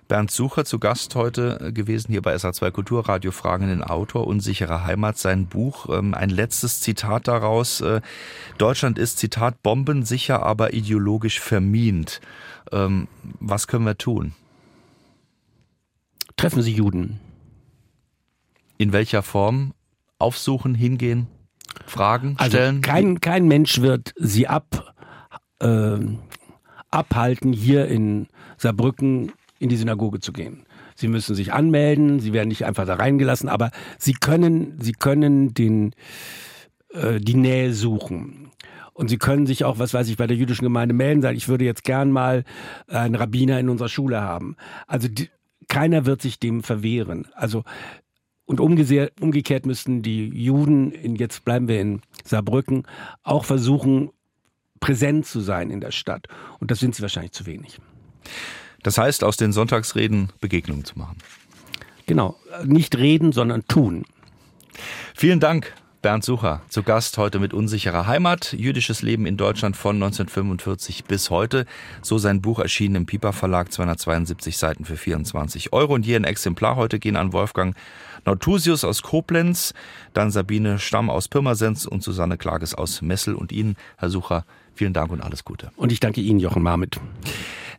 Bernd 0.07 0.29
Sucher 0.29 0.65
zu 0.65 0.79
Gast 0.79 1.15
heute 1.15 1.59
äh, 1.59 1.71
gewesen 1.71 2.11
hier 2.11 2.21
bei 2.21 2.35
SA2 2.35 2.71
Kulturradio 2.71 3.31
Fragen 3.31 3.67
den 3.67 3.83
Autor 3.83 4.27
Unsichere 4.27 4.83
Heimat, 4.85 5.17
sein 5.17 5.47
Buch. 5.47 5.89
Ähm, 5.89 6.13
ein 6.13 6.29
letztes 6.29 6.81
Zitat 6.81 7.27
daraus. 7.27 7.81
Äh, 7.81 8.01
Deutschland 8.57 8.99
ist, 8.99 9.17
Zitat, 9.17 9.63
bombensicher, 9.63 10.43
aber 10.43 10.73
ideologisch 10.73 11.39
vermint. 11.39 12.21
Ähm, 12.71 13.07
was 13.39 13.67
können 13.67 13.85
wir 13.85 13.97
tun? 13.97 14.33
Treffen 16.37 16.61
Sie 16.61 16.73
Juden. 16.73 17.19
In 18.77 18.93
welcher 18.93 19.23
Form? 19.23 19.73
Aufsuchen, 20.17 20.75
hingehen, 20.75 21.27
fragen, 21.85 22.35
also 22.37 22.57
stellen? 22.57 22.81
Kein, 22.81 23.19
kein 23.19 23.47
Mensch 23.47 23.81
wird 23.81 24.13
Sie 24.17 24.47
ab, 24.47 24.95
äh, 25.59 25.97
abhalten, 26.89 27.51
hier 27.51 27.87
in 27.87 28.27
Saarbrücken 28.57 29.33
in 29.59 29.69
die 29.69 29.77
Synagoge 29.77 30.19
zu 30.19 30.33
gehen. 30.33 30.65
Sie 30.95 31.07
müssen 31.07 31.35
sich 31.35 31.53
anmelden, 31.53 32.19
sie 32.19 32.33
werden 32.33 32.49
nicht 32.49 32.65
einfach 32.65 32.85
da 32.85 32.95
reingelassen, 32.95 33.49
aber 33.49 33.71
sie 33.97 34.13
können, 34.13 34.77
sie 34.81 34.93
können 34.93 35.53
den, 35.53 35.93
äh, 36.93 37.19
die 37.19 37.35
Nähe 37.35 37.73
suchen. 37.73 38.51
Und 38.93 39.09
sie 39.09 39.17
können 39.17 39.45
sich 39.45 39.65
auch, 39.65 39.77
was 39.77 39.93
weiß 39.93 40.07
ich, 40.07 40.17
bei 40.17 40.27
der 40.27 40.37
jüdischen 40.37 40.63
Gemeinde 40.63 40.95
melden, 40.95 41.21
sagen, 41.21 41.37
ich 41.37 41.49
würde 41.49 41.65
jetzt 41.65 41.83
gern 41.83 42.11
mal 42.11 42.45
einen 42.87 43.15
Rabbiner 43.15 43.59
in 43.59 43.67
unserer 43.69 43.89
Schule 43.89 44.21
haben. 44.21 44.55
Also 44.87 45.09
die, 45.09 45.29
keiner 45.67 46.05
wird 46.05 46.21
sich 46.21 46.39
dem 46.39 46.63
verwehren. 46.63 47.27
Also 47.33 47.63
Und 48.45 48.59
umgekehrt 48.61 49.65
müssten 49.65 50.01
die 50.01 50.29
Juden, 50.29 50.91
in, 50.91 51.15
jetzt 51.15 51.43
bleiben 51.43 51.67
wir 51.67 51.81
in 51.81 52.01
Saarbrücken, 52.23 52.83
auch 53.23 53.43
versuchen, 53.43 54.11
präsent 54.79 55.25
zu 55.25 55.39
sein 55.39 55.71
in 55.71 55.81
der 55.81 55.91
Stadt. 55.91 56.27
Und 56.59 56.69
das 56.69 56.79
sind 56.79 56.95
sie 56.95 57.01
wahrscheinlich 57.01 57.31
zu 57.31 57.45
wenig. 57.45 57.79
Das 58.85 58.99
heißt, 58.99 59.23
aus 59.23 59.35
den 59.35 59.51
Sonntagsreden 59.51 60.31
Begegnungen 60.41 60.85
zu 60.85 60.99
machen. 60.99 61.17
Genau, 62.05 62.35
nicht 62.63 62.95
reden, 62.95 63.31
sondern 63.31 63.67
tun. 63.67 64.05
Vielen 65.15 65.39
Dank, 65.39 65.73
Bernd 66.03 66.23
Sucher, 66.23 66.61
zu 66.69 66.83
Gast 66.83 67.17
heute 67.17 67.39
mit 67.39 67.51
Unsicherer 67.51 68.05
Heimat, 68.05 68.53
jüdisches 68.53 69.01
Leben 69.01 69.25
in 69.25 69.37
Deutschland 69.37 69.75
von 69.75 69.95
1945 69.95 71.05
bis 71.05 71.31
heute. 71.31 71.65
So 72.03 72.19
sein 72.19 72.43
Buch 72.43 72.59
erschienen 72.59 72.93
im 72.93 73.05
Piper 73.07 73.33
Verlag, 73.33 73.71
272 73.71 74.55
Seiten 74.55 74.85
für 74.85 74.97
24 74.97 75.73
Euro. 75.73 75.95
Und 75.95 76.03
hier 76.03 76.19
ein 76.19 76.23
Exemplar 76.23 76.75
heute 76.75 76.99
gehen 76.99 77.15
an 77.15 77.33
Wolfgang 77.33 77.75
Nautusius 78.23 78.83
aus 78.83 79.01
Koblenz, 79.01 79.73
dann 80.13 80.29
Sabine 80.29 80.77
Stamm 80.77 81.09
aus 81.09 81.27
Pirmasens 81.27 81.87
und 81.87 82.03
Susanne 82.03 82.37
Klages 82.37 82.75
aus 82.75 83.01
Messel. 83.01 83.33
Und 83.33 83.51
Ihnen, 83.51 83.77
Herr 83.97 84.11
Sucher, 84.11 84.45
vielen 84.75 84.93
Dank 84.93 85.11
und 85.11 85.21
alles 85.21 85.43
Gute. 85.43 85.71
Und 85.75 85.91
ich 85.91 85.99
danke 85.99 86.21
Ihnen, 86.21 86.39
Jochen 86.39 86.63
Marmit. 86.63 86.99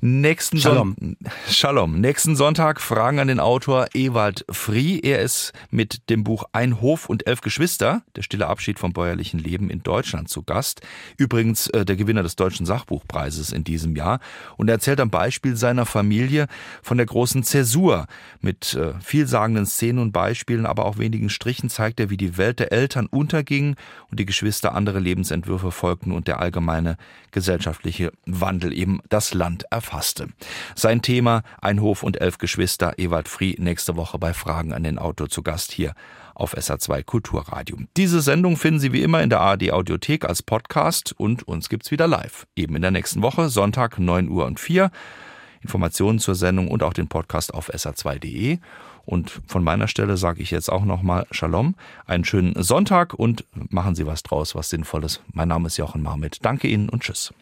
Nächsten 0.00 0.58
Shalom. 0.58 0.94
Son 0.98 1.16
Shalom. 1.48 2.00
Nächsten 2.00 2.36
Sonntag 2.36 2.80
Fragen 2.80 3.18
an 3.18 3.28
den 3.28 3.40
Autor 3.40 3.86
Ewald 3.94 4.44
Frie. 4.50 5.00
Er 5.00 5.20
ist 5.20 5.52
mit 5.70 6.10
dem 6.10 6.22
Buch 6.22 6.44
Ein 6.52 6.80
Hof 6.80 7.08
und 7.08 7.26
elf 7.26 7.40
Geschwister, 7.40 8.02
der 8.14 8.22
stille 8.22 8.46
Abschied 8.46 8.78
vom 8.78 8.92
bäuerlichen 8.92 9.40
Leben 9.40 9.70
in 9.70 9.82
Deutschland 9.82 10.28
zu 10.28 10.42
Gast. 10.42 10.82
Übrigens 11.16 11.68
äh, 11.68 11.84
der 11.84 11.96
Gewinner 11.96 12.22
des 12.22 12.36
Deutschen 12.36 12.66
Sachbuchpreises 12.66 13.52
in 13.52 13.64
diesem 13.64 13.96
Jahr. 13.96 14.20
Und 14.56 14.68
er 14.68 14.74
erzählt 14.74 15.00
am 15.00 15.10
Beispiel 15.10 15.56
seiner 15.56 15.86
Familie 15.86 16.46
von 16.82 16.98
der 16.98 17.06
großen 17.06 17.42
Zäsur. 17.42 18.06
Mit 18.40 18.74
äh, 18.74 18.92
vielsagenden 19.00 19.64
Szenen 19.64 19.98
und 19.98 20.12
Beispielen, 20.12 20.66
aber 20.66 20.84
auch 20.84 20.98
wenigen 20.98 21.30
Strichen 21.30 21.70
zeigt 21.70 22.00
er, 22.00 22.10
wie 22.10 22.18
die 22.18 22.36
Welt 22.36 22.60
der 22.60 22.70
Eltern 22.70 23.06
unterging 23.06 23.76
und 24.10 24.20
die 24.20 24.26
Geschwister 24.26 24.74
andere 24.74 24.98
Lebensentwürfe 25.00 25.70
folgten 25.70 26.12
und 26.12 26.28
der 26.28 26.40
allgemeine 26.86 26.96
gesellschaftliche 27.32 28.12
Wandel 28.24 28.72
eben 28.72 29.00
das 29.10 29.34
Land 29.34 29.64
erfasste. 29.70 30.28
Sein 30.74 31.02
Thema 31.02 31.42
Ein 31.60 31.80
Hof 31.82 32.02
und 32.02 32.20
elf 32.20 32.38
Geschwister, 32.38 32.94
Ewald 32.98 33.28
Frie, 33.28 33.56
nächste 33.58 33.96
Woche 33.96 34.18
bei 34.18 34.32
Fragen 34.32 34.72
an 34.72 34.84
den 34.84 34.98
Autor 34.98 35.28
zu 35.28 35.42
Gast 35.42 35.72
hier 35.72 35.92
auf 36.34 36.56
SA2 36.56 37.02
Kulturradio. 37.02 37.78
Diese 37.96 38.20
Sendung 38.20 38.56
finden 38.56 38.80
Sie 38.80 38.92
wie 38.92 39.02
immer 39.02 39.22
in 39.22 39.30
der 39.30 39.40
ARD 39.40 39.72
Audiothek 39.72 40.24
als 40.24 40.42
Podcast 40.42 41.14
und 41.18 41.46
uns 41.46 41.68
gibt's 41.68 41.90
wieder 41.90 42.06
live. 42.06 42.46
Eben 42.56 42.76
in 42.76 42.82
der 42.82 42.90
nächsten 42.90 43.22
Woche, 43.22 43.48
Sonntag 43.48 43.98
9 43.98 44.28
Uhr 44.28 44.46
und 44.46 44.60
4. 44.60 44.90
Informationen 45.60 46.18
zur 46.18 46.34
Sendung 46.34 46.68
und 46.68 46.82
auch 46.82 46.92
den 46.92 47.08
Podcast 47.08 47.52
auf 47.52 47.70
sa2.de. 47.70 48.58
Und 49.06 49.40
von 49.46 49.64
meiner 49.64 49.88
Stelle 49.88 50.16
sage 50.16 50.42
ich 50.42 50.50
jetzt 50.50 50.70
auch 50.70 50.84
nochmal 50.84 51.26
Shalom, 51.30 51.76
einen 52.06 52.24
schönen 52.24 52.60
Sonntag 52.62 53.14
und 53.14 53.44
machen 53.70 53.94
Sie 53.94 54.06
was 54.06 54.22
draus, 54.22 54.54
was 54.54 54.68
Sinnvolles. 54.68 55.22
Mein 55.32 55.48
Name 55.48 55.68
ist 55.68 55.76
Jochen 55.78 56.02
Marmit. 56.02 56.38
Danke 56.42 56.68
Ihnen 56.68 56.88
und 56.88 57.02
Tschüss. 57.02 57.32